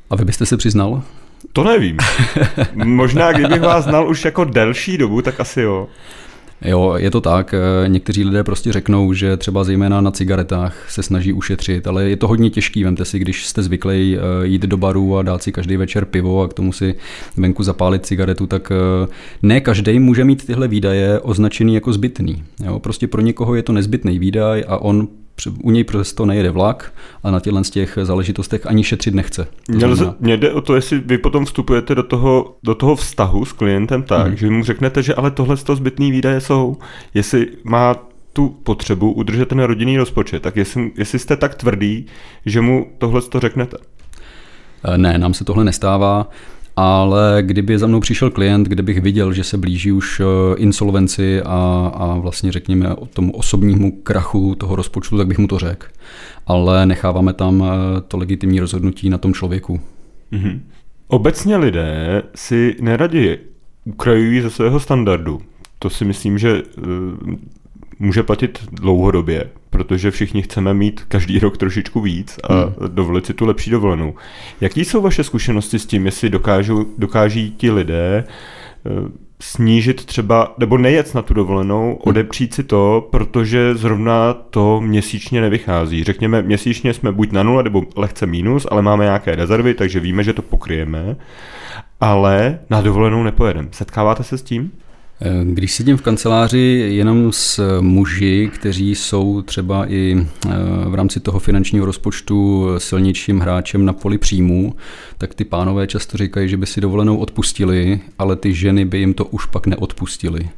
A 0.10 0.15
vy 0.15 0.26
byste 0.26 0.46
se 0.46 0.58
přiznal? 0.58 1.02
To 1.54 1.63
nevím. 1.63 1.98
Možná, 2.74 3.32
kdybych 3.32 3.62
vás 3.62 3.84
znal 3.84 4.10
už 4.10 4.26
jako 4.26 4.43
delší 4.43 4.98
dobu, 4.98 5.22
tak 5.22 5.39
asi 5.39 5.62
jo. 5.62 5.88
Jo, 6.65 6.93
je 6.97 7.12
to 7.12 7.21
tak. 7.21 7.54
Eh, 7.54 7.89
někteří 7.89 8.23
lidé 8.23 8.43
prostě 8.43 8.71
řeknou, 8.71 9.13
že 9.13 9.38
třeba 9.38 9.63
zejména 9.63 10.02
na 10.02 10.12
cigaretách 10.12 10.91
se 10.91 11.04
snaží 11.04 11.34
ušetřit, 11.34 11.88
ale 11.88 12.10
je 12.10 12.17
to 12.17 12.28
hodně 12.28 12.49
těžký. 12.49 12.84
Vemte 12.84 13.06
si, 13.06 13.19
když 13.19 13.45
jste 13.45 13.63
zvyklí 13.63 14.17
eh, 14.17 14.47
jít 14.47 14.62
do 14.62 14.78
baru 14.78 15.17
a 15.17 15.23
dát 15.23 15.43
si 15.43 15.52
každý 15.52 15.78
večer 15.78 16.06
pivo 16.06 16.41
a 16.41 16.47
k 16.47 16.54
tomu 16.54 16.73
si 16.73 16.95
venku 17.38 17.63
zapálit 17.63 18.06
cigaretu, 18.06 18.47
tak 18.47 18.71
eh, 18.71 19.08
ne 19.41 19.62
každý 19.62 19.99
může 19.99 20.26
mít 20.26 20.45
tyhle 20.45 20.67
výdaje 20.67 21.19
označený 21.19 21.73
jako 21.73 21.93
zbytný. 21.93 22.43
Jo, 22.65 22.80
prostě 22.80 23.08
pro 23.08 23.21
někoho 23.21 23.56
je 23.56 23.63
to 23.63 23.73
nezbytný 23.73 24.19
výdaj 24.19 24.63
a 24.67 24.78
on 24.78 25.08
u 25.63 25.72
něj 25.72 25.84
prostě 25.84 26.26
nejede 26.26 26.52
vlak 26.52 26.93
a 27.24 27.32
na 27.32 27.39
těchto 27.39 27.63
z 27.63 27.69
těch 27.69 27.98
záležitostech 28.04 28.65
ani 28.65 28.84
šetřit 28.84 29.13
nechce. 29.13 29.48
Mě 30.19 30.38
jde 30.38 30.52
o 30.52 30.62
to, 30.62 30.76
jestli 30.76 31.00
vy 31.00 31.17
potom 31.17 31.46
vstupujete 31.46 31.96
do 31.96 32.04
toho, 32.04 32.56
do 32.63 32.76
toho 32.76 32.96
vztahu 32.96 33.46
s 33.46 33.54
klientem 33.54 34.04
tak, 34.04 34.28
hmm. 34.28 34.38
že 34.38 34.50
mu 34.50 34.63
řeknete, 34.63 35.04
že 35.04 35.15
ale 35.15 35.32
tohle 35.32 35.58
z 35.58 35.63
toho 35.63 35.76
zbytný 35.76 36.12
výdaje 36.12 36.41
jsou. 36.41 36.78
Jestli 37.13 37.48
má 37.63 37.96
tu 38.34 38.50
potřebu 38.50 39.12
udržet 39.12 39.50
ten 39.50 39.60
rodinný 39.60 39.98
rozpočet, 39.98 40.41
tak 40.41 40.56
jestli, 40.56 40.91
jestli 40.98 41.19
jste 41.19 41.38
tak 41.38 41.56
tvrdý, 41.56 42.06
že 42.46 42.62
mu 42.62 42.88
tohle 42.98 43.22
to 43.22 43.39
řeknete. 43.39 43.78
Eh, 44.84 44.98
ne, 44.98 45.17
nám 45.17 45.34
se 45.34 45.46
tohle 45.46 45.63
nestává 45.63 46.30
ale 46.75 47.38
kdyby 47.41 47.79
za 47.79 47.88
mnou 47.88 47.99
přišel 47.99 48.29
klient, 48.29 48.67
kde 48.67 48.83
bych 48.83 49.01
viděl, 49.01 49.33
že 49.33 49.43
se 49.43 49.57
blíží 49.57 49.91
už 49.91 50.19
eh, 50.19 50.25
insolvenci 50.57 51.41
a, 51.41 51.91
a 51.95 52.17
vlastně 52.17 52.51
řekněme 52.51 52.95
o 52.95 53.05
tomu 53.05 53.31
osobnímu 53.31 53.91
krachu 53.91 54.55
toho 54.55 54.75
rozpočtu, 54.75 55.17
tak 55.17 55.27
bych 55.27 55.38
mu 55.38 55.47
to 55.47 55.59
řekl. 55.59 55.88
Ale 56.47 56.86
necháváme 56.86 57.33
tam 57.33 57.63
eh, 57.63 58.01
to 58.01 58.17
legitimní 58.17 58.59
rozhodnutí 58.59 59.09
na 59.09 59.17
tom 59.17 59.33
člověku. 59.33 59.79
Mm-hmm. 60.31 60.59
Obecně 61.07 61.57
lidé 61.57 62.23
si 62.36 62.75
neradi 62.81 63.39
ukrajují 63.86 64.41
ze 64.41 64.49
svého 64.49 64.79
standardu. 64.79 65.41
To 65.79 65.89
si 65.89 66.05
myslím, 66.05 66.38
že 66.38 66.63
uh, 66.63 66.83
může 68.00 68.23
platit 68.23 68.60
dlouhodobě, 68.71 69.50
protože 69.69 70.12
všichni 70.12 70.41
chceme 70.41 70.73
mít 70.73 71.04
každý 71.08 71.39
rok 71.39 71.58
trošičku 71.58 72.02
víc 72.02 72.39
a 72.44 72.54
hmm. 72.54 72.73
dovolit 72.87 73.25
si 73.25 73.33
tu 73.33 73.46
lepší 73.46 73.71
dovolenou. 73.71 74.13
Jaký 74.62 74.85
jsou 74.85 75.02
vaše 75.02 75.23
zkušenosti 75.23 75.79
s 75.79 75.85
tím, 75.85 76.06
jestli 76.06 76.29
dokážu, 76.29 76.94
dokáží 76.98 77.52
ti 77.58 77.71
lidé 77.71 78.23
uh, 78.83 79.10
snížit 79.41 80.06
třeba, 80.06 80.54
nebo 80.58 80.77
nejet 80.77 81.15
na 81.15 81.21
tu 81.21 81.33
dovolenou, 81.33 81.85
hmm. 81.85 81.98
odepřít 82.04 82.54
si 82.54 82.63
to, 82.63 83.08
protože 83.12 83.75
zrovna 83.75 84.33
to 84.33 84.81
měsíčně 84.81 85.41
nevychází. 85.41 86.04
Řekněme, 86.04 86.41
měsíčně 86.41 86.94
jsme 86.94 87.12
buď 87.12 87.31
na 87.31 87.44
nula, 87.44 87.62
nebo 87.62 87.83
lehce 87.96 88.25
mínus, 88.25 88.67
ale 88.71 88.81
máme 88.81 89.04
nějaké 89.04 89.35
rezervy, 89.35 89.73
takže 89.73 90.00
víme, 90.00 90.23
že 90.23 90.33
to 90.33 90.41
pokryjeme, 90.41 91.15
ale 92.02 92.60
na 92.69 92.81
dovolenou 92.81 93.23
nepojedeme. 93.23 93.67
Setkáváte 93.71 94.23
se 94.23 94.37
s 94.37 94.41
tím? 94.41 94.71
Když 95.43 95.73
sedím 95.73 95.97
v 95.97 96.01
kanceláři 96.01 96.85
jenom 96.87 97.31
s 97.31 97.79
muži, 97.81 98.49
kteří 98.53 98.95
jsou 98.95 99.41
třeba 99.41 99.91
i 99.91 100.17
eh, 100.17 100.49
v 100.89 100.95
rámci 100.95 101.19
toho 101.19 101.39
finančního 101.39 101.85
rozpočtu 101.85 102.67
silnějším 102.77 103.39
hráčem 103.39 103.85
na 103.85 103.93
poli 103.93 104.17
příjmů, 104.17 104.75
tak 105.17 105.33
ty 105.33 105.43
pánové 105.43 105.87
často 105.87 106.17
říkají, 106.17 106.49
že 106.49 106.57
by 106.57 106.65
si 106.65 106.81
dovolenou 106.81 107.17
odpustili, 107.17 107.99
ale 108.19 108.35
ty 108.35 108.53
ženy 108.53 108.85
by 108.85 108.97
jim 108.97 109.13
to 109.13 109.25
už 109.25 109.45
pak 109.45 109.67
neodpustili. 109.67 110.49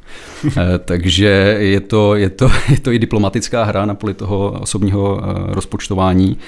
Eh, 0.46 0.78
takže 0.84 1.56
je 1.60 1.80
to, 1.80 2.14
je, 2.14 2.30
to, 2.30 2.50
je 2.70 2.80
to 2.80 2.92
i 2.92 2.98
diplomatická 2.98 3.64
hra 3.64 3.86
na 3.86 3.94
poli 3.94 4.14
toho 4.14 4.60
osobního 4.60 5.20
eh, 5.22 5.54
rozpočtování 5.54 6.38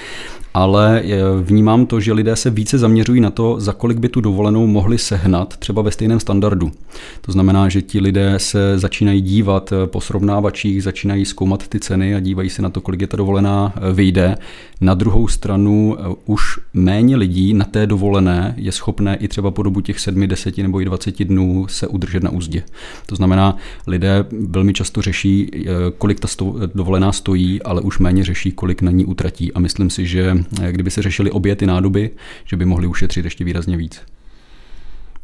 ale 0.55 1.03
vnímám 1.41 1.87
to, 1.87 2.01
že 2.01 2.13
lidé 2.13 2.37
se 2.37 2.51
více 2.51 2.79
zaměřují 2.79 3.21
na 3.21 3.31
to, 3.31 3.61
za 3.61 3.73
kolik 3.73 3.99
by 3.99 4.09
tu 4.09 4.21
dovolenou 4.21 4.67
mohli 4.67 4.99
sehnat 4.99 5.57
třeba 5.57 5.83
ve 5.83 5.91
stejném 5.91 6.21
standardu. 6.21 6.73
To 7.21 7.33
znamená, 7.33 7.69
že 7.69 7.83
ti 7.83 7.98
lidé 8.01 8.35
se 8.39 8.79
začínají 8.79 9.21
dívat 9.21 9.73
po 9.87 10.01
srovnávačích, 10.01 10.83
začínají 10.83 11.25
zkoumat 11.25 11.69
ty 11.69 11.81
ceny 11.81 12.15
a 12.15 12.21
dívají 12.21 12.51
se 12.51 12.63
na 12.63 12.71
to, 12.71 12.81
kolik 12.81 13.01
je 13.01 13.07
ta 13.07 13.17
dovolená 13.17 13.73
eh, 13.77 13.93
vyjde. 13.93 14.37
Na 14.81 14.95
druhou 14.95 15.29
stranu 15.29 15.97
eh, 15.99 16.15
už 16.25 16.43
méně 16.75 17.17
lidí 17.17 17.55
na 17.55 17.65
té 17.65 17.87
dovolené 17.87 18.55
je 18.57 18.73
schopné 18.73 19.17
i 19.17 19.29
třeba 19.29 19.51
po 19.51 19.63
dobu 19.63 19.81
těch 19.81 20.01
7, 20.01 20.29
10 20.29 20.59
nebo 20.59 20.81
i 20.81 20.85
20 20.85 21.25
dnů 21.25 21.67
se 21.69 21.87
udržet 21.87 22.23
na 22.23 22.31
úzdě. 22.31 22.63
To 23.07 23.17
znamená, 23.17 23.57
lidé 23.87 24.25
velmi 24.49 24.73
často 24.73 25.03
řeší, 25.03 25.51
eh, 25.55 25.69
kolik 25.99 26.21
ta 26.21 26.29
dovolená 26.75 27.13
stojí, 27.13 27.63
ale 27.63 27.81
už 27.81 27.99
méně 27.99 28.25
řeší, 28.25 28.53
kolik 28.53 28.83
na 28.83 28.91
ní 28.91 29.05
utratí. 29.05 29.53
A 29.53 29.61
myslím 29.61 29.91
si, 29.91 30.07
že 30.07 30.39
Eh, 30.63 30.73
kdyby 30.73 30.91
se 30.91 31.03
řešili 31.03 31.31
obě 31.31 31.57
ty 31.57 31.67
nádoby, 31.67 32.11
že 32.45 32.57
by 32.57 32.65
mohli 32.65 32.87
ušetřit 32.87 33.25
ještě 33.25 33.45
výrazně 33.45 33.77
víc. 33.77 34.01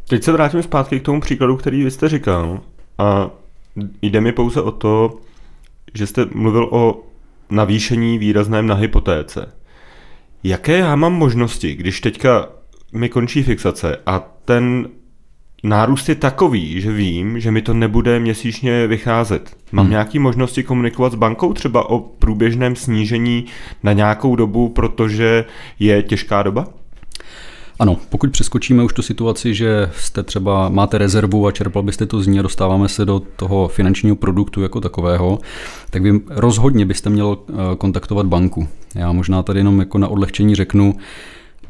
Teď 0.09 0.23
se 0.23 0.33
vrátím 0.33 0.63
zpátky 0.63 1.01
k 1.01 1.03
tomu 1.03 1.21
příkladu, 1.21 1.57
který 1.57 1.85
vy 1.85 1.91
jste 1.91 2.09
říkal. 2.09 2.61
A 2.99 3.31
jde 4.03 4.21
mi 4.21 4.33
pouze 4.33 4.63
o 4.63 4.71
to, 4.71 5.19
že 5.95 6.07
jste 6.07 6.27
mluvil 6.35 6.69
o 6.71 7.03
navýšení 7.51 8.19
výrazném 8.19 8.67
na 8.67 8.75
hypotéce. 8.75 9.53
Jaké 10.45 10.79
já 10.79 10.97
mám 10.97 11.13
možnosti, 11.13 11.75
když 11.75 12.01
teďka 12.01 12.49
mi 12.93 13.09
končí 13.09 13.43
fixace 13.43 13.97
a 14.07 14.19
ten 14.45 14.89
nárůst 15.63 16.09
je 16.09 16.15
takový, 16.15 16.81
že 16.81 16.93
vím, 16.93 17.41
že 17.41 17.51
mi 17.51 17.63
to 17.63 17.75
nebude 17.75 18.21
měsíčně 18.21 18.87
vycházet. 18.87 19.57
Mám 19.73 19.85
hmm. 19.85 19.91
nějaké 19.91 20.21
možnosti 20.21 20.63
komunikovat 20.63 21.13
s 21.13 21.17
bankou 21.17 21.53
třeba 21.53 21.91
o 21.91 21.99
průběžném 21.99 22.77
snížení 22.77 23.47
na 23.83 23.93
nějakou 23.93 24.37
dobu, 24.37 24.69
protože 24.69 25.45
je 25.79 26.03
těžká 26.03 26.43
doba? 26.43 26.67
Ano, 27.79 27.97
pokud 28.09 28.31
přeskočíme 28.31 28.83
už 28.83 28.93
tu 28.93 29.03
situaci, 29.03 29.55
že 29.55 29.91
jste 29.97 30.23
třeba 30.23 30.69
máte 30.69 30.99
rezervu 30.99 31.47
a 31.47 31.53
čerpal 31.53 31.83
byste 31.83 32.07
to 32.07 32.21
z 32.21 32.27
ní 32.27 32.39
dostáváme 32.43 32.89
se 32.89 33.05
do 33.05 33.23
toho 33.37 33.69
finančního 33.69 34.17
produktu 34.17 34.63
jako 34.63 34.81
takového, 34.81 35.39
tak 35.91 36.03
vy 36.03 36.21
rozhodně 36.29 36.87
byste 36.87 37.11
měl 37.11 37.39
eh, 37.49 37.77
kontaktovat 37.79 38.27
banku. 38.27 38.69
Já 38.95 39.13
možná 39.13 39.43
tady 39.43 39.61
jenom 39.61 39.79
jako 39.79 39.99
na 39.99 40.09
odlehčení 40.09 40.55
řeknu, 40.55 40.95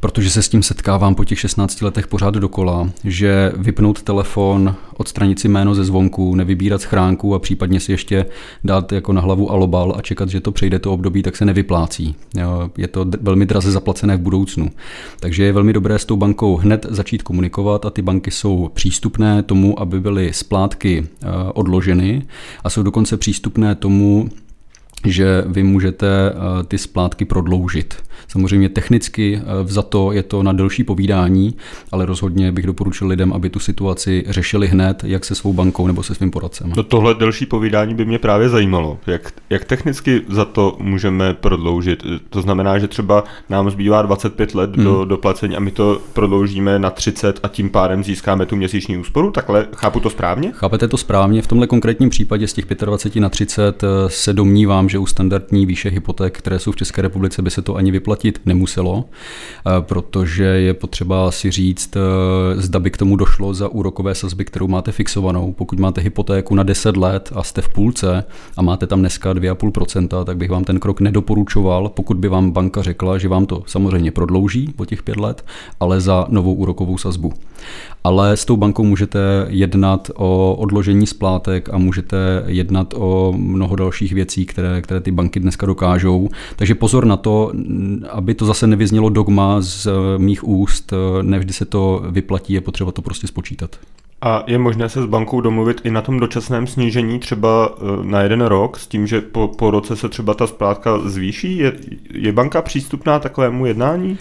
protože 0.04 0.30
se 0.30 0.42
s 0.42 0.48
tím 0.48 0.62
setkávám 0.62 1.14
po 1.14 1.24
těch 1.24 1.38
16 1.38 1.82
letech 1.82 2.06
pořád 2.06 2.34
dokola, 2.34 2.90
že 3.04 3.52
vypnout 3.56 4.02
telefon, 4.02 4.74
odstranit 4.96 5.40
si 5.40 5.48
jméno 5.48 5.74
ze 5.74 5.84
zvonku, 5.84 6.34
nevybírat 6.34 6.80
schránku 6.80 7.34
a 7.34 7.38
případně 7.38 7.80
si 7.80 7.92
ještě 7.92 8.26
dát 8.64 8.92
jako 8.92 9.12
na 9.12 9.20
hlavu 9.20 9.50
alobal 9.50 9.94
a 9.98 10.02
čekat, 10.02 10.28
že 10.28 10.40
to 10.40 10.52
přejde 10.52 10.78
to 10.78 10.92
období, 10.92 11.22
tak 11.22 11.36
se 11.36 11.44
nevyplácí. 11.44 12.14
Je 12.78 12.88
to 12.88 13.06
velmi 13.20 13.46
draze 13.46 13.72
zaplacené 13.72 14.16
v 14.16 14.20
budoucnu. 14.20 14.70
Takže 15.20 15.44
je 15.44 15.52
velmi 15.52 15.72
dobré 15.72 15.98
s 15.98 16.04
tou 16.04 16.16
bankou 16.16 16.56
hned 16.56 16.86
začít 16.90 17.22
komunikovat 17.22 17.86
a 17.86 17.90
ty 17.90 18.02
banky 18.02 18.30
jsou 18.30 18.70
přístupné 18.74 19.42
tomu, 19.42 19.80
aby 19.80 20.00
byly 20.00 20.32
splátky 20.32 21.04
eh, 21.06 21.26
odloženy 21.54 22.22
a 22.64 22.70
jsou 22.70 22.82
dokonce 22.82 23.16
přístupné 23.16 23.74
tomu, 23.74 24.28
že 25.04 25.44
vy 25.46 25.62
můžete 25.62 26.06
eh, 26.06 26.64
ty 26.64 26.78
splátky 26.78 27.24
prodloužit. 27.24 27.94
Samozřejmě 28.28 28.68
technicky 28.68 29.40
eh, 29.40 29.42
za 29.64 29.82
to 29.82 30.12
je 30.12 30.22
to 30.22 30.42
na 30.42 30.52
delší 30.52 30.84
povídání, 30.84 31.54
ale 31.92 32.06
rozhodně 32.06 32.52
bych 32.52 32.66
doporučil 32.66 33.08
lidem, 33.08 33.32
aby 33.32 33.50
tu 33.50 33.58
situaci 33.58 34.24
řešili 34.28 34.68
hned, 34.68 35.04
jak 35.04 35.24
se 35.24 35.34
svou 35.34 35.52
bankou 35.52 35.86
nebo 35.86 36.02
se 36.02 36.14
svým 36.14 36.30
poradcem. 36.30 36.72
No 36.76 36.82
tohle 36.82 37.14
delší 37.14 37.46
povídání 37.46 37.94
by 37.94 38.04
mě 38.04 38.18
právě 38.18 38.48
zajímalo. 38.48 38.98
Jak, 39.06 39.32
jak 39.50 39.64
technicky 39.64 40.20
za 40.28 40.44
to 40.44 40.76
můžeme 40.80 41.34
prodloužit? 41.34 42.04
To 42.30 42.42
znamená, 42.42 42.78
že 42.78 42.88
třeba 42.88 43.24
nám 43.48 43.70
zbývá 43.70 44.02
25 44.02 44.54
let 44.54 44.76
hmm. 44.76 44.84
do, 44.84 45.04
do 45.04 45.16
placení 45.16 45.56
a 45.56 45.60
my 45.60 45.70
to 45.70 46.00
prodloužíme 46.12 46.78
na 46.78 46.90
30 46.90 47.40
a 47.42 47.48
tím 47.48 47.70
pádem 47.70 48.04
získáme 48.04 48.46
tu 48.46 48.56
měsíční 48.56 48.98
úsporu? 48.98 49.30
Takhle 49.30 49.66
chápu 49.76 50.00
to 50.00 50.10
správně? 50.10 50.52
Chápete 50.54 50.88
to 50.88 50.96
správně. 50.96 51.42
V 51.42 51.46
tomhle 51.46 51.66
konkrétním 51.66 52.10
případě 52.10 52.46
z 52.46 52.52
těch 52.52 52.64
25 52.64 53.20
na 53.20 53.28
30 53.28 53.82
eh, 53.82 53.86
se 54.08 54.32
domnívám, 54.32 54.88
že 54.94 54.98
u 54.98 55.06
standardní 55.06 55.66
výše 55.66 55.90
hypoték, 55.90 56.38
které 56.38 56.58
jsou 56.58 56.72
v 56.72 56.76
České 56.76 57.02
republice, 57.02 57.42
by 57.42 57.50
se 57.50 57.62
to 57.62 57.76
ani 57.76 57.90
vyplatit 57.90 58.40
nemuselo, 58.46 59.04
eh, 59.04 59.70
protože 59.80 60.44
je 60.44 60.74
potřeba 60.74 61.30
si 61.30 61.50
říct, 61.50 61.96
eh, 61.96 62.00
zda 62.60 62.80
by 62.80 62.90
k 62.90 62.96
tomu 62.96 63.16
došlo 63.16 63.54
za 63.54 63.68
úrokové 63.68 64.14
sazby, 64.14 64.44
kterou 64.44 64.68
máte 64.68 64.92
fixovanou. 64.92 65.52
Pokud 65.52 65.80
máte 65.80 66.00
hypotéku 66.00 66.54
na 66.54 66.62
10 66.62 66.96
let 66.96 67.32
a 67.34 67.42
jste 67.42 67.62
v 67.62 67.68
půlce 67.68 68.24
a 68.56 68.62
máte 68.62 68.86
tam 68.86 69.00
dneska 69.00 69.32
2,5%, 69.32 70.24
tak 70.24 70.36
bych 70.36 70.50
vám 70.50 70.64
ten 70.64 70.78
krok 70.78 71.00
nedoporučoval, 71.00 71.88
pokud 71.88 72.16
by 72.16 72.28
vám 72.28 72.50
banka 72.50 72.82
řekla, 72.82 73.18
že 73.18 73.28
vám 73.28 73.46
to 73.46 73.62
samozřejmě 73.66 74.10
prodlouží 74.10 74.72
po 74.76 74.86
těch 74.86 75.02
pět 75.02 75.16
let, 75.16 75.44
ale 75.80 76.00
za 76.00 76.26
novou 76.28 76.54
úrokovou 76.54 76.98
sazbu 76.98 77.32
ale 78.04 78.36
s 78.36 78.44
tou 78.44 78.56
bankou 78.56 78.84
můžete 78.84 79.46
jednat 79.48 80.10
o 80.14 80.54
odložení 80.54 81.06
splátek 81.06 81.68
a 81.72 81.78
můžete 81.78 82.42
jednat 82.46 82.94
o 82.96 83.34
mnoho 83.36 83.76
dalších 83.76 84.12
věcí, 84.12 84.46
které, 84.46 84.82
které 84.82 85.00
ty 85.00 85.10
banky 85.10 85.40
dneska 85.40 85.66
dokážou. 85.66 86.28
Takže 86.56 86.74
pozor 86.74 87.04
na 87.06 87.16
to, 87.16 87.52
aby 88.10 88.34
to 88.34 88.46
zase 88.46 88.66
nevyznělo 88.66 89.08
dogma 89.08 89.56
z 89.60 89.88
mých 90.18 90.48
úst, 90.48 90.92
nevždy 91.22 91.52
se 91.52 91.64
to 91.64 92.02
vyplatí, 92.10 92.52
je 92.52 92.60
potřeba 92.60 92.92
to 92.92 93.02
prostě 93.02 93.26
spočítat. 93.26 93.76
A 94.20 94.44
je 94.46 94.58
možné 94.58 94.88
se 94.88 95.02
s 95.02 95.06
bankou 95.06 95.40
domluvit 95.40 95.80
i 95.84 95.90
na 95.90 96.02
tom 96.02 96.20
dočasném 96.20 96.66
snížení 96.66 97.18
třeba 97.18 97.74
e, 97.78 98.06
na 98.06 98.20
jeden 98.20 98.42
rok, 98.42 98.78
s 98.78 98.86
tím, 98.86 99.06
že 99.06 99.20
po, 99.20 99.48
po 99.48 99.70
roce 99.70 99.96
se 99.96 100.08
třeba 100.08 100.34
ta 100.34 100.46
splátka 100.46 100.98
zvýší? 100.98 101.58
Je, 101.58 101.72
je 102.10 102.32
banka 102.32 102.62
přístupná 102.62 103.18
takovému 103.18 103.66
jednání? 103.66 104.18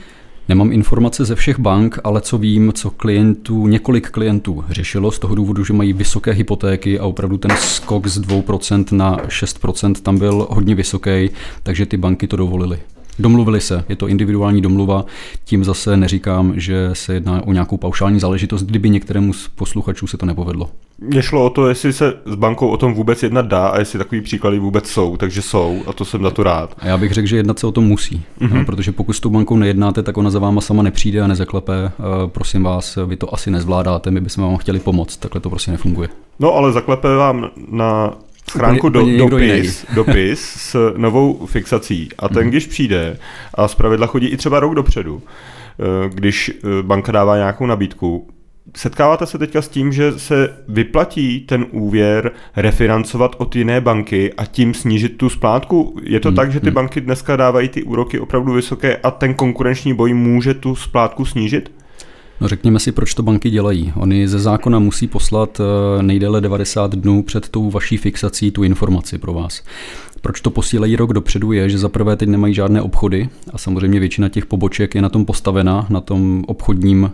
Nemám 0.50 0.72
informace 0.72 1.26
ze 1.26 1.36
všech 1.36 1.60
bank, 1.60 2.00
ale 2.04 2.22
co 2.22 2.38
vím, 2.38 2.74
co 2.74 2.90
klientů, 2.90 3.68
několik 3.68 4.10
klientů 4.10 4.66
řešilo 4.70 5.12
z 5.12 5.20
toho 5.20 5.36
důvodu, 5.36 5.66
že 5.66 5.74
mají 5.74 5.94
vysoké 5.94 6.32
hypotéky 6.32 7.00
a 7.00 7.06
opravdu 7.06 7.38
ten 7.38 7.52
skok 7.58 8.08
z 8.08 8.22
2% 8.22 8.96
na 8.96 9.18
6% 9.18 9.94
tam 9.94 10.18
byl 10.18 10.48
hodně 10.50 10.76
vysoký, 10.76 11.30
takže 11.64 11.86
ty 11.86 11.98
banky 11.98 12.28
to 12.28 12.38
dovolily. 12.38 12.80
Domluvili 13.20 13.62
se, 13.62 13.84
je 13.90 13.96
to 13.96 14.08
individuální 14.08 14.62
domluva, 14.62 15.06
tím 15.44 15.64
zase 15.64 15.98
neříkám, 15.98 16.54
že 16.56 16.90
se 16.94 17.14
jedná 17.14 17.42
o 17.48 17.54
nějakou 17.54 17.78
paušální 17.78 18.20
záležitost, 18.20 18.64
kdyby 18.64 18.90
některému 18.90 19.34
z 19.34 19.48
posluchačů 19.48 20.08
se 20.08 20.18
to 20.18 20.26
nepovedlo. 20.26 20.70
Mně 21.00 21.24
šlo 21.24 21.46
o 21.46 21.50
to, 21.50 21.68
jestli 21.68 21.94
se 21.94 22.14
s 22.26 22.36
bankou 22.36 22.68
o 22.68 22.78
tom 22.78 22.94
vůbec 22.94 23.24
jednat 23.24 23.46
dá 23.46 23.68
a 23.68 23.80
jestli 23.80 24.00
takový 24.00 24.22
příklady 24.22 24.60
vůbec 24.60 24.88
jsou, 24.88 25.18
takže 25.18 25.42
jsou 25.42 25.84
a 25.88 25.94
to 25.94 26.06
jsem 26.06 26.24
za 26.24 26.32
to 26.32 26.44
rád. 26.44 26.76
A 26.80 26.88
já 26.88 26.98
bych 26.98 27.12
řekl, 27.12 27.28
že 27.28 27.38
jednat 27.38 27.60
se 27.60 27.68
o 27.68 27.72
tom 27.72 27.84
musí, 27.84 28.24
mm-hmm. 28.42 28.66
protože 28.66 28.92
pokud 28.92 29.14
s 29.14 29.20
tou 29.20 29.30
bankou 29.30 29.58
nejednáte, 29.58 30.04
tak 30.04 30.18
ona 30.18 30.30
za 30.30 30.40
váma 30.40 30.62
sama 30.62 30.84
nepřijde 30.84 31.22
a 31.22 31.28
nezaklepe. 31.28 31.74
Uh, 31.84 32.30
prosím 32.30 32.64
vás, 32.64 32.98
vy 33.06 33.16
to 33.16 33.34
asi 33.34 33.52
nezvládáte, 33.52 34.12
my 34.12 34.22
bychom 34.22 34.44
vám 34.44 34.58
chtěli 34.58 34.80
pomoct, 34.80 35.18
takhle 35.18 35.42
to 35.42 35.50
prostě 35.50 35.72
nefunguje. 35.72 36.10
No 36.40 36.54
ale 36.54 36.72
zaklepe 36.72 37.16
vám 37.16 37.50
na 37.72 38.14
schránku 38.50 38.90
do, 38.90 39.18
dopis, 39.18 39.86
dopis 39.96 40.42
s 40.42 40.94
novou 40.98 41.46
fixací 41.46 42.10
a 42.20 42.30
ten, 42.30 42.42
mhm. 42.42 42.50
když 42.50 42.68
přijde, 42.68 43.18
a 43.54 43.68
zpravidla 43.68 44.08
chodí 44.08 44.28
i 44.28 44.38
třeba 44.38 44.60
rok 44.60 44.76
dopředu, 44.76 45.22
eh, 45.80 46.10
když 46.10 46.50
eh, 46.50 46.84
banka 46.84 47.12
dává 47.12 47.38
nějakou 47.38 47.66
nabídku, 47.66 48.28
Setkáváte 48.78 49.26
se 49.26 49.38
teďka 49.38 49.62
s 49.62 49.68
tím, 49.68 49.92
že 49.92 50.20
se 50.20 50.58
vyplatí 50.68 51.40
ten 51.40 51.66
úvěr 51.72 52.32
refinancovat 52.56 53.36
od 53.38 53.56
jiné 53.56 53.82
banky 53.82 54.34
a 54.34 54.46
tím 54.46 54.74
snížit 54.74 55.18
tu 55.18 55.30
splátku? 55.30 56.00
Je 56.04 56.20
to 56.20 56.30
hmm, 56.30 56.36
tak, 56.36 56.52
že 56.52 56.60
ty 56.60 56.66
hmm. 56.66 56.74
banky 56.74 57.02
dneska 57.02 57.36
dávají 57.36 57.70
ty 57.70 57.84
úroky 57.84 58.20
opravdu 58.20 58.54
vysoké 58.54 58.98
a 58.98 59.12
ten 59.12 59.34
konkurenční 59.34 59.94
boj 59.94 60.14
může 60.14 60.54
tu 60.54 60.76
splátku 60.76 61.26
snížit? 61.26 61.72
No 62.42 62.48
řekněme 62.48 62.80
si, 62.80 62.92
proč 62.92 63.14
to 63.14 63.24
banky 63.24 63.50
dělají. 63.50 63.94
Oni 63.96 64.28
ze 64.28 64.40
zákona 64.40 64.80
musí 64.80 65.08
poslat 65.08 65.62
eh, 66.00 66.04
nejdéle 66.04 66.42
90 66.42 66.96
dnů 66.96 67.24
před 67.24 67.50
tou 67.50 67.70
vaší 67.70 67.98
fixací 67.98 68.52
tu 68.52 68.64
informaci 68.64 69.18
pro 69.18 69.34
vás. 69.34 69.64
Proč 70.22 70.42
to 70.42 70.50
posílají 70.50 70.96
rok 70.96 71.14
dopředu 71.14 71.52
je, 71.52 71.70
že 71.70 71.78
za 71.78 71.90
prvé 71.90 72.16
teď 72.16 72.30
nemají 72.30 72.54
žádné 72.54 72.82
obchody 72.82 73.30
a 73.54 73.58
samozřejmě 73.58 74.00
většina 74.00 74.30
těch 74.30 74.46
poboček 74.46 74.96
je 74.96 75.02
na 75.02 75.10
tom 75.10 75.26
postavena, 75.26 75.88
na 75.90 76.02
tom 76.02 76.44
obchodním 76.48 77.12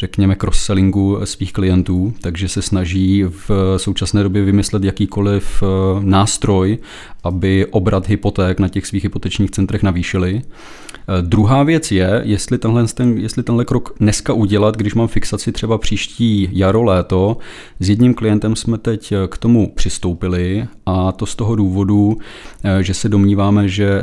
řekněme, 0.00 0.34
cross-sellingu 0.34 1.18
svých 1.24 1.52
klientů, 1.52 2.12
takže 2.20 2.48
se 2.48 2.62
snaží 2.62 3.24
v 3.24 3.50
současné 3.76 4.22
době 4.22 4.42
vymyslet 4.42 4.84
jakýkoliv 4.84 5.62
eh, 5.62 5.66
nástroj, 6.00 6.78
aby 7.24 7.66
obrat 7.66 8.08
hypoték 8.08 8.60
na 8.60 8.68
těch 8.68 8.86
svých 8.86 9.02
hypotečních 9.02 9.50
centrech 9.50 9.82
navýšili. 9.82 10.42
Eh, 10.42 11.22
druhá 11.22 11.62
věc 11.62 11.92
je, 11.92 12.22
jestli 12.24 12.58
tenhle, 12.58 12.86
ten, 12.86 13.18
jestli 13.18 13.42
tenhle 13.42 13.64
krok 13.64 13.94
dneska 14.00 14.32
udělat, 14.32 14.76
když 14.76 14.94
mám 14.94 15.08
fixaci 15.08 15.52
třeba 15.52 15.78
příští 15.78 16.48
jaro, 16.52 16.82
léto. 16.82 17.36
S 17.80 17.88
jedním 17.88 18.14
klientem 18.14 18.56
jsme 18.56 18.78
teď 18.78 19.12
k 19.28 19.38
tomu 19.38 19.72
přistoupili 19.74 20.66
a 20.86 21.12
to 21.12 21.26
z 21.26 21.36
toho 21.36 21.56
důvodu, 21.56 22.18
eh, 22.64 22.82
že 22.82 22.94
se 22.94 23.08
domníváme, 23.08 23.68
že 23.68 24.02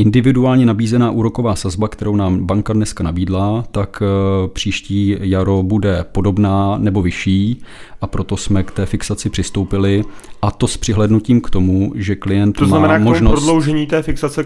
individuálně 0.00 0.66
nabízená 0.66 1.10
úroková 1.10 1.56
sazba, 1.56 1.88
kterou 1.88 2.16
nám 2.16 2.46
banka 2.46 2.72
dneska 2.72 3.04
nabídla, 3.04 3.64
tak 3.72 4.02
eh, 4.02 4.48
příští 4.48 5.16
jaro 5.20 5.62
bude 5.62 6.04
podobná 6.12 6.78
nebo 6.78 7.02
vyšší 7.02 7.62
a 8.00 8.06
proto 8.06 8.36
jsme 8.36 8.62
k 8.62 8.70
té 8.70 8.86
fixaci 8.86 9.30
přistoupili. 9.30 10.04
A 10.42 10.50
to 10.50 10.68
s 10.68 10.76
přihlednutím 10.76 11.40
k 11.40 11.50
tomu, 11.50 11.92
že 11.94 12.16
klient 12.16 12.52
to 12.52 12.66
znamená 12.66 12.98
má 12.98 13.04
možnost... 13.04 13.32
prodloužení 13.32 13.86
té 13.86 14.02
fixace 14.02 14.44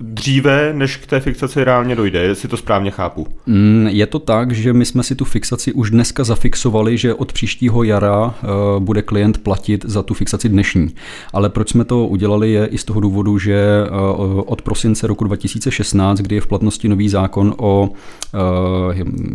dříve, 0.00 0.72
než 0.72 0.96
k 0.96 1.06
té 1.06 1.20
fixaci 1.20 1.64
reálně 1.64 1.96
dojde, 1.96 2.18
jestli 2.22 2.48
to 2.48 2.56
správně 2.56 2.90
chápu. 2.90 3.26
Mm, 3.46 3.88
je 3.90 4.06
to 4.06 4.18
tak, 4.18 4.52
že 4.52 4.72
my 4.72 4.84
jsme 4.84 5.02
si 5.02 5.14
tu 5.14 5.24
fixaci 5.24 5.72
už 5.72 5.90
dneska 5.90 6.24
zafixovali, 6.24 6.98
že 6.98 7.14
od 7.14 7.32
příštího 7.32 7.82
jara 7.82 8.34
eh, 8.42 8.46
bude 8.78 9.02
klient 9.02 9.38
platit 9.38 9.84
za 9.88 10.02
tu 10.02 10.14
fixaci 10.14 10.48
dnešní. 10.48 10.88
Ale 11.32 11.48
proč 11.48 11.70
jsme 11.70 11.84
to 11.84 12.06
udělali 12.06 12.50
je 12.50 12.66
i 12.66 12.78
z 12.78 12.84
toho 12.84 13.00
důvodu, 13.00 13.38
že 13.38 13.54
eh, 13.54 13.90
od 14.46 14.62
prosince 14.62 15.06
roku 15.06 15.24
2016, 15.24 16.18
kdy 16.18 16.34
je 16.34 16.40
v 16.40 16.46
platnosti 16.46 16.88
nový 16.88 17.08
zákon 17.08 17.54
o 17.58 17.90
eh, 17.90 18.38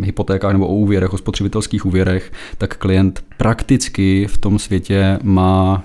hypotékách 0.01 0.53
nebo 0.53 0.67
o 0.67 0.75
úvěrech, 0.75 1.13
o 1.13 1.17
spotřebitelských 1.17 1.85
úvěrech, 1.85 2.31
tak 2.57 2.77
klient 2.77 3.23
prakticky 3.37 4.27
v 4.27 4.37
tom 4.37 4.59
světě 4.59 5.19
má 5.23 5.83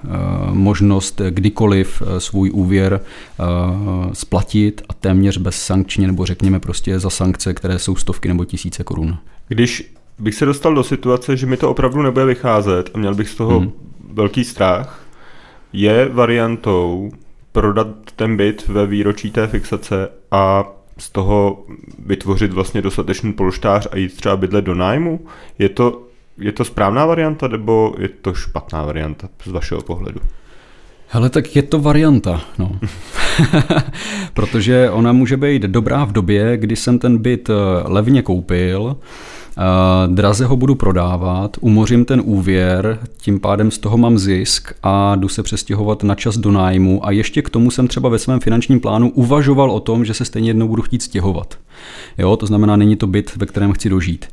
možnost 0.52 1.20
kdykoliv 1.30 2.02
svůj 2.18 2.50
úvěr 2.50 3.00
splatit 4.12 4.69
platit 4.70 4.82
a 4.88 4.94
téměř 4.94 5.38
bez 5.38 5.62
sankčně, 5.62 6.06
nebo 6.06 6.26
řekněme 6.26 6.60
prostě 6.60 6.98
za 6.98 7.10
sankce, 7.10 7.54
které 7.54 7.78
jsou 7.78 7.96
stovky 7.96 8.28
nebo 8.28 8.44
tisíce 8.44 8.84
korun. 8.84 9.18
Když 9.48 9.94
bych 10.18 10.34
se 10.34 10.44
dostal 10.44 10.74
do 10.74 10.84
situace, 10.84 11.36
že 11.36 11.46
mi 11.46 11.56
to 11.56 11.70
opravdu 11.70 12.02
nebude 12.02 12.24
vycházet 12.24 12.90
a 12.94 12.98
měl 12.98 13.14
bych 13.14 13.28
z 13.28 13.34
toho 13.34 13.60
hmm. 13.60 13.72
velký 14.12 14.44
strach, 14.44 15.04
je 15.72 16.08
variantou 16.08 17.10
prodat 17.52 17.86
ten 18.16 18.36
byt 18.36 18.68
ve 18.68 18.86
výročí 18.86 19.30
té 19.30 19.46
fixace 19.46 20.08
a 20.30 20.64
z 20.98 21.10
toho 21.10 21.64
vytvořit 22.06 22.52
vlastně 22.52 22.82
dostatečný 22.82 23.32
polštář 23.32 23.88
a 23.90 23.96
jít 23.96 24.16
třeba 24.16 24.36
bydlet 24.36 24.64
do 24.64 24.74
nájmu? 24.74 25.20
Je 25.58 25.68
to, 25.68 26.02
je 26.38 26.52
to 26.52 26.64
správná 26.64 27.06
varianta 27.06 27.48
nebo 27.48 27.94
je 27.98 28.08
to 28.08 28.34
špatná 28.34 28.84
varianta 28.84 29.28
z 29.44 29.50
vašeho 29.50 29.82
pohledu? 29.82 30.20
Hele, 31.08 31.30
tak 31.30 31.56
je 31.56 31.62
to 31.62 31.80
varianta, 31.80 32.40
no. 32.58 32.78
Protože 34.34 34.90
ona 34.90 35.12
může 35.12 35.36
být 35.36 35.62
dobrá 35.62 36.04
v 36.04 36.12
době, 36.12 36.56
kdy 36.56 36.76
jsem 36.76 36.98
ten 36.98 37.18
byt 37.18 37.50
eh, 37.50 37.52
levně 37.84 38.22
koupil, 38.22 38.96
draze 40.06 40.46
ho 40.46 40.56
budu 40.56 40.74
prodávat, 40.74 41.56
umořím 41.60 42.04
ten 42.04 42.22
úvěr, 42.24 42.98
tím 43.20 43.40
pádem 43.40 43.70
z 43.70 43.78
toho 43.78 43.98
mám 43.98 44.18
zisk 44.18 44.72
a 44.82 45.16
jdu 45.16 45.28
se 45.28 45.42
přestěhovat 45.42 46.02
na 46.02 46.14
čas 46.14 46.36
do 46.36 46.50
nájmu 46.50 47.06
a 47.06 47.10
ještě 47.10 47.42
k 47.42 47.50
tomu 47.50 47.70
jsem 47.70 47.88
třeba 47.88 48.08
ve 48.08 48.18
svém 48.18 48.40
finančním 48.40 48.80
plánu 48.80 49.10
uvažoval 49.10 49.70
o 49.70 49.80
tom, 49.80 50.04
že 50.04 50.14
se 50.14 50.24
stejně 50.24 50.50
jednou 50.50 50.68
budu 50.68 50.82
chtít 50.82 51.02
stěhovat. 51.02 51.58
Jo, 52.18 52.36
to 52.36 52.46
znamená, 52.46 52.76
není 52.76 52.96
to 52.96 53.06
byt, 53.06 53.36
ve 53.36 53.46
kterém 53.46 53.72
chci 53.72 53.88
dožít. 53.88 54.26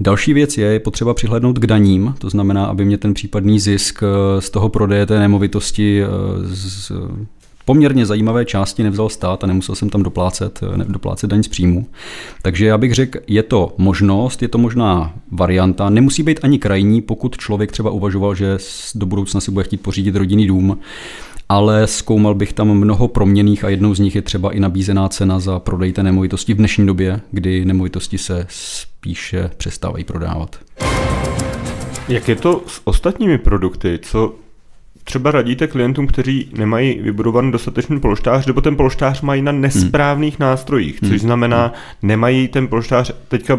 Další 0.00 0.32
věc 0.32 0.58
je, 0.58 0.66
je 0.66 0.80
potřeba 0.80 1.14
přihlednout 1.14 1.58
k 1.58 1.66
daním, 1.66 2.14
to 2.18 2.30
znamená, 2.30 2.66
aby 2.66 2.84
mě 2.84 2.98
ten 2.98 3.14
případný 3.14 3.60
zisk 3.60 4.02
eh, 4.02 4.40
z 4.40 4.50
toho 4.50 4.68
prodeje 4.68 5.06
té 5.06 5.18
nemovitosti 5.18 6.02
eh, 6.02 6.06
z 6.44 6.92
poměrně 7.64 8.06
zajímavé 8.06 8.44
části 8.44 8.82
nevzal 8.82 9.08
stát 9.08 9.44
a 9.44 9.46
nemusel 9.46 9.74
jsem 9.74 9.90
tam 9.90 10.02
doplácet, 10.02 10.60
ne, 10.76 10.84
doplácet 10.88 11.30
daň 11.30 11.42
z 11.42 11.48
příjmu. 11.48 11.86
Takže 12.42 12.66
já 12.66 12.78
bych 12.78 12.94
řekl, 12.94 13.18
je 13.26 13.42
to 13.42 13.74
možnost, 13.78 14.42
je 14.42 14.48
to 14.48 14.58
možná 14.58 15.12
varianta, 15.30 15.90
nemusí 15.90 16.22
být 16.22 16.40
ani 16.42 16.58
krajní, 16.58 17.02
pokud 17.02 17.36
člověk 17.36 17.72
třeba 17.72 17.90
uvažoval, 17.90 18.34
že 18.34 18.58
do 18.94 19.06
budoucna 19.06 19.40
si 19.40 19.50
bude 19.50 19.64
chtít 19.64 19.80
pořídit 19.80 20.16
rodinný 20.16 20.46
dům, 20.46 20.78
ale 21.48 21.86
zkoumal 21.86 22.34
bych 22.34 22.52
tam 22.52 22.74
mnoho 22.74 23.08
proměných 23.08 23.64
a 23.64 23.68
jednou 23.68 23.94
z 23.94 23.98
nich 23.98 24.14
je 24.14 24.22
třeba 24.22 24.52
i 24.52 24.60
nabízená 24.60 25.08
cena 25.08 25.40
za 25.40 25.58
prodej 25.58 25.92
té 25.92 26.02
nemovitosti 26.02 26.54
v 26.54 26.56
dnešní 26.56 26.86
době, 26.86 27.20
kdy 27.30 27.64
nemovitosti 27.64 28.18
se 28.18 28.46
spíše 28.48 29.50
přestávají 29.56 30.04
prodávat. 30.04 30.56
Jak 32.08 32.28
je 32.28 32.36
to 32.36 32.62
s 32.66 32.80
ostatními 32.84 33.38
produkty? 33.38 33.98
Co 34.02 34.34
třeba 35.04 35.30
radíte 35.30 35.66
klientům, 35.66 36.06
kteří 36.06 36.48
nemají 36.56 36.98
vybudovaný 37.00 37.52
dostatečný 37.52 38.00
polštář, 38.00 38.46
nebo 38.46 38.60
ten 38.60 38.76
polštář 38.76 39.20
mají 39.20 39.42
na 39.42 39.52
nesprávných 39.52 40.40
hmm. 40.40 40.48
nástrojích, 40.48 41.00
což 41.00 41.10
hmm. 41.10 41.18
znamená, 41.18 41.62
hmm. 41.62 41.74
nemají 42.02 42.48
ten 42.48 42.68
polštář, 42.68 43.12
teďka 43.28 43.58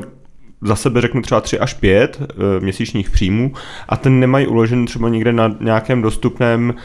za 0.61 0.75
sebe 0.75 1.01
řeknu 1.01 1.21
třeba 1.21 1.41
3 1.41 1.59
až 1.59 1.73
5 1.73 2.21
e, 2.21 2.25
eh, 2.25 2.59
měsíčních 2.59 3.09
příjmů 3.09 3.53
a 3.89 3.97
ten 3.97 4.19
nemají 4.19 4.47
uložen 4.47 4.85
třeba 4.85 5.09
někde 5.09 5.33
na 5.33 5.55
nějakém 5.59 6.01
dostupném 6.01 6.73
e, 6.73 6.75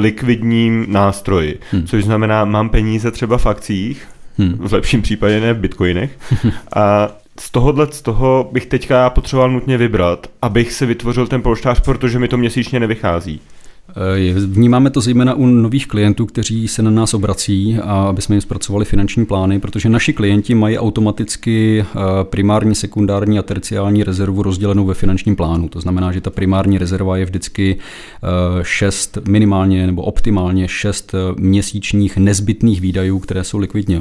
likvidním 0.00 0.86
nástroji, 0.88 1.58
hmm. 1.70 1.86
což 1.86 2.04
znamená, 2.04 2.44
mám 2.44 2.68
peníze 2.68 3.10
třeba 3.10 3.38
v 3.38 3.46
akcích, 3.46 4.08
hmm. 4.38 4.58
v 4.58 4.72
lepším 4.72 5.02
případě 5.02 5.40
ne 5.40 5.52
v 5.52 5.58
bitcoinech 5.58 6.18
a 6.76 7.08
z 7.40 7.50
tohohle 7.50 7.86
z 7.90 8.02
toho 8.02 8.48
bych 8.52 8.66
teďka 8.66 9.10
potřeboval 9.10 9.50
nutně 9.50 9.78
vybrat, 9.78 10.26
abych 10.42 10.72
si 10.72 10.86
vytvořil 10.86 11.26
ten 11.26 11.42
polštář, 11.42 11.80
protože 11.80 12.18
mi 12.18 12.28
to 12.28 12.36
měsíčně 12.36 12.80
nevychází. 12.80 13.40
Eh, 13.90 14.34
vnímáme 14.46 14.90
to 14.90 15.00
zejména 15.00 15.34
u 15.34 15.46
nových 15.46 15.86
klientů, 15.86 16.26
kteří 16.26 16.68
se 16.68 16.82
na 16.82 16.90
nás 16.90 17.14
obrací, 17.14 17.78
a 17.82 18.02
aby 18.02 18.22
jsme 18.22 18.34
jim 18.34 18.40
zpracovali 18.40 18.84
finanční 18.84 19.26
plány, 19.26 19.60
protože 19.60 19.88
naši 19.88 20.12
klienti 20.12 20.54
mají 20.54 20.78
automaticky 20.78 21.80
eh, 21.80 21.98
primární, 22.22 22.74
sekundární 22.74 23.38
a 23.38 23.42
terciální 23.42 24.04
rezervu 24.04 24.42
rozdělenou 24.42 24.86
ve 24.86 24.94
finančním 24.94 25.36
plánu. 25.36 25.68
To 25.68 25.80
znamená, 25.80 26.12
že 26.12 26.20
ta 26.20 26.30
primární 26.30 26.78
rezerva 26.78 27.16
je 27.16 27.24
vždycky 27.24 27.78
6, 28.62 29.16
eh, 29.16 29.30
minimálně 29.30 29.86
nebo 29.86 30.02
optimálně 30.02 30.68
6 30.68 31.14
měsíčních 31.36 32.16
nezbytných 32.16 32.80
výdajů, 32.80 33.18
které 33.18 33.44
jsou 33.44 33.58
likvidně 33.58 34.00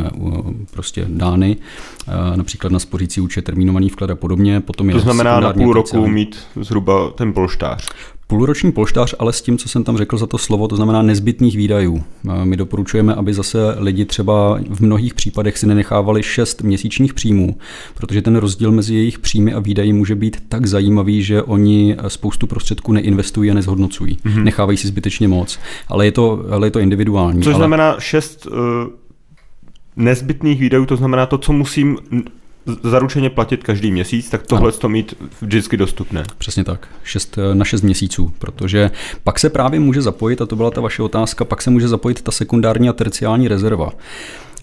prostě 0.72 1.06
dány, 1.10 1.58
například 2.36 2.74
na 2.74 2.80
spořící 2.80 3.22
účet, 3.22 3.46
termínovaný 3.46 3.90
vklad 3.90 4.10
a 4.10 4.16
podobně. 4.16 4.62
Potom 4.62 4.90
to 4.90 5.00
znamená 5.00 5.40
na 5.40 5.54
půl 5.54 5.74
roku 5.74 6.08
mít 6.08 6.38
zhruba 6.56 7.10
ten 7.10 7.34
polštář. 7.34 7.90
Půlroční 8.30 8.72
polštář, 8.72 9.16
ale 9.20 9.34
s 9.34 9.42
tím, 9.42 9.58
co 9.58 9.70
jsem 9.70 9.84
tam 9.84 9.98
řekl 9.98 10.18
za 10.18 10.28
to 10.28 10.38
slovo, 10.38 10.68
to 10.68 10.76
znamená 10.76 11.02
nezbytných 11.02 11.58
výdajů. 11.58 12.04
My 12.44 12.58
doporučujeme, 12.58 13.16
aby 13.16 13.34
zase 13.34 13.58
lidi 13.78 14.06
třeba 14.06 14.60
v 14.70 14.80
mnohých 14.80 15.14
případech 15.14 15.58
si 15.58 15.68
nenechávali 15.68 16.24
6 16.24 16.62
měsíčních 16.62 17.14
příjmů, 17.14 17.58
protože 17.94 18.22
ten 18.22 18.36
rozdíl 18.36 18.72
mezi 18.72 18.96
jejich 18.96 19.20
příjmy 19.20 19.54
a 19.54 19.60
výdaji 19.60 19.94
může 19.94 20.16
být 20.16 20.44
tak 20.50 20.66
zajímavý, 20.66 21.24
že 21.24 21.44
oni 21.44 21.98
spoustu 22.08 22.48
prostředků 22.48 22.94
neinvestují 22.94 23.52
a 23.52 23.54
nezhodnocují. 23.54 24.18
Mm-hmm. 24.26 24.44
Nechávají 24.44 24.78
si 24.78 24.88
zbytečně 24.88 25.28
moc. 25.28 25.60
Ale 25.88 26.06
je 26.06 26.12
to, 26.12 26.46
ale 26.52 26.68
je 26.68 26.72
to 26.72 26.80
individuální. 26.80 27.42
Což 27.42 27.54
ale... 27.54 27.60
znamená 27.60 27.96
6 28.00 28.46
uh, 28.46 28.54
nezbytných 29.96 30.60
výdajů, 30.60 30.86
to 30.86 30.96
znamená 30.96 31.26
to, 31.26 31.38
co 31.38 31.54
musím 31.54 31.98
zaručeně 32.84 33.30
platit 33.30 33.64
každý 33.64 33.92
měsíc, 33.92 34.30
tak 34.30 34.44
tohle 34.44 34.72
to 34.72 34.90
mít 34.90 35.14
vždycky 35.42 35.78
dostupné. 35.78 36.24
Přesně 36.38 36.64
tak, 36.64 36.88
šest, 37.04 37.40
na 37.54 37.66
6 37.66 37.82
měsíců, 37.82 38.34
protože 38.40 38.92
pak 39.24 39.40
se 39.40 39.50
právě 39.50 39.80
může 39.80 40.02
zapojit, 40.02 40.42
a 40.42 40.46
to 40.46 40.56
byla 40.56 40.72
ta 40.72 40.82
vaše 40.82 41.04
otázka, 41.04 41.46
pak 41.46 41.62
se 41.62 41.70
může 41.70 41.88
zapojit 41.88 42.22
ta 42.22 42.32
sekundární 42.32 42.90
a 42.90 42.94
terciální 42.94 43.48
rezerva. 43.48 43.92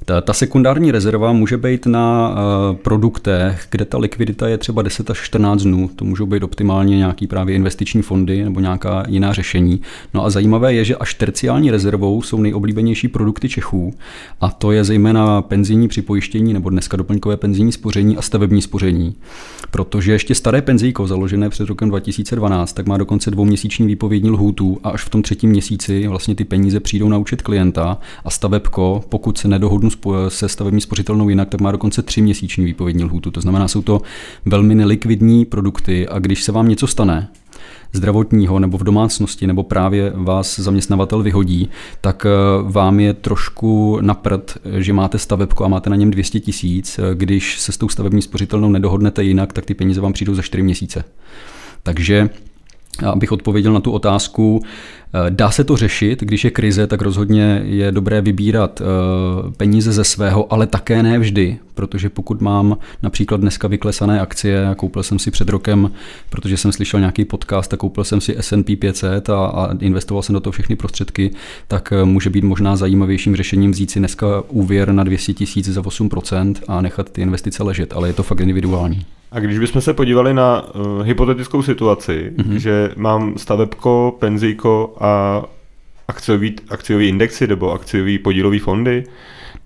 Ta, 0.07 0.21
ta 0.21 0.33
sekundární 0.33 0.91
rezerva 0.91 1.33
může 1.33 1.57
být 1.57 1.87
na 1.87 2.29
uh, 2.29 2.77
produktech, 2.77 3.67
kde 3.71 3.85
ta 3.85 3.99
likvidita 3.99 4.49
je 4.49 4.59
třeba 4.59 4.83
10 4.83 5.11
až 5.11 5.19
14 5.19 5.63
dnů. 5.63 5.91
To 5.97 6.05
můžou 6.05 6.27
být 6.27 6.43
optimálně 6.43 6.97
nějaký 6.97 7.27
právě 7.27 7.55
investiční 7.55 8.03
fondy 8.03 8.45
nebo 8.45 8.61
nějaká 8.61 9.05
jiná 9.09 9.33
řešení. 9.33 9.81
No 10.15 10.25
a 10.25 10.31
zajímavé 10.31 10.75
je, 10.75 10.85
že 10.85 10.97
až 10.97 11.15
terciální 11.15 11.71
rezervou 11.71 12.23
jsou 12.23 12.41
nejoblíbenější 12.41 13.09
produkty 13.09 13.49
Čechů 13.49 13.95
a 14.41 14.51
to 14.51 14.73
je 14.73 14.85
zejména 14.85 15.43
penzijní 15.43 15.89
připojištění 15.89 16.53
nebo 16.53 16.71
dneska 16.71 16.97
doplňkové 16.97 17.37
penzijní 17.37 17.73
spoření 17.73 18.17
a 18.17 18.23
stavební 18.23 18.63
spoření. 18.63 19.15
Protože 19.71 20.13
ještě 20.13 20.35
staré 20.35 20.63
penzijko, 20.63 21.07
založené 21.07 21.51
před 21.51 21.69
rokem 21.69 21.89
2012, 21.89 22.73
tak 22.73 22.87
má 22.87 22.97
dokonce 22.97 23.31
dvouměsíční 23.31 23.87
výpovědní 23.87 24.31
lhůtu 24.31 24.79
a 24.85 24.91
až 24.91 25.05
v 25.05 25.09
tom 25.09 25.23
třetím 25.23 25.51
měsíci 25.51 26.09
vlastně 26.09 26.35
ty 26.35 26.45
peníze 26.45 26.81
přijdou 26.81 27.09
na 27.09 27.19
účet 27.19 27.43
klienta 27.43 27.99
a 28.25 28.31
stavebko, 28.31 29.05
pokud 29.09 29.39
se 29.39 29.49
nedohodnu 29.49 29.91
se 30.29 30.49
stavební 30.49 30.81
spořitelnou 30.81 31.29
jinak, 31.29 31.49
tak 31.49 31.61
má 31.61 31.73
dokonce 31.73 32.03
tři 32.03 32.23
měsíční 32.23 32.65
výpovědní 32.65 33.05
lhůtu. 33.05 33.31
To 33.31 33.41
znamená, 33.41 33.69
jsou 33.69 33.83
to 33.83 34.01
velmi 34.45 34.75
nelikvidní 34.75 35.45
produkty 35.45 36.09
a 36.09 36.19
když 36.19 36.43
se 36.43 36.53
vám 36.53 36.69
něco 36.69 36.87
stane, 36.87 37.29
zdravotního 37.93 38.59
nebo 38.59 38.79
v 38.79 38.85
domácnosti, 38.85 39.47
nebo 39.47 39.63
právě 39.63 40.13
vás 40.15 40.59
zaměstnavatel 40.59 41.23
vyhodí, 41.23 41.71
tak 42.01 42.27
eh, 42.27 42.31
vám 42.63 43.01
je 43.01 43.15
trošku 43.15 43.99
napřed, 44.01 44.59
že 44.79 44.93
máte 44.93 45.19
stavebko 45.19 45.65
a 45.65 45.69
máte 45.69 45.91
na 45.91 45.97
něm 45.97 46.11
200 46.11 46.41
tisíc. 46.41 47.01
Když 47.15 47.61
se 47.61 47.73
s 47.73 47.79
tou 47.79 47.89
stavební 47.89 48.23
spořitelnou 48.23 48.71
nedohodnete 48.71 49.25
jinak, 49.25 49.53
tak 49.53 49.65
ty 49.65 49.75
peníze 49.75 50.01
vám 50.01 50.13
přijdou 50.13 50.35
za 50.35 50.43
4 50.43 50.63
měsíce. 50.63 51.05
Takže 51.83 52.31
abych 53.03 53.33
odpověděl 53.33 53.73
na 53.73 53.81
tu 53.81 53.93
otázku, 53.93 54.63
Eh, 55.15 55.31
dá 55.31 55.51
se 55.51 55.65
to 55.65 55.77
řešit, 55.77 56.21
když 56.21 56.45
je 56.45 56.51
krize, 56.51 56.87
tak 56.87 57.03
rozhodně 57.03 57.63
je 57.65 57.93
dobré 57.93 58.21
vybírat 58.21 58.81
eh, 58.81 58.85
peníze 59.57 59.93
ze 59.93 60.05
svého, 60.05 60.53
ale 60.53 60.67
také 60.67 61.03
ne 61.03 61.19
vždy, 61.19 61.59
protože 61.75 62.09
pokud 62.09 62.41
mám 62.41 62.77
například 63.03 63.41
dneska 63.41 63.69
vyklesané 63.69 64.21
akcie, 64.21 64.69
a 64.69 64.75
koupil 64.75 65.03
jsem 65.03 65.19
si 65.19 65.31
před 65.31 65.49
rokem, 65.49 65.91
protože 66.31 66.57
jsem 66.57 66.73
slyšel 66.73 67.01
nějaký 67.01 67.25
podcast 67.25 67.75
a 67.75 67.77
koupil 67.77 68.05
jsem 68.05 68.21
si 68.21 68.37
S&P 68.41 68.77
500 68.77 69.31
a, 69.31 69.47
a 69.47 69.75
investoval 69.81 70.23
jsem 70.23 70.33
do 70.33 70.41
toho 70.41 70.53
všechny 70.53 70.77
prostředky, 70.77 71.31
tak 71.69 71.93
eh, 71.93 72.05
může 72.05 72.31
být 72.31 72.45
možná 72.45 72.77
zajímavějším 72.77 73.37
řešením 73.37 73.71
vzít 73.71 73.91
si 73.91 73.99
dneska 73.99 74.27
úvěr 74.49 74.93
na 74.93 75.05
200 75.05 75.35
tisíc 75.35 75.69
za 75.69 75.81
8% 75.81 76.55
a 76.69 76.81
nechat 76.81 77.11
ty 77.11 77.23
investice 77.23 77.63
ležet, 77.63 77.93
ale 77.93 78.09
je 78.09 78.13
to 78.13 78.23
fakt 78.23 78.41
individuální. 78.41 79.07
A 79.35 79.41
když 79.41 79.59
bychom 79.59 79.81
se 79.81 79.95
podívali 79.95 80.35
na 80.35 80.63
uh, 80.63 81.03
hypotetickou 81.03 81.63
situaci, 81.63 82.33
mm-hmm. 82.37 82.55
že 82.55 82.91
mám 82.97 83.39
stavebko, 83.39 84.17
penzíko 84.19 84.97
a 85.01 85.43
akciový, 86.09 86.57
akciový 86.71 87.09
indexy 87.09 87.47
nebo 87.47 87.73
akciový 87.73 88.19
podílový 88.19 88.59
fondy, 88.59 89.05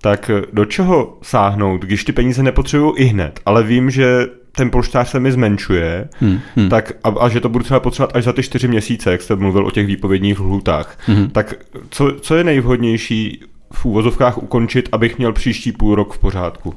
tak 0.01 0.31
do 0.53 0.65
čeho 0.65 1.19
sáhnout, 1.23 1.83
když 1.83 2.05
ty 2.05 2.13
peníze 2.13 2.43
nepotřebuju 2.43 2.95
i 2.97 3.05
hned, 3.05 3.41
ale 3.47 3.63
vím, 3.63 3.91
že 3.91 4.27
ten 4.53 4.71
polštář 4.71 5.09
se 5.09 5.21
mi 5.21 5.33
zmenšuje, 5.33 6.09
hmm, 6.21 6.41
hmm. 6.57 6.69
tak 6.69 6.93
a, 7.05 7.09
a 7.09 7.29
že 7.29 7.41
to 7.41 7.49
budu 7.49 7.65
třeba 7.65 7.81
potřebovat 7.81 8.17
až 8.17 8.25
za 8.25 8.33
ty 8.33 8.43
čtyři 8.43 8.69
měsíce, 8.69 9.13
jak 9.13 9.23
jste 9.23 9.37
mluvil 9.37 9.67
o 9.67 9.71
těch 9.71 9.87
výpovědních 9.87 10.41
lhůtách. 10.41 10.99
Hmm. 11.07 11.31
Tak 11.31 11.55
co, 11.91 12.13
co 12.21 12.37
je 12.37 12.45
nejvhodnější 12.45 13.43
v 13.73 13.85
úvozovkách 13.85 14.39
ukončit, 14.39 14.89
abych 14.93 15.19
měl 15.19 15.33
příští 15.33 15.73
půl 15.73 15.95
rok 15.95 16.15
v 16.15 16.19
pořádku? 16.19 16.75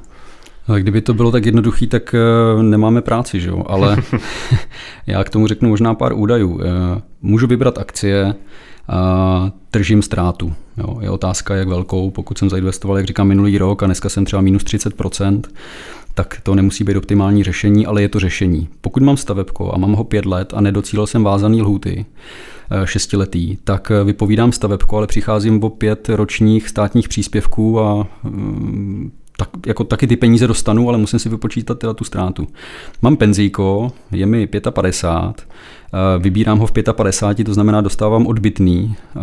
Kdyby 0.80 1.02
to 1.02 1.14
bylo 1.14 1.32
tak 1.32 1.46
jednoduché, 1.46 1.88
tak 1.88 2.16
uh, 2.56 2.64
nemáme 2.64 3.02
práci, 3.02 3.40
že 3.40 3.50
jo? 3.50 3.64
Ale 3.68 3.98
já 5.08 5.24
k 5.24 5.30
tomu 5.30 5.48
řeknu 5.48 5.70
možná 5.70 5.96
pár 5.96 6.14
údajů. 6.14 6.50
Uh, 6.50 6.62
můžu 7.22 7.48
vybrat 7.48 7.78
akcie, 7.78 8.26
uh, 8.26 9.50
tržím 9.72 10.02
ztrátu. 10.02 10.54
Jo? 10.78 10.98
Je 11.02 11.10
otázka, 11.10 11.56
jak 11.56 11.68
velkou. 11.68 12.12
Pokud 12.12 12.38
jsem 12.38 12.50
zainvestoval, 12.50 12.98
jak 12.98 13.06
říkám, 13.06 13.28
minulý 13.28 13.58
rok 13.58 13.84
a 13.84 13.86
dneska 13.86 14.10
jsem 14.10 14.26
třeba 14.26 14.42
minus 14.42 14.64
30%, 14.64 15.42
tak 16.14 16.40
to 16.44 16.56
nemusí 16.56 16.84
být 16.84 16.98
optimální 16.98 17.44
řešení, 17.44 17.86
ale 17.86 18.02
je 18.02 18.10
to 18.10 18.20
řešení. 18.20 18.70
Pokud 18.82 19.04
mám 19.04 19.18
stavebko 19.18 19.74
a 19.74 19.78
mám 19.78 19.94
ho 19.94 20.04
pět 20.04 20.26
let 20.26 20.54
a 20.54 20.62
nedocílil 20.62 21.08
jsem 21.08 21.24
vázaný 21.24 21.62
lhuty, 21.62 22.06
šestiletý, 22.86 23.58
tak 23.64 23.92
vypovídám 24.04 24.52
stavebko, 24.52 24.98
ale 24.98 25.08
přicházím 25.08 25.64
o 25.64 25.70
pět 25.70 26.10
ročních 26.10 26.70
státních 26.70 27.10
příspěvků 27.10 27.80
a 27.80 28.08
mm, 28.24 29.12
tak, 29.38 29.50
jako 29.68 29.84
taky 29.84 30.08
ty 30.08 30.16
peníze 30.16 30.48
dostanu, 30.48 30.90
ale 30.90 30.98
musím 30.98 31.20
si 31.20 31.30
vypočítat 31.30 31.80
teda 31.80 31.94
tu 31.94 32.04
ztrátu. 32.04 32.48
Mám 33.02 33.16
penzíko, 33.16 33.92
je 34.12 34.26
mi 34.26 34.48
55, 34.48 35.48
eh, 35.94 36.20
vybírám 36.20 36.60
ho 36.60 36.68
v 36.68 36.72
55, 36.72 37.46
to 37.46 37.54
znamená 37.54 37.82
dostávám 37.82 38.28
odbytný, 38.28 38.96
eh, 39.16 39.20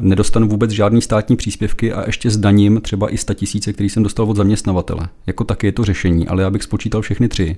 nedostanu 0.00 0.48
vůbec 0.48 0.70
žádný 0.70 1.02
státní 1.02 1.36
příspěvky 1.36 1.92
a 1.92 2.06
ještě 2.06 2.30
zdaním 2.30 2.80
třeba 2.80 3.12
i 3.12 3.16
100 3.16 3.34
tisíce, 3.34 3.72
který 3.72 3.88
jsem 3.88 4.02
dostal 4.02 4.30
od 4.30 4.36
zaměstnavatele. 4.36 5.08
Jako 5.26 5.44
taky 5.44 5.66
je 5.66 5.72
to 5.72 5.84
řešení, 5.84 6.28
ale 6.28 6.42
já 6.42 6.50
bych 6.50 6.62
spočítal 6.62 7.02
všechny 7.02 7.28
tři. 7.28 7.56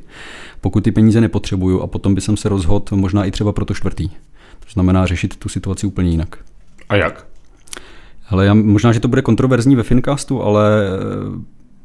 Pokud 0.61 0.85
ty 0.85 0.93
peníze 0.93 1.21
nepotřebuju 1.21 1.81
a 1.81 1.87
potom 1.87 2.15
by 2.15 2.21
jsem 2.21 2.37
se 2.37 2.49
rozhodl 2.49 2.97
možná 2.97 3.25
i 3.25 3.31
třeba 3.31 3.53
pro 3.53 3.65
to 3.65 3.75
čtvrtý. 3.75 4.09
To 4.61 4.73
znamená 4.73 5.07
řešit 5.07 5.37
tu 5.37 5.49
situaci 5.49 5.87
úplně 5.87 6.11
jinak. 6.11 6.39
A 6.89 6.97
jak? 6.97 7.27
Ale 8.31 8.47
já, 8.47 8.55
možná, 8.55 8.93
že 8.93 9.01
to 9.01 9.09
bude 9.09 9.23
kontroverzní 9.23 9.77
ve 9.77 9.83
Fincastu, 9.83 10.43
ale 10.43 10.89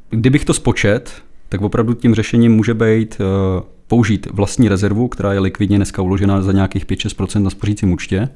kdybych 0.09 0.45
to 0.45 0.53
spočet, 0.53 1.11
tak 1.49 1.61
opravdu 1.61 1.93
tím 1.93 2.15
řešením 2.15 2.55
může 2.55 2.73
být 2.73 3.17
uh, 3.19 3.63
použít 3.87 4.27
vlastní 4.31 4.69
rezervu, 4.69 5.07
která 5.07 5.33
je 5.33 5.39
likvidně 5.39 5.77
dneska 5.77 6.01
uložena 6.01 6.41
za 6.41 6.51
nějakých 6.51 6.85
5-6% 6.85 7.41
na 7.41 7.49
spořícím 7.49 7.91
účtě 7.91 8.29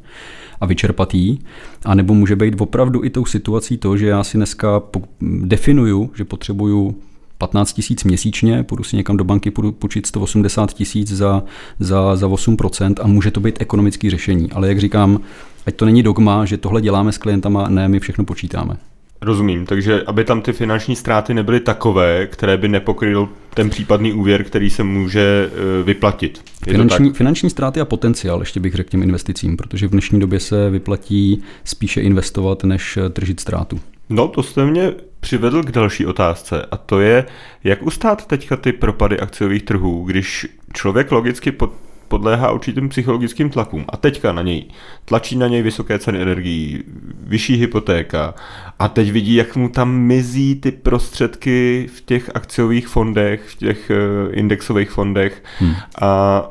a 0.61 0.65
vyčerpat 0.65 1.13
jí. 1.13 1.39
A 1.86 1.95
nebo 1.95 2.13
může 2.13 2.36
být 2.36 2.61
opravdu 2.61 3.03
i 3.03 3.09
tou 3.09 3.26
situací 3.26 3.78
to, 3.78 3.97
že 3.97 4.07
já 4.07 4.24
si 4.24 4.38
dneska 4.38 4.82
definuju, 5.22 6.11
že 6.15 6.26
potřebuju 6.26 6.95
15 7.38 7.74
tisíc 7.74 8.03
měsíčně, 8.03 8.63
půjdu 8.63 8.84
si 8.84 8.97
někam 8.97 9.17
do 9.17 9.24
banky, 9.24 9.51
půjdu 9.51 9.72
počít 9.72 10.05
180 10.05 10.74
tisíc 10.74 11.11
za, 11.11 11.43
za, 11.80 12.15
za 12.15 12.28
8% 12.28 12.93
a 13.01 13.07
může 13.07 13.32
to 13.32 13.39
být 13.39 13.61
ekonomické 13.61 14.09
řešení. 14.09 14.51
Ale 14.51 14.67
jak 14.67 14.80
říkám, 14.80 15.19
ať 15.65 15.76
to 15.76 15.86
není 15.86 16.03
dogma, 16.03 16.45
že 16.45 16.57
tohle 16.57 16.82
děláme 16.82 17.11
s 17.11 17.17
klientama, 17.17 17.69
ne, 17.69 17.88
my 17.88 17.99
všechno 17.99 18.26
počítáme. 18.26 18.78
Rozumím, 19.22 19.65
takže 19.65 20.03
aby 20.03 20.24
tam 20.24 20.41
ty 20.41 20.53
finanční 20.53 20.95
ztráty 20.95 21.34
nebyly 21.34 21.59
takové, 21.59 22.28
které 22.28 22.57
by 22.57 22.67
nepokryl 22.67 23.30
ten 23.53 23.69
případný 23.69 24.13
úvěr, 24.13 24.43
který 24.43 24.69
se 24.69 24.84
může 24.84 25.49
e, 25.80 25.84
vyplatit. 25.84 26.41
Je 26.67 26.74
finanční, 26.74 27.13
finanční 27.13 27.49
ztráty 27.49 27.80
a 27.80 27.86
potenciál, 27.86 28.39
ještě 28.39 28.59
bych 28.59 28.74
řekl 28.74 28.89
těm 28.89 29.03
investicím, 29.03 29.57
protože 29.57 29.88
v 29.88 29.91
dnešní 29.91 30.19
době 30.19 30.39
se 30.39 30.69
vyplatí 30.69 31.43
spíše 31.63 32.01
investovat, 32.01 32.63
než 32.63 32.97
e, 32.97 33.09
tržit 33.09 33.39
ztrátu. 33.39 33.80
No, 34.09 34.28
to 34.28 34.43
jste 34.43 34.65
mě 34.65 34.93
přivedl 35.19 35.63
k 35.63 35.72
další 35.72 36.05
otázce 36.05 36.65
a 36.72 36.78
to 36.78 36.99
je, 36.99 37.26
jak 37.63 37.84
ustát 37.84 38.28
teďka 38.28 38.57
ty 38.57 38.72
propady 38.72 39.19
akciových 39.19 39.63
trhů, 39.63 40.03
když 40.03 40.47
člověk 40.74 41.11
logicky 41.11 41.51
pod 41.51 41.74
podléhá 42.12 42.51
určitým 42.51 42.89
psychologickým 42.89 43.49
tlakům 43.49 43.86
a 43.89 43.97
teďka 43.97 44.32
na 44.32 44.41
něj 44.41 44.66
tlačí 45.05 45.36
na 45.38 45.47
něj 45.47 45.62
vysoké 45.62 45.99
ceny 45.99 46.22
energií, 46.22 46.84
vyšší 47.24 47.55
hypotéka 47.55 48.34
a 48.80 48.88
teď 48.88 49.12
vidí, 49.12 49.36
jak 49.36 49.55
mu 49.55 49.70
tam 49.70 49.91
mizí 49.91 50.55
ty 50.55 50.72
prostředky 50.72 51.88
v 51.95 52.01
těch 52.01 52.32
akciových 52.36 52.88
fondech, 52.88 53.41
v 53.47 53.55
těch 53.55 53.91
eh, 53.91 53.95
indexových 54.34 54.91
fondech 54.91 55.43
hmm. 55.59 55.76
a 56.01 56.43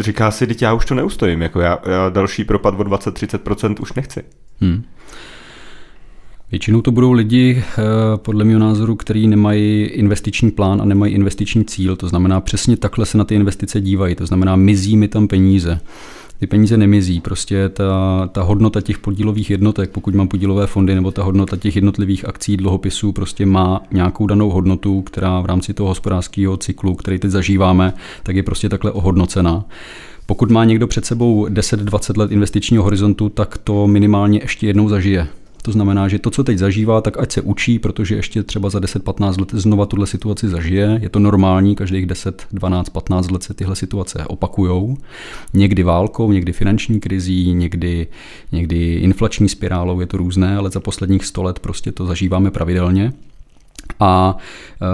říká 0.00 0.30
si, 0.30 0.46
teď 0.46 0.62
já 0.62 0.72
už 0.72 0.84
to 0.84 0.94
neustojím, 0.94 1.42
jako 1.42 1.60
já, 1.60 1.78
já 1.86 2.08
další 2.08 2.44
propad 2.44 2.74
o 2.80 2.82
20-30% 2.82 3.74
už 3.80 3.92
nechci. 3.92 4.24
Hmm. 4.60 4.84
Většinou 6.52 6.82
to 6.82 6.90
budou 6.90 7.12
lidi, 7.12 7.62
eh, 7.62 7.82
podle 8.16 8.44
mého 8.44 8.58
názoru, 8.58 8.96
kteří 8.96 9.28
nemají 9.28 9.82
investiční 9.82 10.50
plán 10.50 10.82
a 10.82 10.84
nemají 10.84 11.14
investiční 11.14 11.64
cíl. 11.64 11.96
To 11.96 12.08
znamená, 12.08 12.40
přesně 12.40 12.76
takhle 12.76 13.06
se 13.06 13.18
na 13.18 13.24
ty 13.24 13.34
investice 13.34 13.80
dívají. 13.80 14.14
To 14.14 14.26
znamená, 14.26 14.56
mizí 14.56 14.96
mi 14.96 15.08
tam 15.08 15.28
peníze. 15.28 15.80
Ty 16.38 16.46
peníze 16.46 16.76
nemizí, 16.76 17.20
prostě 17.20 17.68
ta, 17.68 18.28
ta 18.32 18.42
hodnota 18.42 18.80
těch 18.80 18.98
podílových 18.98 19.50
jednotek, 19.50 19.90
pokud 19.90 20.14
mám 20.14 20.28
podílové 20.28 20.66
fondy, 20.66 20.94
nebo 20.94 21.10
ta 21.10 21.22
hodnota 21.22 21.56
těch 21.56 21.76
jednotlivých 21.76 22.28
akcí, 22.28 22.56
dluhopisů, 22.56 23.12
prostě 23.12 23.46
má 23.46 23.80
nějakou 23.90 24.26
danou 24.26 24.50
hodnotu, 24.50 25.02
která 25.02 25.40
v 25.40 25.46
rámci 25.46 25.74
toho 25.74 25.88
hospodářského 25.88 26.56
cyklu, 26.56 26.94
který 26.94 27.18
teď 27.18 27.30
zažíváme, 27.30 27.94
tak 28.22 28.36
je 28.36 28.42
prostě 28.42 28.68
takhle 28.68 28.90
ohodnocená. 28.92 29.64
Pokud 30.26 30.50
má 30.50 30.64
někdo 30.64 30.86
před 30.86 31.06
sebou 31.06 31.46
10-20 31.46 32.18
let 32.18 32.32
investičního 32.32 32.82
horizontu, 32.82 33.28
tak 33.28 33.58
to 33.58 33.86
minimálně 33.86 34.40
ještě 34.42 34.66
jednou 34.66 34.88
zažije. 34.88 35.28
To 35.62 35.72
znamená, 35.72 36.08
že 36.08 36.18
to, 36.18 36.30
co 36.30 36.44
teď 36.44 36.58
zažívá, 36.58 37.00
tak 37.00 37.18
ať 37.18 37.32
se 37.32 37.40
učí, 37.40 37.78
protože 37.78 38.14
ještě 38.14 38.42
třeba 38.42 38.70
za 38.70 38.78
10-15 38.78 39.40
let 39.40 39.48
znova 39.52 39.86
tuhle 39.86 40.06
situaci 40.06 40.48
zažije. 40.48 40.98
Je 41.02 41.08
to 41.08 41.18
normální, 41.18 41.76
každých 41.76 42.06
10, 42.06 42.46
12, 42.52 42.88
15 42.88 43.30
let 43.30 43.42
se 43.42 43.54
tyhle 43.54 43.76
situace 43.76 44.24
opakujou. 44.26 44.96
Někdy 45.54 45.82
válkou, 45.82 46.32
někdy 46.32 46.52
finanční 46.52 47.00
krizí, 47.00 47.54
někdy, 47.54 48.06
někdy 48.52 48.94
inflační 48.94 49.48
spirálou, 49.48 50.00
je 50.00 50.06
to 50.06 50.16
různé, 50.16 50.56
ale 50.56 50.70
za 50.70 50.80
posledních 50.80 51.24
100 51.24 51.42
let 51.42 51.58
prostě 51.58 51.92
to 51.92 52.06
zažíváme 52.06 52.50
pravidelně. 52.50 53.12
A 54.00 54.36
e, 54.82 54.86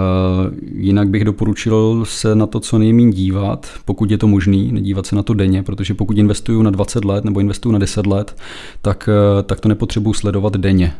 jinak 0.75 1.09
bych 1.09 1.25
doporučil 1.25 2.05
se 2.05 2.35
na 2.35 2.47
to 2.47 2.59
co 2.59 2.77
nejméně 2.77 3.11
dívat, 3.11 3.67
pokud 3.85 4.11
je 4.11 4.17
to 4.17 4.27
možný, 4.27 4.71
nedívat 4.71 5.05
se 5.05 5.15
na 5.15 5.23
to 5.23 5.33
denně, 5.33 5.63
protože 5.63 5.93
pokud 5.93 6.17
investuju 6.17 6.61
na 6.61 6.71
20 6.71 7.05
let 7.05 7.25
nebo 7.25 7.39
investuju 7.39 7.73
na 7.73 7.79
10 7.79 8.07
let, 8.07 8.35
tak, 8.81 9.09
e, 9.39 9.43
tak 9.43 9.59
to 9.59 9.69
nepotřebuji 9.69 10.13
sledovat 10.13 10.57
denně. 10.57 10.93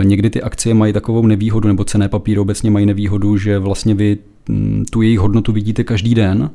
E, 0.00 0.04
někdy 0.04 0.30
ty 0.30 0.42
akcie 0.42 0.74
mají 0.74 0.92
takovou 0.92 1.26
nevýhodu, 1.26 1.68
nebo 1.68 1.84
cené 1.84 2.08
papíry 2.08 2.40
obecně 2.40 2.70
mají 2.70 2.86
nevýhodu, 2.86 3.36
že 3.36 3.58
vlastně 3.58 3.94
vy 3.94 4.18
tu 4.90 5.02
jejich 5.02 5.18
hodnotu 5.18 5.52
vidíte 5.52 5.84
každý 5.84 6.14
den, 6.14 6.50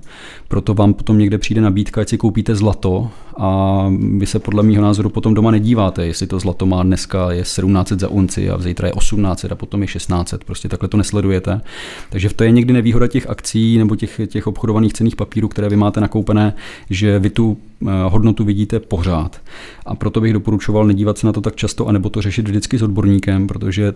proto 0.47 0.73
vám 0.73 0.93
potom 0.93 1.17
někde 1.17 1.37
přijde 1.37 1.61
nabídka, 1.61 2.01
ať 2.01 2.09
si 2.09 2.17
koupíte 2.17 2.55
zlato 2.55 3.09
a 3.37 3.85
vy 4.17 4.25
se 4.25 4.39
podle 4.39 4.63
mého 4.63 4.81
názoru 4.81 5.09
potom 5.09 5.33
doma 5.33 5.51
nedíváte, 5.51 6.05
jestli 6.05 6.27
to 6.27 6.39
zlato 6.39 6.65
má 6.65 6.83
dneska 6.83 7.31
je 7.31 7.41
1700 7.41 7.99
za 7.99 8.07
unci 8.07 8.49
a 8.49 8.57
zítra 8.57 8.87
je 8.87 8.93
1800 8.99 9.51
a 9.51 9.55
potom 9.55 9.81
je 9.81 9.87
1600, 9.87 10.43
prostě 10.43 10.69
takhle 10.69 10.89
to 10.89 10.97
nesledujete. 10.97 11.61
Takže 12.09 12.29
to 12.29 12.43
je 12.43 12.51
někdy 12.51 12.73
nevýhoda 12.73 13.07
těch 13.07 13.29
akcí 13.29 13.77
nebo 13.77 13.95
těch, 13.95 14.21
těch 14.27 14.47
obchodovaných 14.47 14.93
cených 14.93 15.15
papírů, 15.15 15.47
které 15.47 15.69
vy 15.69 15.75
máte 15.75 16.01
nakoupené, 16.01 16.53
že 16.89 17.19
vy 17.19 17.29
tu 17.29 17.57
eh, 17.81 17.85
hodnotu 18.09 18.43
vidíte 18.43 18.79
pořád. 18.79 19.41
A 19.85 19.95
proto 19.95 20.21
bych 20.21 20.33
doporučoval 20.33 20.85
nedívat 20.85 21.17
se 21.17 21.27
na 21.27 21.33
to 21.33 21.41
tak 21.41 21.55
často, 21.55 21.87
anebo 21.87 22.09
to 22.09 22.21
řešit 22.21 22.47
vždycky 22.47 22.77
s 22.77 22.81
odborníkem, 22.81 23.47
protože 23.47 23.93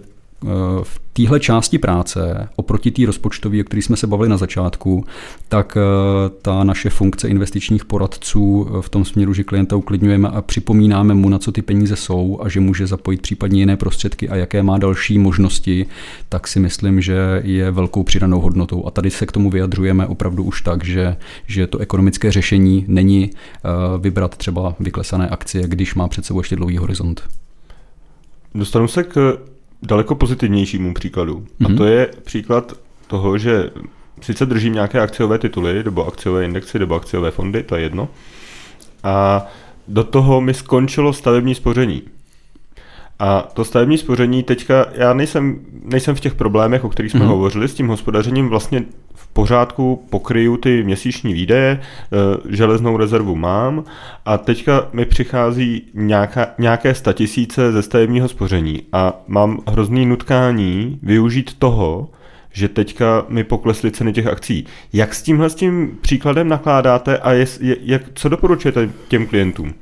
v 0.84 1.02
téhle 1.14 1.39
části 1.39 1.78
práce, 1.78 2.50
oproti 2.56 2.92
té 2.92 3.06
rozpočtové, 3.06 3.62
o 3.62 3.64
které 3.64 3.82
jsme 3.82 3.98
se 3.98 4.08
bavili 4.08 4.30
na 4.30 4.38
začátku, 4.38 5.06
tak 5.50 5.78
eh, 5.78 5.82
ta 6.42 6.64
naše 6.64 6.89
funkce 6.89 7.28
investičních 7.28 7.86
poradců 7.86 8.68
eh, 8.68 8.82
v 8.82 8.89
tom 8.89 9.06
směru, 9.06 9.34
že 9.34 9.44
klienta 9.44 9.76
uklidňujeme 9.76 10.30
a 10.30 10.42
připomínáme 10.42 11.14
mu, 11.14 11.30
na 11.30 11.39
co 11.39 11.52
ty 11.52 11.62
peníze 11.62 11.96
jsou 11.96 12.39
a 12.42 12.50
že 12.50 12.60
může 12.60 12.88
zapojit 12.88 13.22
případně 13.22 13.60
jiné 13.60 13.78
prostředky 13.78 14.30
a 14.30 14.36
jaké 14.36 14.64
má 14.64 14.78
další 14.78 15.20
možnosti, 15.20 15.86
tak 16.30 16.48
si 16.48 16.60
myslím, 16.60 17.02
že 17.02 17.42
je 17.44 17.72
velkou 17.72 18.04
přidanou 18.04 18.39
hodnotou. 18.39 18.86
A 18.88 18.92
tady 18.92 19.12
se 19.12 19.26
k 19.26 19.32
tomu 19.32 19.50
vyjadřujeme 19.50 20.08
opravdu 20.08 20.44
už 20.44 20.62
tak, 20.62 20.84
že, 20.84 21.18
že 21.48 21.68
to 21.68 21.78
ekonomické 21.78 22.32
řešení 22.32 22.86
není 22.88 23.30
eh, 23.34 23.70
vybrat 23.98 24.38
třeba 24.38 24.76
vyklesané 24.80 25.30
akcie, 25.30 25.68
když 25.68 25.96
má 25.96 26.08
před 26.08 26.26
sebou 26.26 26.39
ještě 26.39 26.56
dlouhý 26.56 26.78
horizont. 26.78 27.24
Dostanu 28.56 28.88
se 28.88 29.04
k 29.04 29.38
daleko 29.82 30.16
pozitivnějšímu 30.16 30.94
příkladu. 30.94 31.40
Mm-hmm. 31.40 31.66
A 31.66 31.68
mhm. 31.68 31.78
to 31.78 31.86
je 31.86 32.10
příklad 32.24 32.74
toho, 33.08 33.38
že 33.38 33.70
sice 34.22 34.46
držím 34.46 34.74
nějaké 34.74 35.02
akciové 35.02 35.40
tituly, 35.40 35.84
nebo 35.84 36.08
akciové 36.08 36.46
indexy, 36.46 36.80
nebo 36.80 36.96
akciové 36.96 37.32
fondy, 37.32 37.64
to 37.64 37.76
je 37.76 37.82
jedno. 37.82 38.10
A 39.04 39.46
do 39.88 40.04
toho 40.04 40.42
mi 40.42 40.54
skončilo 40.54 41.14
stavební 41.14 41.56
spoření. 41.56 42.02
A 43.24 43.48
to 43.54 43.66
stavební 43.66 43.98
spoření 43.98 44.44
teďka, 44.44 44.86
já 44.94 45.14
nejsem, 45.14 45.60
nejsem 45.84 46.16
v 46.16 46.20
těch 46.20 46.36
problémech, 46.36 46.84
o 46.84 46.90
kterých 46.90 47.12
jsme 47.12 47.20
mm-hmm. 47.20 47.28
hovořili, 47.28 47.68
s 47.68 47.74
tím 47.74 47.88
hospodařením 47.88 48.50
vlastně 48.50 48.84
v 49.16 49.28
pořádku 49.28 50.06
pokryju 50.10 50.58
ty 50.58 50.84
měsíční 50.84 51.34
výdaje, 51.34 51.70
e, 51.72 52.56
železnou 52.56 52.98
rezervu 52.98 53.36
mám 53.36 53.84
a 54.26 54.38
teďka 54.38 54.88
mi 54.94 55.06
přichází 55.06 55.84
nějaká, 55.94 56.48
nějaké 56.58 56.94
statisíce 56.94 57.72
ze 57.72 57.82
stavebního 57.82 58.28
spoření 58.28 58.82
a 58.94 59.14
mám 59.28 59.60
hrozný 59.68 60.06
nutkání 60.06 61.00
využít 61.04 61.54
toho, 61.60 62.10
že 62.54 62.68
teďka 62.68 63.26
mi 63.30 63.44
poklesly 63.44 63.92
ceny 63.92 64.14
těch 64.14 64.28
akcí. 64.28 64.66
Jak 64.94 65.16
s 65.16 65.22
tímhle 65.22 65.50
s 65.50 65.56
tím 65.56 65.98
příkladem 66.02 66.48
nakládáte 66.48 67.18
a 67.18 67.32
je, 67.32 67.46
je, 67.60 67.78
jak, 67.82 68.02
co 68.14 68.30
doporučujete 68.30 68.90
těm 69.08 69.28
klientům? 69.28 69.74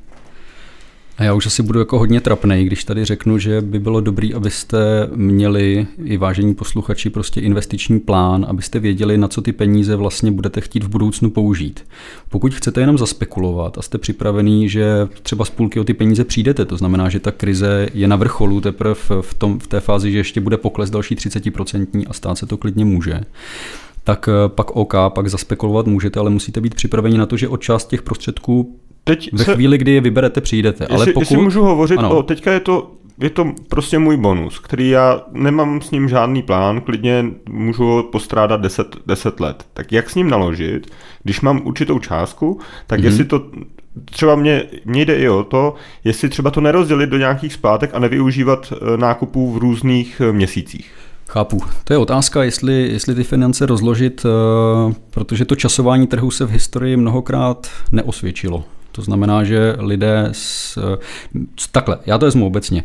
A 1.19 1.23
já 1.23 1.33
už 1.33 1.45
asi 1.45 1.63
budu 1.63 1.79
jako 1.79 1.99
hodně 1.99 2.21
trapnej, 2.21 2.65
když 2.65 2.83
tady 2.83 3.05
řeknu, 3.05 3.37
že 3.37 3.61
by 3.61 3.79
bylo 3.79 4.01
dobré, 4.01 4.29
abyste 4.35 4.77
měli 5.15 5.87
i 6.03 6.17
vážení 6.17 6.53
posluchači 6.55 7.09
prostě 7.09 7.41
investiční 7.41 7.99
plán, 7.99 8.45
abyste 8.49 8.79
věděli, 8.79 9.17
na 9.17 9.27
co 9.27 9.41
ty 9.41 9.51
peníze 9.51 9.95
vlastně 9.95 10.31
budete 10.31 10.61
chtít 10.61 10.83
v 10.83 10.89
budoucnu 10.89 11.29
použít. 11.29 11.85
Pokud 12.29 12.53
chcete 12.53 12.81
jenom 12.81 12.97
zaspekulovat 12.97 13.77
a 13.77 13.81
jste 13.81 13.97
připravený, 13.97 14.69
že 14.69 15.07
třeba 15.23 15.45
z 15.45 15.49
půlky 15.49 15.79
o 15.79 15.83
ty 15.83 15.93
peníze 15.93 16.23
přijdete, 16.23 16.65
to 16.65 16.77
znamená, 16.77 17.09
že 17.09 17.19
ta 17.19 17.31
krize 17.31 17.87
je 17.93 18.07
na 18.07 18.15
vrcholu 18.15 18.61
teprve 18.61 18.95
v, 19.21 19.33
tom, 19.37 19.59
v 19.59 19.67
té 19.67 19.79
fázi, 19.79 20.11
že 20.11 20.17
ještě 20.17 20.41
bude 20.41 20.57
pokles 20.57 20.89
další 20.89 21.15
30% 21.15 22.05
a 22.09 22.13
stát 22.13 22.37
se 22.37 22.45
to 22.45 22.57
klidně 22.57 22.85
může, 22.85 23.21
tak 24.03 24.29
eh, 24.29 24.49
pak 24.49 24.71
OK, 24.71 24.93
pak 25.09 25.29
zaspekulovat 25.29 25.87
můžete, 25.87 26.19
ale 26.19 26.29
musíte 26.29 26.61
být 26.61 26.75
připraveni 26.75 27.17
na 27.17 27.25
to, 27.25 27.37
že 27.37 27.47
od 27.47 27.61
část 27.61 27.85
těch 27.85 28.01
prostředků 28.01 28.79
Teď 29.09 29.29
Ve 29.33 29.43
se, 29.43 29.53
chvíli, 29.53 29.77
kdy 29.77 29.91
je 29.91 30.01
vyberete, 30.01 30.41
přijdete. 30.41 30.83
Jestli, 30.83 30.95
ale 30.95 31.05
pokud... 31.05 31.19
jestli 31.19 31.37
můžu 31.37 31.63
hovořit, 31.63 31.99
ano. 31.99 32.17
o, 32.17 32.23
teďka 32.23 32.53
je 32.53 32.59
to, 32.59 32.91
je 33.19 33.29
to 33.29 33.51
prostě 33.69 33.99
můj 33.99 34.17
bonus, 34.17 34.59
který 34.59 34.89
já 34.89 35.21
nemám 35.31 35.81
s 35.81 35.91
ním 35.91 36.09
žádný 36.09 36.41
plán, 36.41 36.81
klidně 36.81 37.25
můžu 37.49 37.83
ho 37.83 38.03
postrádat 38.03 38.61
10, 38.61 38.95
10 39.05 39.39
let. 39.39 39.65
Tak 39.73 39.91
jak 39.91 40.09
s 40.09 40.15
ním 40.15 40.29
naložit, 40.29 40.87
když 41.23 41.41
mám 41.41 41.61
určitou 41.65 41.99
částku, 41.99 42.59
tak 42.87 42.99
mm-hmm. 42.99 43.03
jestli 43.03 43.25
to 43.25 43.41
třeba 44.05 44.35
mě, 44.35 44.63
mě 44.85 45.05
jde 45.05 45.15
i 45.15 45.29
o 45.29 45.43
to, 45.43 45.75
jestli 46.03 46.29
třeba 46.29 46.51
to 46.51 46.61
nerozdělit 46.61 47.09
do 47.09 47.17
nějakých 47.17 47.53
zpátek 47.53 47.89
a 47.93 47.99
nevyužívat 47.99 48.73
e, 48.73 48.97
nákupů 48.97 49.53
v 49.53 49.57
různých 49.57 50.21
e, 50.21 50.31
měsících. 50.31 50.91
Chápu. 51.27 51.61
To 51.83 51.93
je 51.93 51.97
otázka, 51.97 52.43
jestli, 52.43 52.89
jestli 52.91 53.15
ty 53.15 53.23
finance 53.23 53.65
rozložit, 53.65 54.25
e, 54.25 54.29
protože 55.09 55.45
to 55.45 55.55
časování 55.55 56.07
trhu 56.07 56.31
se 56.31 56.45
v 56.45 56.49
historii 56.49 56.97
mnohokrát 56.97 57.67
neosvědčilo. 57.91 58.63
To 58.91 59.01
znamená, 59.01 59.43
že 59.43 59.75
lidé 59.79 60.29
s, 60.31 60.77
takhle, 61.71 61.97
já 62.05 62.17
to 62.17 62.25
vezmu 62.25 62.47
obecně. 62.47 62.83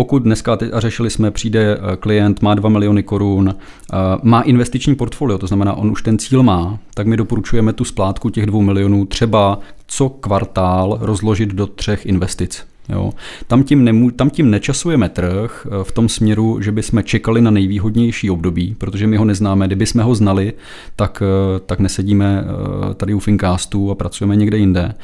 Pokud 0.00 0.22
dneska, 0.22 0.58
a 0.72 0.80
řešili 0.80 1.10
jsme, 1.10 1.30
přijde 1.30 1.76
eh, 1.76 1.96
klient, 1.96 2.42
má 2.42 2.54
2 2.54 2.68
miliony 2.68 3.02
korun, 3.02 3.54
eh, 3.54 3.96
má 4.22 4.42
investiční 4.42 4.94
portfolio, 4.94 5.38
to 5.38 5.46
znamená, 5.46 5.74
on 5.74 5.90
už 5.90 6.02
ten 6.02 6.18
cíl 6.18 6.42
má, 6.42 6.78
tak 6.94 7.06
my 7.06 7.16
doporučujeme 7.16 7.72
tu 7.72 7.84
splátku 7.84 8.30
těch 8.30 8.46
2 8.46 8.62
milionů 8.62 9.06
třeba 9.06 9.58
co 9.86 10.08
kvartál 10.08 10.98
rozložit 11.00 11.48
do 11.48 11.66
třech 11.66 12.06
investic. 12.06 12.62
Jo. 12.88 13.12
Tam, 13.46 13.62
tím 13.62 13.84
nemů- 13.84 14.10
tam 14.10 14.30
tím 14.30 14.50
nečasujeme 14.50 15.08
trh 15.08 15.66
eh, 15.66 15.84
v 15.84 15.92
tom 15.92 16.08
směru, 16.08 16.60
že 16.60 16.72
bychom 16.72 17.02
čekali 17.02 17.40
na 17.40 17.50
nejvýhodnější 17.50 18.30
období, 18.30 18.74
protože 18.78 19.06
my 19.06 19.16
ho 19.16 19.24
neznáme. 19.24 19.66
Kdyby 19.66 19.86
jsme 19.86 20.02
ho 20.02 20.14
znali, 20.14 20.52
tak, 20.96 21.22
tak 21.66 21.80
nesedíme 21.80 22.44
tady 22.96 23.14
u 23.14 23.18
Fincastu 23.18 23.90
a 23.90 23.94
pracujeme 23.94 24.36
někde 24.36 24.58
jinde 24.58 24.94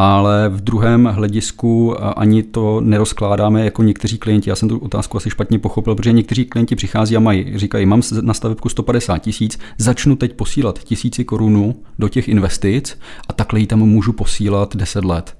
ale 0.00 0.48
v 0.48 0.60
druhém 0.60 1.04
hledisku 1.04 2.02
ani 2.18 2.42
to 2.42 2.80
nerozkládáme 2.80 3.64
jako 3.64 3.82
někteří 3.82 4.18
klienti. 4.18 4.50
Já 4.50 4.56
jsem 4.56 4.68
tu 4.68 4.78
otázku 4.78 5.16
asi 5.16 5.30
špatně 5.30 5.58
pochopil, 5.58 5.94
protože 5.94 6.12
někteří 6.12 6.44
klienti 6.44 6.76
přichází 6.76 7.16
a 7.16 7.20
mají, 7.20 7.58
říkají, 7.58 7.86
mám 7.86 8.02
na 8.20 8.34
stavebku 8.34 8.68
150 8.68 9.18
tisíc, 9.18 9.58
začnu 9.78 10.16
teď 10.16 10.32
posílat 10.32 10.78
tisíci 10.78 11.24
korunů 11.24 11.74
do 11.98 12.08
těch 12.08 12.28
investic 12.28 12.98
a 13.28 13.32
takhle 13.32 13.60
ji 13.60 13.66
tam 13.66 13.78
můžu 13.78 14.12
posílat 14.12 14.76
10 14.76 15.04
let. 15.04 15.36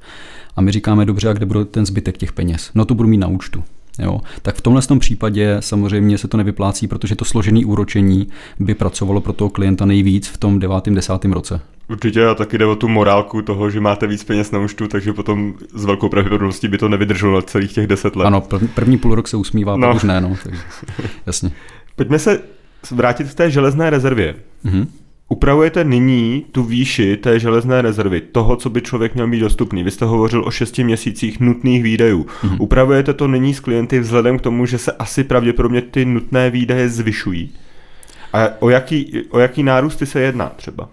A 0.56 0.60
my 0.60 0.72
říkáme, 0.72 1.04
dobře, 1.04 1.28
a 1.28 1.32
kde 1.32 1.46
bude 1.46 1.64
ten 1.64 1.86
zbytek 1.86 2.18
těch 2.18 2.32
peněz? 2.32 2.70
No 2.74 2.84
to 2.84 2.94
budu 2.94 3.08
mít 3.08 3.18
na 3.18 3.26
účtu. 3.26 3.64
Jo, 3.98 4.20
tak 4.42 4.54
v 4.54 4.60
tomhle 4.60 4.82
tom 4.82 4.98
případě 4.98 5.56
samozřejmě 5.60 6.18
se 6.18 6.28
to 6.28 6.36
nevyplácí, 6.36 6.88
protože 6.88 7.16
to 7.16 7.24
složené 7.24 7.60
úročení 7.64 8.28
by 8.60 8.74
pracovalo 8.74 9.20
pro 9.20 9.32
toho 9.32 9.50
klienta 9.50 9.86
nejvíc 9.86 10.28
v 10.28 10.36
tom 10.36 10.58
devátém, 10.58 10.94
desátém 10.94 11.32
roce. 11.32 11.60
Určitě 11.88 12.26
a 12.26 12.34
taky 12.34 12.58
jde 12.58 12.66
o 12.66 12.76
tu 12.76 12.88
morálku 12.88 13.42
toho, 13.42 13.70
že 13.70 13.80
máte 13.80 14.06
víc 14.06 14.24
peněz 14.24 14.50
na 14.50 14.58
účtu, 14.58 14.88
takže 14.88 15.12
potom 15.12 15.54
s 15.74 15.84
velkou 15.84 16.08
pravděpodobností 16.08 16.68
by 16.68 16.78
to 16.78 16.88
nevydrželo 16.88 17.34
na 17.34 17.42
celých 17.42 17.72
těch 17.72 17.86
deset 17.86 18.16
let. 18.16 18.26
Ano, 18.26 18.42
první 18.74 18.98
půl 18.98 19.14
rok 19.14 19.28
se 19.28 19.36
usmívá, 19.36 19.76
no. 19.76 19.94
už 19.94 20.02
ne, 20.02 20.20
no, 20.20 20.36
takže, 20.42 20.60
jasně. 21.26 21.50
Pojďme 21.96 22.18
se 22.18 22.42
vrátit 22.90 23.30
k 23.30 23.34
té 23.34 23.50
železné 23.50 23.90
rezervě. 23.90 24.34
Mm-hmm. 24.64 24.86
Upravujete 25.38 25.84
nyní 25.84 26.44
tu 26.52 26.62
výši 26.62 27.16
té 27.16 27.40
železné 27.40 27.82
rezervy, 27.82 28.20
toho, 28.20 28.56
co 28.56 28.70
by 28.70 28.80
člověk 28.82 29.14
měl 29.14 29.26
mít 29.26 29.40
dostupný. 29.40 29.84
Vy 29.84 29.90
jste 29.90 30.04
hovořil 30.04 30.44
o 30.44 30.50
šesti 30.50 30.84
měsících 30.84 31.40
nutných 31.40 31.82
výdajů. 31.82 32.22
Mm-hmm. 32.22 32.56
Upravujete 32.58 33.14
to 33.14 33.28
nyní 33.28 33.54
s 33.54 33.60
klienty 33.60 34.00
vzhledem 34.00 34.38
k 34.38 34.42
tomu, 34.42 34.66
že 34.66 34.78
se 34.78 34.92
asi 34.92 35.24
pravděpodobně 35.24 35.82
ty 35.82 36.04
nutné 36.04 36.50
výdaje 36.50 36.88
zvyšují? 36.88 37.50
A 38.32 38.48
o 38.58 38.70
jaký, 38.70 39.22
o 39.30 39.38
jaký 39.38 39.62
nárůsty 39.62 40.06
se 40.06 40.20
jedná 40.20 40.52
třeba? 40.56 40.88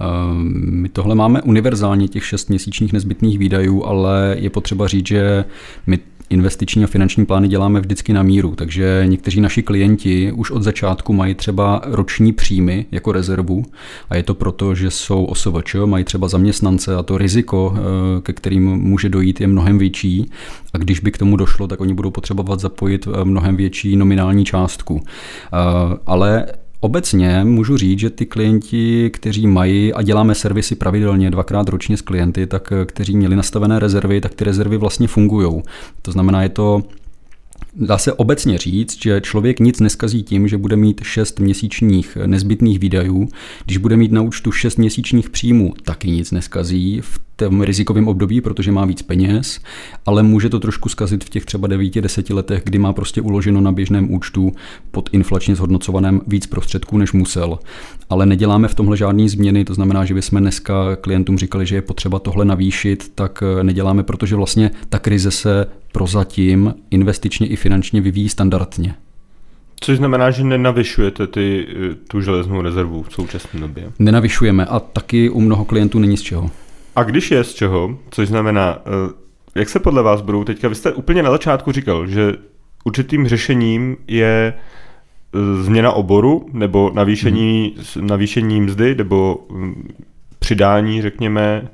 Ehm, 0.00 0.52
my 0.70 0.88
tohle 0.88 1.14
máme 1.14 1.42
univerzálně 1.42 2.08
těch 2.08 2.24
šest 2.24 2.48
měsíčních 2.48 2.92
nezbytných 2.92 3.38
výdajů, 3.38 3.84
ale 3.84 4.36
je 4.38 4.50
potřeba 4.50 4.88
říct, 4.88 5.06
že 5.06 5.44
my 5.86 5.98
investiční 6.30 6.84
a 6.84 6.86
finanční 6.86 7.26
plány 7.26 7.48
děláme 7.48 7.80
vždycky 7.80 8.12
na 8.12 8.22
míru, 8.22 8.54
takže 8.54 9.02
někteří 9.06 9.40
naši 9.40 9.62
klienti 9.62 10.32
už 10.32 10.50
od 10.50 10.62
začátku 10.62 11.12
mají 11.12 11.34
třeba 11.34 11.80
roční 11.84 12.32
příjmy 12.32 12.86
jako 12.90 13.12
rezervu 13.12 13.62
a 14.10 14.16
je 14.16 14.22
to 14.22 14.34
proto, 14.34 14.74
že 14.74 14.90
jsou 14.90 15.24
OSVČ, 15.24 15.76
mají 15.84 16.04
třeba 16.04 16.28
zaměstnance 16.28 16.96
a 16.96 17.02
to 17.02 17.18
riziko, 17.18 17.74
eh, 17.76 18.20
ke 18.20 18.32
kterým 18.32 18.64
může 18.64 19.08
dojít, 19.08 19.40
je 19.40 19.46
mnohem 19.46 19.78
větší 19.78 20.30
a 20.72 20.78
když 20.78 21.00
by 21.00 21.10
k 21.10 21.18
tomu 21.18 21.36
došlo, 21.36 21.66
tak 21.66 21.80
oni 21.80 21.94
budou 21.94 22.10
potřebovat 22.10 22.60
zapojit 22.60 23.08
eh, 23.08 23.24
mnohem 23.24 23.56
větší 23.56 23.96
nominální 23.96 24.44
částku. 24.44 25.00
Eh, 25.04 25.96
ale 26.06 26.46
Obecně 26.80 27.44
můžu 27.44 27.76
říct, 27.76 27.98
že 27.98 28.10
ty 28.10 28.26
klienti, 28.26 29.10
kteří 29.10 29.46
mají 29.46 29.92
a 29.92 30.02
děláme 30.02 30.34
servisy 30.34 30.74
pravidelně 30.74 31.30
dvakrát 31.30 31.68
ročně 31.68 31.96
s 31.96 32.02
klienty, 32.02 32.46
tak 32.46 32.72
kteří 32.86 33.16
měli 33.16 33.36
nastavené 33.36 33.78
rezervy, 33.78 34.20
tak 34.20 34.34
ty 34.34 34.44
rezervy 34.44 34.76
vlastně 34.76 35.08
fungují. 35.08 35.62
To 36.02 36.12
znamená, 36.12 36.42
je 36.42 36.48
to 36.48 36.82
Dá 37.76 37.98
se 37.98 38.12
obecně 38.12 38.58
říct, 38.58 39.02
že 39.02 39.20
člověk 39.20 39.60
nic 39.60 39.80
neskazí 39.80 40.22
tím, 40.22 40.48
že 40.48 40.58
bude 40.58 40.76
mít 40.76 41.00
6 41.04 41.40
měsíčních 41.40 42.18
nezbytných 42.26 42.78
výdajů. 42.78 43.28
Když 43.64 43.76
bude 43.76 43.96
mít 43.96 44.12
na 44.12 44.22
účtu 44.22 44.52
6 44.52 44.76
měsíčních 44.76 45.30
příjmů, 45.30 45.74
taky 45.84 46.10
nic 46.10 46.30
neskazí 46.30 47.00
v 47.00 47.20
tom 47.36 47.62
rizikovém 47.62 48.08
období, 48.08 48.40
protože 48.40 48.72
má 48.72 48.84
víc 48.84 49.02
peněz, 49.02 49.60
ale 50.06 50.22
může 50.22 50.48
to 50.48 50.60
trošku 50.60 50.88
skazit 50.88 51.24
v 51.24 51.28
těch 51.28 51.44
třeba 51.44 51.68
9-10 51.68 52.34
letech, 52.34 52.62
kdy 52.64 52.78
má 52.78 52.92
prostě 52.92 53.20
uloženo 53.20 53.60
na 53.60 53.72
běžném 53.72 54.14
účtu 54.14 54.52
pod 54.90 55.08
inflačně 55.12 55.56
zhodnocovaném 55.56 56.20
víc 56.26 56.46
prostředků, 56.46 56.98
než 56.98 57.12
musel. 57.12 57.58
Ale 58.10 58.26
neděláme 58.26 58.68
v 58.68 58.74
tomhle 58.74 58.96
žádné 58.96 59.28
změny, 59.28 59.64
to 59.64 59.74
znamená, 59.74 60.04
že 60.04 60.14
bychom 60.14 60.40
dneska 60.40 60.96
klientům 60.96 61.38
říkali, 61.38 61.66
že 61.66 61.74
je 61.74 61.82
potřeba 61.82 62.18
tohle 62.18 62.44
navýšit, 62.44 63.12
tak 63.14 63.42
neděláme, 63.62 64.02
protože 64.02 64.36
vlastně 64.36 64.70
ta 64.88 64.98
krize 64.98 65.30
se 65.30 65.66
prozatím 65.92 66.74
investičně 66.90 67.46
i 67.46 67.56
finančně 67.56 68.00
vyvíjí 68.00 68.28
standardně. 68.28 68.94
Což 69.80 69.96
znamená, 69.96 70.30
že 70.30 70.44
nenavyšujete 70.44 71.26
ty, 71.26 71.66
tu 72.08 72.20
železnou 72.20 72.62
rezervu 72.62 73.02
v 73.02 73.12
současné 73.12 73.60
době? 73.60 73.92
Nenavyšujeme 73.98 74.66
a 74.66 74.80
taky 74.80 75.30
u 75.30 75.40
mnoho 75.40 75.64
klientů 75.64 75.98
není 75.98 76.16
z 76.16 76.22
čeho. 76.22 76.50
A 76.96 77.02
když 77.02 77.30
je 77.30 77.44
z 77.44 77.54
čeho, 77.54 77.98
což 78.10 78.28
znamená, 78.28 78.78
eh, 78.78 79.12
jak 79.54 79.68
se 79.68 79.80
podle 79.80 80.02
vás 80.02 80.20
budou 80.20 80.44
teďka, 80.44 80.68
vy 80.68 80.74
jste 80.74 80.92
úplně 80.92 81.22
na 81.22 81.30
začátku 81.30 81.72
říkal, 81.72 82.06
že 82.06 82.34
určitým 82.84 83.28
řešením 83.28 83.96
je 84.06 84.54
eh, 84.54 85.62
změna 85.62 85.92
oboru 85.92 86.46
nebo 86.52 86.90
navýšení, 86.94 87.76
hmm. 87.96 88.06
navýšení 88.06 88.60
mzdy 88.60 88.94
nebo 88.94 89.46
hm, 89.52 89.88
přidání, 90.38 91.02
řekněme, 91.02 91.68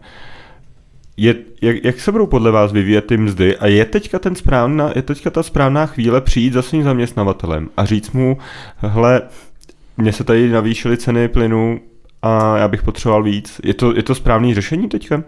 je, 1.17 1.35
jak, 1.63 1.85
jak 1.85 2.01
se 2.01 2.13
budou 2.13 2.27
podle 2.27 2.51
vás 2.51 2.73
vyvíjet 2.73 3.07
ty 3.07 3.17
mzdy 3.17 3.57
a 3.57 3.67
je 3.67 3.85
teďka, 3.85 4.19
ten 4.19 4.35
správná, 4.35 4.93
je 4.95 5.03
teďka 5.03 5.31
ta 5.31 5.43
správná 5.43 5.87
chvíle 5.87 6.21
přijít 6.21 6.53
za 6.53 6.63
svým 6.63 6.83
zaměstnavatelem 6.83 7.69
a 7.77 7.85
říct 7.85 8.13
mu, 8.13 8.39
hle, 8.77 9.23
mně 9.97 10.13
se 10.13 10.25
tady 10.25 10.49
navýšily 10.49 10.97
ceny 10.97 11.29
plynu 11.29 11.81
a 12.23 12.59
já 12.59 12.69
bych 12.69 12.83
potřeboval 12.83 13.23
víc. 13.23 13.61
Je 13.65 13.75
to, 13.75 13.97
je 13.97 14.03
to 14.03 14.15
správný 14.15 14.55
řešení 14.55 14.89
teďka? 14.89 15.23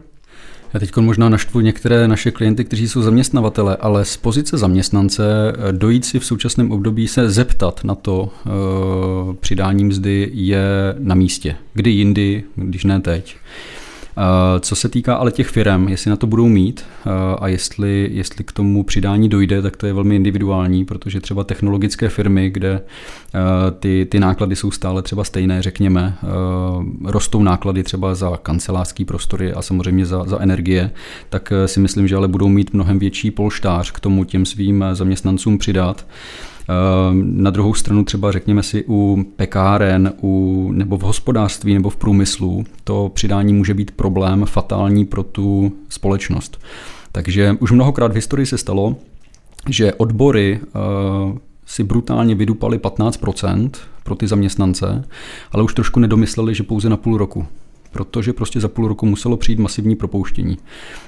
Já 0.74 0.80
teď 0.80 0.96
možná 0.96 1.28
naštvu 1.28 1.60
některé 1.60 2.08
naše 2.08 2.30
klienty, 2.30 2.64
kteří 2.64 2.88
jsou 2.88 3.02
zaměstnavatele, 3.02 3.76
ale 3.76 4.04
z 4.04 4.16
pozice 4.16 4.58
zaměstnance 4.58 5.24
eh, 5.24 5.72
dojít 5.72 6.04
si 6.04 6.18
v 6.18 6.24
současném 6.24 6.72
období 6.72 7.08
se 7.08 7.30
zeptat 7.30 7.84
na 7.84 7.94
to 7.94 8.22
uh, 8.22 9.34
přidání 9.34 9.84
mzdy 9.84 10.30
je 10.32 10.64
na 10.98 11.14
místě. 11.14 11.56
Kdy 11.74 11.90
jindy, 11.90 12.44
když 12.54 12.84
ne 12.84 13.00
teď. 13.00 13.36
Eh, 14.18 14.60
co 14.60 14.76
se 14.76 14.88
týká 14.88 15.14
ale 15.14 15.32
těch 15.32 15.48
firm, 15.48 15.88
jestli 15.88 16.10
na 16.10 16.16
to 16.16 16.26
budou 16.26 16.48
mít 16.48 16.84
eh, 17.06 17.10
a 17.38 17.48
jestli, 17.48 18.08
jestli 18.12 18.44
k 18.44 18.52
tomu 18.52 18.84
přidání 18.84 19.28
dojde, 19.28 19.62
tak 19.62 19.76
to 19.76 19.86
je 19.86 19.92
velmi 19.92 20.16
individuální, 20.16 20.84
protože 20.84 21.20
třeba 21.20 21.44
technologické 21.44 22.08
firmy, 22.08 22.50
kde 22.50 22.80
eh, 23.34 23.40
ty, 23.70 24.06
ty 24.10 24.20
náklady 24.20 24.56
jsou 24.56 24.70
stále 24.70 25.02
třeba 25.02 25.24
stejné, 25.24 25.62
řekněme, 25.62 26.14
rostou 27.04 27.42
náklady 27.42 27.82
třeba 27.82 28.14
za 28.14 28.36
kancelářský 28.36 29.04
prostory 29.04 29.52
a 29.52 29.62
samozřejmě 29.62 30.06
za, 30.06 30.24
za 30.24 30.38
energie, 30.38 30.90
tak 31.28 31.52
si 31.66 31.80
myslím, 31.80 32.08
že 32.08 32.16
ale 32.16 32.28
budou 32.28 32.48
mít 32.48 32.74
mnohem 32.74 32.98
větší 32.98 33.30
polštář 33.30 33.90
k 33.90 34.00
tomu 34.00 34.24
těm 34.24 34.46
svým 34.46 34.84
zaměstnancům 34.92 35.58
přidat. 35.58 36.06
Ehm, 36.68 37.42
na 37.42 37.50
druhou 37.50 37.74
stranu 37.74 38.04
třeba 38.04 38.32
řekněme 38.32 38.62
si 38.62 38.84
u 38.88 39.24
pekáren 39.36 40.12
u, 40.22 40.68
nebo 40.72 40.96
v 40.96 41.02
hospodářství 41.02 41.74
nebo 41.74 41.90
v 41.90 41.96
průmyslu 41.96 42.64
to 42.84 43.10
přidání 43.14 43.54
může 43.54 43.74
být 43.74 43.90
problém 43.90 44.44
fatální 44.46 45.04
pro 45.04 45.22
tu 45.22 45.72
společnost. 45.88 46.60
Takže 47.12 47.56
už 47.60 47.72
mnohokrát 47.72 48.12
v 48.12 48.14
historii 48.14 48.46
se 48.46 48.58
stalo, 48.58 48.96
že 49.68 49.94
odbory 49.94 50.60
uh, 50.60 51.38
si 51.66 51.84
brutálně 51.84 52.34
vydupaly 52.34 52.78
15% 52.78 53.70
pro 54.04 54.14
ty 54.14 54.26
zaměstnance, 54.26 55.04
ale 55.52 55.62
už 55.62 55.74
trošku 55.74 56.00
nedomysleli, 56.00 56.54
že 56.54 56.62
pouze 56.62 56.88
na 56.88 56.96
půl 56.96 57.18
roku 57.18 57.46
protože 57.90 58.32
prostě 58.32 58.60
za 58.60 58.68
půl 58.68 58.88
roku 58.88 59.06
muselo 59.06 59.36
přijít 59.36 59.58
masivní 59.58 59.96
propouštění. 59.96 60.58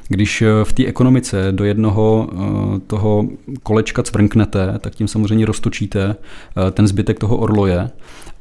Když 0.09 0.43
eh, 0.43 0.47
v 0.64 0.72
té 0.72 0.87
ekonomice 0.87 1.49
do 1.51 1.64
jednoho 1.64 2.28
eh, 2.33 2.81
toho 2.87 3.28
kolečka 3.62 4.03
cvrnknete, 4.03 4.78
tak 4.78 4.95
tím 4.95 5.09
samozřejmě 5.09 5.47
roztočíte 5.47 6.16
eh, 6.16 6.70
ten 6.70 6.89
zbytek 6.89 7.18
toho 7.18 7.37
orloje 7.37 7.91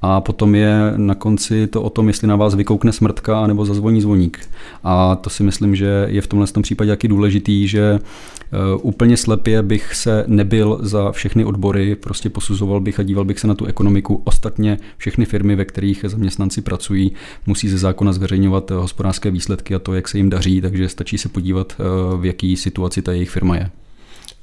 a 0.01 0.21
potom 0.21 0.55
je 0.55 0.93
na 0.97 1.15
konci 1.15 1.67
to 1.67 1.81
o 1.81 1.89
tom, 1.89 2.07
jestli 2.07 2.27
na 2.27 2.35
vás 2.35 2.55
vykoukne 2.55 2.91
smrtka 2.91 3.47
nebo 3.47 3.65
zazvoní 3.65 4.01
zvoník. 4.01 4.49
A 4.83 5.15
to 5.15 5.29
si 5.29 5.43
myslím, 5.43 5.75
že 5.75 6.05
je 6.09 6.21
v 6.21 6.27
tomhle 6.27 6.47
tom 6.47 6.63
případě 6.63 6.91
jaký 6.91 7.07
důležitý, 7.07 7.67
že 7.67 7.99
úplně 8.81 9.17
slepě 9.17 9.63
bych 9.63 9.95
se 9.95 10.23
nebyl 10.27 10.79
za 10.81 11.11
všechny 11.11 11.45
odbory, 11.45 11.95
prostě 11.95 12.29
posuzoval 12.29 12.79
bych 12.79 12.99
a 12.99 13.03
díval 13.03 13.25
bych 13.25 13.39
se 13.39 13.47
na 13.47 13.55
tu 13.55 13.65
ekonomiku. 13.65 14.21
Ostatně 14.23 14.77
všechny 14.97 15.25
firmy, 15.25 15.55
ve 15.55 15.65
kterých 15.65 16.05
zaměstnanci 16.07 16.61
pracují, 16.61 17.11
musí 17.45 17.69
ze 17.69 17.77
zákona 17.77 18.13
zveřejňovat 18.13 18.71
hospodářské 18.71 19.31
výsledky 19.31 19.75
a 19.75 19.79
to, 19.79 19.93
jak 19.93 20.07
se 20.07 20.17
jim 20.17 20.29
daří, 20.29 20.61
takže 20.61 20.89
stačí 20.89 21.17
se 21.17 21.29
podívat, 21.29 21.75
v 22.19 22.25
jaký 22.25 22.57
situaci 22.57 23.01
ta 23.01 23.11
jejich 23.11 23.29
firma 23.29 23.55
je. 23.55 23.69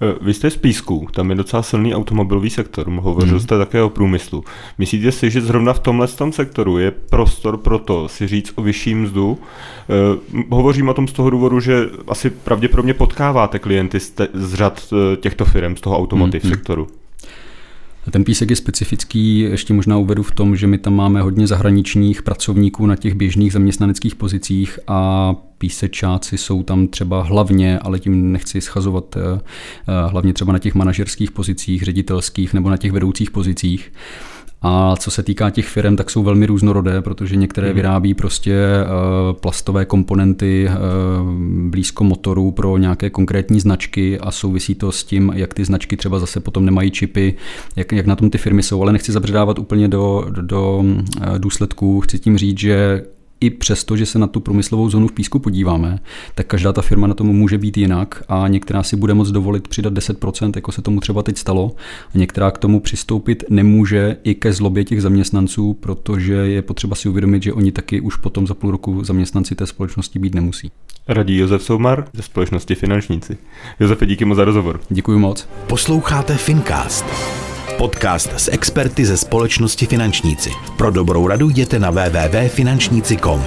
Eh, 0.03 0.15
vy 0.21 0.35
jste 0.35 0.51
z 0.51 0.57
Písku, 0.57 1.09
tam 1.15 1.31
je 1.31 1.37
docela 1.37 1.63
silný 1.63 1.95
automobilový 1.95 2.51
sektor, 2.51 2.89
hovořil 2.89 3.35
mm. 3.35 3.41
jste 3.41 3.59
také 3.59 3.83
o 3.83 3.91
průmyslu. 3.91 4.45
Myslíte 4.79 5.13
si, 5.13 5.31
že 5.31 5.41
zrovna 5.41 5.73
v 5.73 5.79
tomhle 5.79 6.09
tom 6.09 6.33
sektoru 6.33 6.79
je 6.79 6.91
prostor 6.91 7.57
pro 7.57 7.79
to 7.79 8.09
si 8.09 8.27
říct 8.27 8.53
o 8.55 8.63
vyšší 8.63 8.95
mzdu? 8.95 9.39
Eh, 9.91 10.43
hovořím 10.51 10.89
o 10.89 10.95
tom 10.95 11.09
z 11.09 11.13
toho 11.13 11.31
důvodu, 11.31 11.61
že 11.61 11.87
asi 12.09 12.31
pravděpodobně 12.31 12.95
potkáváte 12.95 13.59
klienty 13.59 14.01
z 14.35 14.55
řad 14.55 14.93
eh, 14.93 15.17
těchto 15.17 15.45
firm, 15.45 15.77
z 15.77 15.81
toho 15.81 15.99
automotiv 15.99 16.45
mm. 16.45 16.51
sektoru. 16.51 16.87
Ten 18.11 18.25
písek 18.25 18.51
je 18.51 18.57
specifický, 18.57 19.39
ještě 19.39 19.75
možná 19.75 19.99
uvedu 19.99 20.23
v 20.23 20.33
tom, 20.33 20.57
že 20.57 20.67
my 20.67 20.79
tam 20.79 20.95
máme 20.95 21.23
hodně 21.23 21.47
zahraničních 21.47 22.23
pracovníků 22.23 22.87
na 22.87 22.97
těch 22.97 23.15
běžných 23.15 23.53
zaměstnaneckých 23.53 24.15
pozicích 24.15 24.79
a 24.87 25.35
písečáci 25.59 26.39
jsou 26.39 26.63
tam 26.63 26.89
třeba 26.89 27.23
hlavně, 27.23 27.79
ale 27.79 27.99
tím 27.99 28.33
nechci 28.33 28.61
schazovat, 28.61 29.17
eh, 29.17 29.21
eh, 29.89 30.11
hlavně 30.11 30.33
třeba 30.33 30.53
na 30.53 30.59
těch 30.59 30.75
manažerských 30.75 31.31
pozicích, 31.31 31.83
ředitelských 31.83 32.55
nebo 32.55 32.71
na 32.71 32.77
těch 32.77 32.93
vedoucích 32.93 33.31
pozicích. 33.31 33.93
A 34.63 34.97
co 34.97 35.11
se 35.11 35.23
týká 35.23 35.51
těch 35.51 35.67
firm, 35.67 35.97
tak 35.97 36.11
jsou 36.11 36.23
velmi 36.23 36.47
různorodé, 36.47 37.03
protože 37.03 37.37
některé 37.37 37.67
mhm. 37.67 37.77
vyrábí 37.77 38.15
prostě 38.15 38.55
eh, 38.55 38.87
plastové 39.33 39.85
komponenty 39.85 40.71
blízko 41.69 42.05
motorů 42.05 42.51
pro 42.51 42.79
nějaké 42.79 43.11
konkrétní 43.11 43.61
značky 43.61 44.19
a 44.19 44.31
souvisí 44.31 44.75
to 44.75 44.93
s 44.93 45.05
tím, 45.05 45.33
jak 45.35 45.55
ty 45.55 45.65
značky 45.65 45.97
třeba 45.97 46.19
zase 46.19 46.41
potom 46.41 46.65
nemají 46.65 46.91
čipy, 46.91 47.35
jak, 47.77 47.93
jak 47.93 48.07
na 48.07 48.17
tom 48.17 48.31
ty 48.31 48.39
firmy 48.39 48.63
jsou. 48.63 48.83
Ale 48.83 48.93
nechci 48.93 49.13
zabředávat 49.13 49.59
úplně 49.59 49.89
do, 49.89 50.27
do, 50.31 50.43
do 50.43 50.85
důsledků. 51.39 52.01
Chci 52.01 52.19
tím 52.19 52.39
říct, 52.39 52.59
že 52.59 53.03
i 53.41 53.51
přesto, 53.51 53.97
že 53.97 54.07
se 54.07 54.19
na 54.19 54.27
tu 54.27 54.41
průmyslovou 54.41 54.91
zónu 54.91 55.09
v 55.09 55.13
Písku 55.13 55.39
podíváme, 55.39 55.99
tak 56.35 56.47
každá 56.47 56.73
ta 56.73 56.83
firma 56.83 57.07
na 57.07 57.15
tom 57.15 57.27
může 57.27 57.59
být 57.59 57.77
jinak 57.77 58.23
a 58.29 58.49
některá 58.49 58.83
si 58.83 58.97
bude 58.97 59.15
moct 59.15 59.31
dovolit 59.31 59.69
přidat 59.69 59.93
10%, 59.93 60.53
jako 60.57 60.73
se 60.73 60.83
tomu 60.83 61.01
třeba 61.01 61.23
teď 61.23 61.39
stalo, 61.39 61.73
a 62.15 62.19
některá 62.19 62.51
k 62.51 62.59
tomu 62.59 62.81
přistoupit 62.81 63.45
nemůže 63.51 64.17
i 64.25 64.35
ke 64.35 64.53
zlobě 64.53 64.85
těch 64.85 65.03
zaměstnanců, 65.03 65.75
protože 65.75 66.35
je 66.35 66.63
potřeba 66.63 66.97
si 66.97 67.09
uvědomit, 67.09 67.43
že 67.43 67.53
oni 67.53 67.73
taky 67.73 68.01
už 68.01 68.17
potom 68.17 68.47
za 68.47 68.55
půl 68.55 68.71
roku 68.71 69.05
zaměstnanci 69.05 69.55
té 69.55 69.67
společnosti 69.67 70.19
být 70.19 70.35
nemusí. 70.35 70.71
Radí 71.09 71.37
Josef 71.37 71.63
Soumar 71.63 72.09
ze 72.13 72.23
společnosti 72.23 72.75
Finančníci. 72.75 73.37
Josefe, 73.81 74.07
díky 74.07 74.25
moc 74.25 74.37
za 74.37 74.45
rozhovor. 74.45 74.81
Děkuji 74.89 75.19
moc. 75.19 75.49
Posloucháte 75.67 76.37
Fincast. 76.37 77.05
Podcast 77.79 78.33
s 78.33 78.51
experty 78.51 79.07
ze 79.07 79.17
společnosti 79.17 79.87
Finančníci. 79.87 80.51
Pro 80.79 80.91
dobrou 80.91 81.27
radu 81.27 81.49
jděte 81.49 81.79
na 81.79 81.91
www.finančníci.com. 81.91 83.45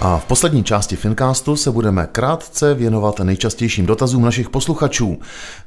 A 0.00 0.18
v 0.18 0.24
poslední 0.24 0.64
části 0.64 0.96
Fincastu 0.96 1.56
se 1.56 1.70
budeme 1.70 2.06
krátce 2.12 2.74
věnovat 2.74 3.18
nejčastějším 3.18 3.86
dotazům 3.86 4.22
našich 4.22 4.50
posluchačů. 4.50 5.18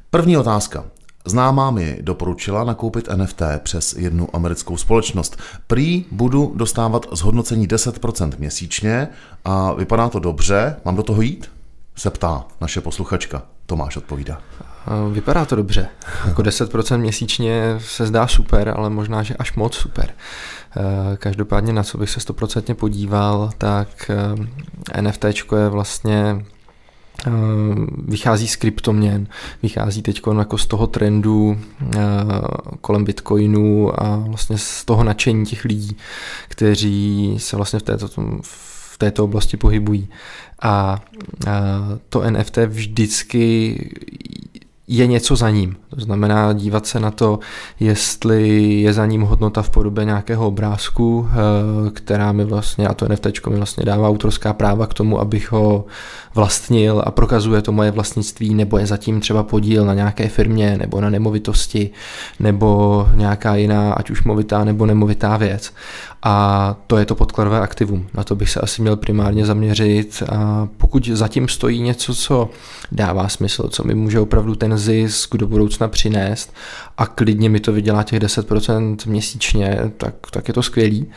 První 0.10 0.38
otázka. 0.38 0.84
Známá 1.26 1.72
mi 1.72 1.98
doporučila 2.02 2.64
nakoupit 2.64 3.10
NFT 3.16 3.42
přes 3.64 3.94
jednu 3.94 4.36
americkou 4.36 4.78
společnost. 4.78 5.38
Prý 5.68 6.06
budu 6.12 6.54
dostávat 6.56 7.06
zhodnocení 7.12 7.68
10% 7.68 8.32
měsíčně 8.40 9.08
a 9.46 9.74
vypadá 9.74 10.10
to 10.10 10.20
dobře. 10.20 10.76
Mám 10.86 10.96
do 10.96 11.04
toho 11.04 11.22
jít? 11.22 11.52
Se 11.96 12.10
ptá 12.10 12.46
naše 12.62 12.82
posluchačka. 12.82 13.44
Tomáš 13.66 13.98
odpovídá. 13.98 14.42
Vypadá 15.12 15.46
to 15.46 15.56
dobře. 15.56 15.88
Jako 16.28 16.42
10% 16.42 16.98
měsíčně 16.98 17.76
se 17.80 18.06
zdá 18.06 18.28
super, 18.28 18.74
ale 18.78 18.90
možná, 18.90 19.24
že 19.24 19.34
až 19.34 19.54
moc 19.54 19.76
super. 19.76 20.14
Eh, 20.78 21.18
každopádně 21.18 21.74
na 21.74 21.84
co 21.84 21.98
bych 21.98 22.10
se 22.10 22.20
100% 22.20 22.74
podíval, 22.76 23.50
tak 23.58 24.12
eh, 24.94 25.02
NFT 25.02 25.26
je 25.56 25.70
vlastně 25.70 26.46
vychází 28.08 28.48
z 28.48 28.56
kryptoměn, 28.56 29.28
vychází 29.64 30.02
teď 30.02 30.22
jako 30.38 30.58
z 30.58 30.66
toho 30.66 30.88
trendu 30.88 31.60
kolem 32.82 33.06
bitcoinu 33.06 34.02
a 34.04 34.16
vlastně 34.16 34.58
z 34.58 34.86
toho 34.86 35.04
nadšení 35.04 35.46
těch 35.46 35.66
lidí, 35.66 35.98
kteří 36.48 37.36
se 37.38 37.56
vlastně 37.56 37.80
v 37.80 37.84
této, 37.84 38.08
v 38.42 38.98
této 38.98 39.24
oblasti 39.24 39.58
pohybují. 39.58 40.10
A 40.62 41.02
to 42.10 42.32
NFT 42.32 42.58
vždycky 42.58 43.76
je 44.92 45.08
něco 45.08 45.36
za 45.36 45.50
ním. 45.50 45.76
To 45.96 46.02
znamená 46.02 46.54
dívat 46.54 46.86
se 46.86 47.00
na 47.00 47.12
to, 47.12 47.40
jestli 47.80 48.72
je 48.82 48.94
za 48.94 49.06
ním 49.06 49.22
hodnota 49.22 49.62
v 49.62 49.70
podobě 49.70 50.06
nějakého 50.06 50.48
obrázku, 50.48 51.28
eh, 51.30 51.92
která 51.92 52.32
mi 52.32 52.46
vlastně, 52.46 52.88
a 52.88 52.94
to 52.94 53.08
NFT 53.08 53.48
mi 53.50 53.58
vlastně 53.58 53.86
dává 53.86 54.10
autorská 54.10 54.54
práva 54.54 54.88
k 54.88 54.94
tomu, 54.94 55.20
abych 55.20 55.52
ho 55.52 55.86
vlastnil 56.36 57.04
a 57.06 57.12
prokazuje 57.12 57.62
to 57.62 57.72
moje 57.72 57.92
vlastnictví, 57.92 58.54
nebo 58.54 58.78
je 58.78 58.86
zatím 58.86 59.22
třeba 59.22 59.44
podíl 59.44 59.86
na 59.86 59.94
nějaké 59.94 60.28
firmě, 60.30 60.78
nebo 60.78 61.02
na 61.02 61.10
nemovitosti, 61.10 61.90
nebo 62.40 63.08
nějaká 63.16 63.56
jiná, 63.56 63.94
ať 63.94 64.10
už 64.10 64.24
movitá 64.24 64.64
nebo 64.64 64.86
nemovitá 64.86 65.38
věc. 65.38 65.74
A 66.24 66.76
to 66.88 66.98
je 66.98 67.06
to 67.06 67.16
podkladové 67.16 67.60
aktivum. 67.60 68.08
Na 68.14 68.24
to 68.24 68.36
bych 68.36 68.50
se 68.50 68.60
asi 68.60 68.82
měl 68.82 68.96
primárně 68.96 69.46
zaměřit. 69.46 70.24
A 70.30 70.68
pokud 70.78 71.08
zatím 71.08 71.48
stojí 71.48 71.82
něco, 71.82 72.16
co 72.16 72.50
dává 72.92 73.30
smysl, 73.30 73.68
co 73.68 73.84
mi 73.84 73.96
může 73.96 74.20
opravdu 74.20 74.56
ten 74.56 74.78
zisk 74.78 75.36
do 75.36 75.48
budoucna 75.48 75.88
přinést 75.88 76.54
a 77.02 77.06
klidně 77.06 77.50
mi 77.50 77.60
to 77.60 77.74
vydělá 77.74 78.04
těch 78.04 78.20
10% 78.20 78.96
měsíčně, 79.06 79.92
tak, 79.98 80.16
tak 80.32 80.48
je 80.48 80.54
to 80.54 80.64
skvělý. 80.64 81.08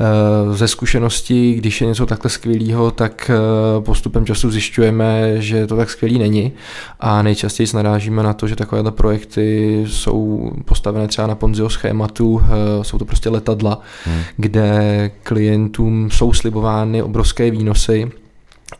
Eh, 0.00 0.56
ze 0.56 0.68
zkušenosti, 0.68 1.54
když 1.54 1.80
je 1.80 1.86
něco 1.86 2.06
takhle 2.06 2.30
skvělého, 2.30 2.90
tak 2.90 3.30
eh, 3.30 3.80
postupem 3.80 4.26
času 4.26 4.50
zjišťujeme, 4.50 5.42
že 5.42 5.66
to 5.66 5.76
tak 5.76 5.90
skvělý 5.90 6.18
není 6.18 6.52
a 7.00 7.22
nejčastěji 7.22 7.66
narážíme 7.74 8.22
na 8.22 8.32
to, 8.32 8.48
že 8.48 8.56
takovéhle 8.56 8.92
projekty 8.92 9.84
jsou 9.88 10.52
postavené 10.64 11.08
třeba 11.08 11.26
na 11.26 11.34
Ponziho 11.34 11.70
schématu, 11.70 12.40
eh, 12.44 12.84
jsou 12.84 12.98
to 12.98 13.04
prostě 13.04 13.28
letadla, 13.28 13.80
hmm. 14.04 14.20
kde 14.36 15.10
klientům 15.22 16.10
jsou 16.10 16.32
slibovány 16.32 17.02
obrovské 17.02 17.50
výnosy, 17.50 18.10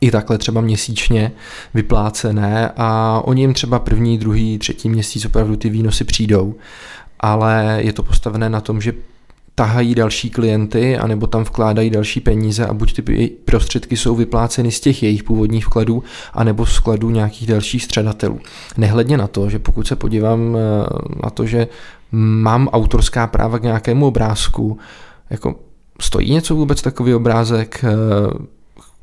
i 0.01 0.11
takhle 0.11 0.39
třeba 0.39 0.61
měsíčně 0.61 1.32
vyplácené 1.74 2.72
a 2.76 3.20
oni 3.24 3.43
jim 3.43 3.55
třeba 3.55 3.78
první, 3.78 4.18
druhý, 4.18 4.59
třetí 4.59 4.89
měsíc 4.89 5.24
opravdu 5.24 5.57
ty 5.57 5.70
výnosy 5.70 6.05
přijdou, 6.05 6.55
ale 7.20 7.78
je 7.80 7.93
to 7.93 8.03
postavené 8.03 8.51
na 8.51 8.61
tom, 8.61 8.80
že 8.80 8.93
tahají 9.55 9.95
další 9.95 10.30
klienty, 10.30 10.99
anebo 10.99 11.26
tam 11.26 11.45
vkládají 11.45 11.91
další 11.91 12.20
peníze 12.20 12.66
a 12.66 12.74
buď 12.74 12.93
ty 13.03 13.30
prostředky 13.45 13.97
jsou 13.97 14.16
vypláceny 14.16 14.70
z 14.72 14.80
těch 14.80 15.03
jejich 15.03 15.24
původních 15.24 15.66
vkladů, 15.66 16.03
anebo 16.32 16.66
z 16.66 16.76
vkladů 16.76 17.11
nějakých 17.11 17.49
dalších 17.49 17.84
středatelů. 17.84 18.41
Nehledně 18.76 19.16
na 19.16 19.26
to, 19.26 19.51
že 19.51 19.59
pokud 19.59 19.87
se 19.87 19.97
podívám 19.97 20.57
eh, 20.57 20.87
na 21.22 21.30
to, 21.30 21.47
že 21.47 21.68
mám 22.12 22.68
autorská 22.68 23.26
práva 23.26 23.59
k 23.59 23.62
nějakému 23.62 24.07
obrázku, 24.07 24.78
jako 25.30 25.55
stojí 26.01 26.32
něco 26.32 26.55
vůbec 26.55 26.82
takový 26.82 27.14
obrázek, 27.14 27.84
eh, 27.84 28.56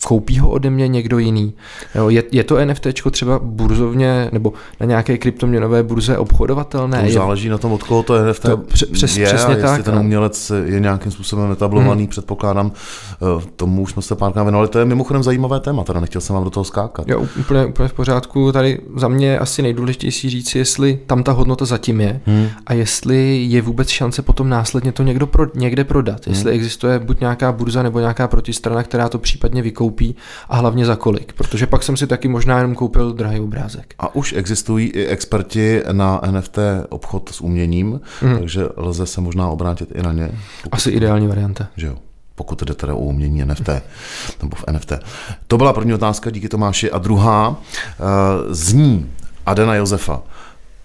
koupí 0.06 0.40
ho 0.40 0.50
ode 0.50 0.70
mě 0.70 0.88
někdo 0.88 1.20
jiný. 1.20 1.54
Jo, 1.96 2.10
je, 2.10 2.24
je 2.32 2.44
to 2.44 2.66
NFT 2.66 2.88
třeba 3.12 3.40
burzovně 3.40 4.30
nebo 4.32 4.54
na 4.80 4.86
nějaké 4.86 5.18
kryptoměnové 5.18 5.84
burze 5.84 6.18
obchodovatelné? 6.18 7.04
To 7.04 7.12
záleží 7.12 7.50
na 7.50 7.58
tom, 7.58 7.72
od 7.72 7.84
koho 7.84 8.04
to 8.04 8.26
NFT 8.26 8.42
to 8.42 8.58
přes, 8.58 8.82
je 8.82 8.94
přesně 8.94 9.28
a 9.28 9.32
jestli 9.32 9.56
tak, 9.56 9.84
ten 9.84 10.00
umělec 10.00 10.52
je 10.66 10.80
nějakým 10.80 11.12
způsobem 11.12 11.52
etablovaný, 11.52 12.02
hmm. 12.02 12.10
předpokládám, 12.10 12.72
eh, 12.72 13.44
tomu 13.56 13.82
už 13.82 13.92
jsme 13.92 14.02
se 14.02 14.16
párkrát 14.16 14.44
věnovali. 14.44 14.68
To 14.70 14.80
je 14.80 14.86
mimochodem 14.86 15.24
zajímavé 15.24 15.60
téma, 15.60 15.84
teda 15.84 16.00
nechtěl 16.00 16.22
jsem 16.22 16.34
vám 16.34 16.44
do 16.44 16.50
toho 16.50 16.64
skákat. 16.64 17.10
Jo, 17.10 17.28
úplně, 17.40 17.66
úplně 17.66 17.90
v 17.90 17.94
pořádku. 17.94 18.52
Tady 18.52 18.80
za 18.96 19.08
mě 19.08 19.28
je 19.28 19.40
asi 19.40 19.62
nejdůležitější 19.62 20.30
říct, 20.30 20.56
jestli 20.56 21.00
tam 21.08 21.24
ta 21.24 21.32
hodnota 21.32 21.66
zatím 21.66 22.02
je 22.02 22.22
hmm. 22.26 22.48
a 22.66 22.74
jestli 22.74 23.44
je 23.50 23.62
vůbec 23.62 23.90
šance 23.90 24.22
potom 24.22 24.50
následně 24.50 24.92
to 24.92 25.04
někdo 25.04 25.28
pro, 25.28 25.46
někde 25.56 25.84
prodat. 25.84 26.28
Jestli 26.28 26.52
hmm. 26.52 26.60
existuje 26.60 27.00
buď 27.00 27.20
nějaká 27.20 27.52
burza 27.52 27.84
nebo 27.84 28.00
nějaká 28.00 28.28
protistrana, 28.28 28.84
která 28.84 29.10
to 29.10 29.20
případně 29.20 29.62
vykoupí 29.62 29.93
koupí 29.94 30.16
a 30.50 30.58
hlavně 30.58 30.86
za 30.86 30.96
kolik, 30.96 31.34
protože 31.34 31.68
pak 31.68 31.84
jsem 31.84 31.98
si 31.98 32.08
taky 32.08 32.28
možná 32.28 32.58
jenom 32.58 32.76
koupil 32.76 33.14
drahý 33.14 33.40
obrázek. 33.40 33.94
A 34.00 34.16
už 34.16 34.34
existují 34.34 34.88
i 34.88 35.06
experti 35.06 35.84
na 35.92 36.22
NFT 36.32 36.58
obchod 36.90 37.30
s 37.30 37.42
uměním, 37.42 38.02
mm. 38.22 38.38
takže 38.40 38.66
lze 38.78 39.06
se 39.06 39.22
možná 39.22 39.50
obrátit 39.50 39.90
i 39.96 40.02
na 40.02 40.12
ně. 40.14 40.32
Asi 40.72 40.90
ideální 40.90 41.28
varianta. 41.28 41.68
Že 41.78 41.88
jo 41.88 41.96
pokud 42.36 42.64
jde 42.64 42.74
teda 42.74 42.94
o 42.94 42.98
umění 42.98 43.46
NFT, 43.46 43.70
nebo 44.42 44.56
v 44.56 44.64
NFT. 44.72 44.92
To 45.48 45.58
byla 45.58 45.74
první 45.74 45.94
otázka, 45.94 46.30
díky 46.30 46.50
Tomáši. 46.50 46.92
A 46.92 46.98
druhá 46.98 47.50
uh, 47.50 47.56
zní 48.50 49.10
Adena 49.46 49.76
Josefa. 49.76 50.22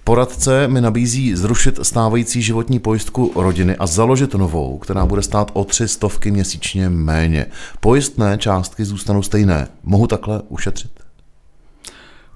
Poradce 0.08 0.68
mi 0.68 0.80
nabízí 0.80 1.36
zrušit 1.36 1.78
stávající 1.82 2.42
životní 2.42 2.78
pojistku 2.78 3.32
rodiny 3.34 3.76
a 3.76 3.86
založit 3.86 4.34
novou, 4.34 4.78
která 4.78 5.06
bude 5.06 5.22
stát 5.22 5.50
o 5.54 5.64
tři 5.64 5.88
stovky 5.88 6.30
měsíčně 6.30 6.88
méně. 6.88 7.46
Pojistné 7.80 8.38
částky 8.38 8.84
zůstanou 8.84 9.22
stejné. 9.22 9.68
Mohu 9.84 10.06
takhle 10.06 10.42
ušetřit? 10.48 10.90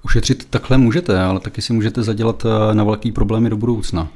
Ušetřit 0.05 0.47
takhle 0.49 0.77
můžete, 0.77 1.21
ale 1.21 1.39
taky 1.39 1.61
si 1.61 1.73
můžete 1.73 2.03
zadělat 2.03 2.45
eh, 2.45 2.75
na 2.75 2.83
velký 2.83 3.11
problémy 3.11 3.49
do 3.49 3.57
budoucna. 3.57 4.07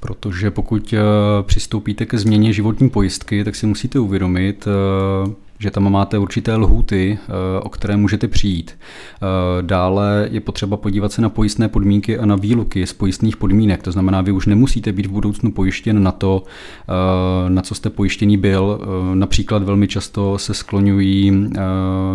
Protože 0.00 0.50
pokud 0.50 0.92
eh, 0.92 0.98
přistoupíte 1.42 2.06
ke 2.06 2.18
změně 2.18 2.52
životní 2.52 2.90
pojistky, 2.90 3.44
tak 3.44 3.56
si 3.56 3.66
musíte 3.66 3.98
uvědomit, 3.98 4.66
eh, 4.66 5.30
že 5.58 5.70
tam 5.70 5.92
máte 5.92 6.18
určité 6.18 6.56
lhůty, 6.56 7.18
eh, 7.22 7.60
o 7.60 7.68
které 7.68 7.96
můžete 7.96 8.28
přijít. 8.28 8.78
Eh, 8.78 9.62
dále 9.62 10.28
je 10.30 10.40
potřeba 10.40 10.76
podívat 10.76 11.12
se 11.12 11.22
na 11.22 11.28
pojistné 11.28 11.68
podmínky 11.68 12.18
a 12.18 12.26
na 12.26 12.36
výluky 12.36 12.86
z 12.86 12.92
pojistných 12.92 13.36
podmínek. 13.36 13.82
To 13.82 13.92
znamená, 13.92 14.20
vy 14.20 14.32
už 14.32 14.46
nemusíte 14.46 14.92
být 14.92 15.06
v 15.06 15.10
budoucnu 15.10 15.52
pojištěn 15.52 16.02
na 16.02 16.12
to, 16.12 16.42
eh, 16.88 17.50
na 17.50 17.62
co 17.62 17.74
jste 17.74 17.90
pojištěný 17.90 18.36
byl. 18.36 18.80
Například 19.14 19.62
velmi 19.62 19.88
často 19.88 20.38
se 20.38 20.54
skloňují 20.54 21.50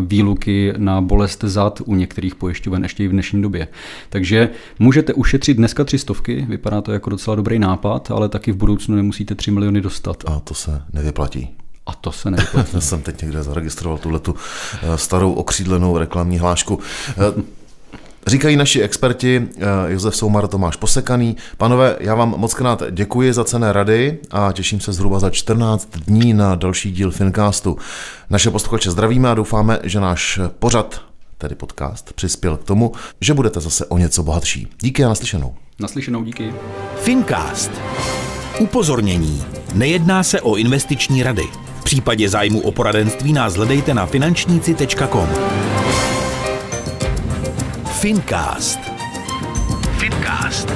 výluky 0.05 0.73
na 0.77 1.01
bolest 1.01 1.43
zad 1.43 1.81
u 1.85 1.95
některých 1.95 2.35
pojišťoven 2.35 2.83
ještě 2.83 3.03
i 3.03 3.07
v 3.07 3.11
dnešní 3.11 3.41
době. 3.41 3.67
Takže 4.09 4.49
můžete 4.79 5.13
ušetřit 5.13 5.57
dneska 5.57 5.83
tři 5.83 5.99
stovky, 5.99 6.45
vypadá 6.49 6.81
to 6.81 6.91
jako 6.91 7.09
docela 7.09 7.35
dobrý 7.35 7.59
nápad, 7.59 8.11
ale 8.11 8.29
taky 8.29 8.51
v 8.51 8.55
budoucnu 8.55 8.95
nemusíte 8.95 9.35
3 9.35 9.51
miliony 9.51 9.81
dostat. 9.81 10.23
A 10.27 10.39
to 10.39 10.53
se 10.53 10.81
nevyplatí. 10.93 11.62
A 11.85 11.93
to 11.93 12.11
se 12.11 12.31
nevyplatí. 12.31 12.69
Já 12.73 12.81
jsem 12.81 13.01
teď 13.01 13.21
někde 13.21 13.43
zaregistroval 13.43 13.97
tuhle 13.97 14.19
tu 14.19 14.35
eh, 14.83 14.97
starou 14.97 15.33
okřídlenou 15.33 15.97
reklamní 15.97 16.39
hlášku. 16.39 16.79
Eh, 17.09 17.41
říkají 18.27 18.55
naši 18.55 18.81
experti, 18.81 19.47
eh, 19.57 19.61
Josef 19.87 20.15
Soumar, 20.15 20.47
Tomáš 20.47 20.75
Posekaný. 20.75 21.37
Panové, 21.57 21.95
já 21.99 22.15
vám 22.15 22.33
moc 22.37 22.53
krát 22.53 22.83
děkuji 22.91 23.33
za 23.33 23.43
cené 23.43 23.73
rady 23.73 24.17
a 24.31 24.51
těším 24.51 24.79
se 24.79 24.93
zhruba 24.93 25.19
za 25.19 25.29
14 25.29 25.89
dní 25.97 26.33
na 26.33 26.55
další 26.55 26.91
díl 26.91 27.11
Fincastu. 27.11 27.77
Naše 28.29 28.51
posluchače 28.51 28.91
zdravíme 28.91 29.29
a 29.29 29.33
doufáme, 29.33 29.79
že 29.83 29.99
náš 29.99 30.39
pořad, 30.59 31.01
tedy 31.37 31.55
podcast, 31.55 32.13
přispěl 32.13 32.57
k 32.57 32.63
tomu, 32.63 32.91
že 33.21 33.33
budete 33.33 33.59
zase 33.59 33.85
o 33.85 33.97
něco 33.97 34.23
bohatší. 34.23 34.67
Díky 34.81 35.05
a 35.05 35.09
naslyšenou. 35.09 35.55
Naslyšenou, 35.79 36.23
díky. 36.23 36.53
Fincast. 36.95 37.71
Upozornění. 38.59 39.43
Nejedná 39.73 40.23
se 40.23 40.41
o 40.41 40.55
investiční 40.55 41.23
rady. 41.23 41.43
V 41.79 41.83
případě 41.83 42.29
zájmu 42.29 42.59
o 42.59 42.71
poradenství 42.71 43.33
nás 43.33 43.53
hledejte 43.53 43.93
na 43.93 44.05
finančníci.com. 44.05 45.29
Fincast. 47.85 48.79
Fincast. 49.97 50.69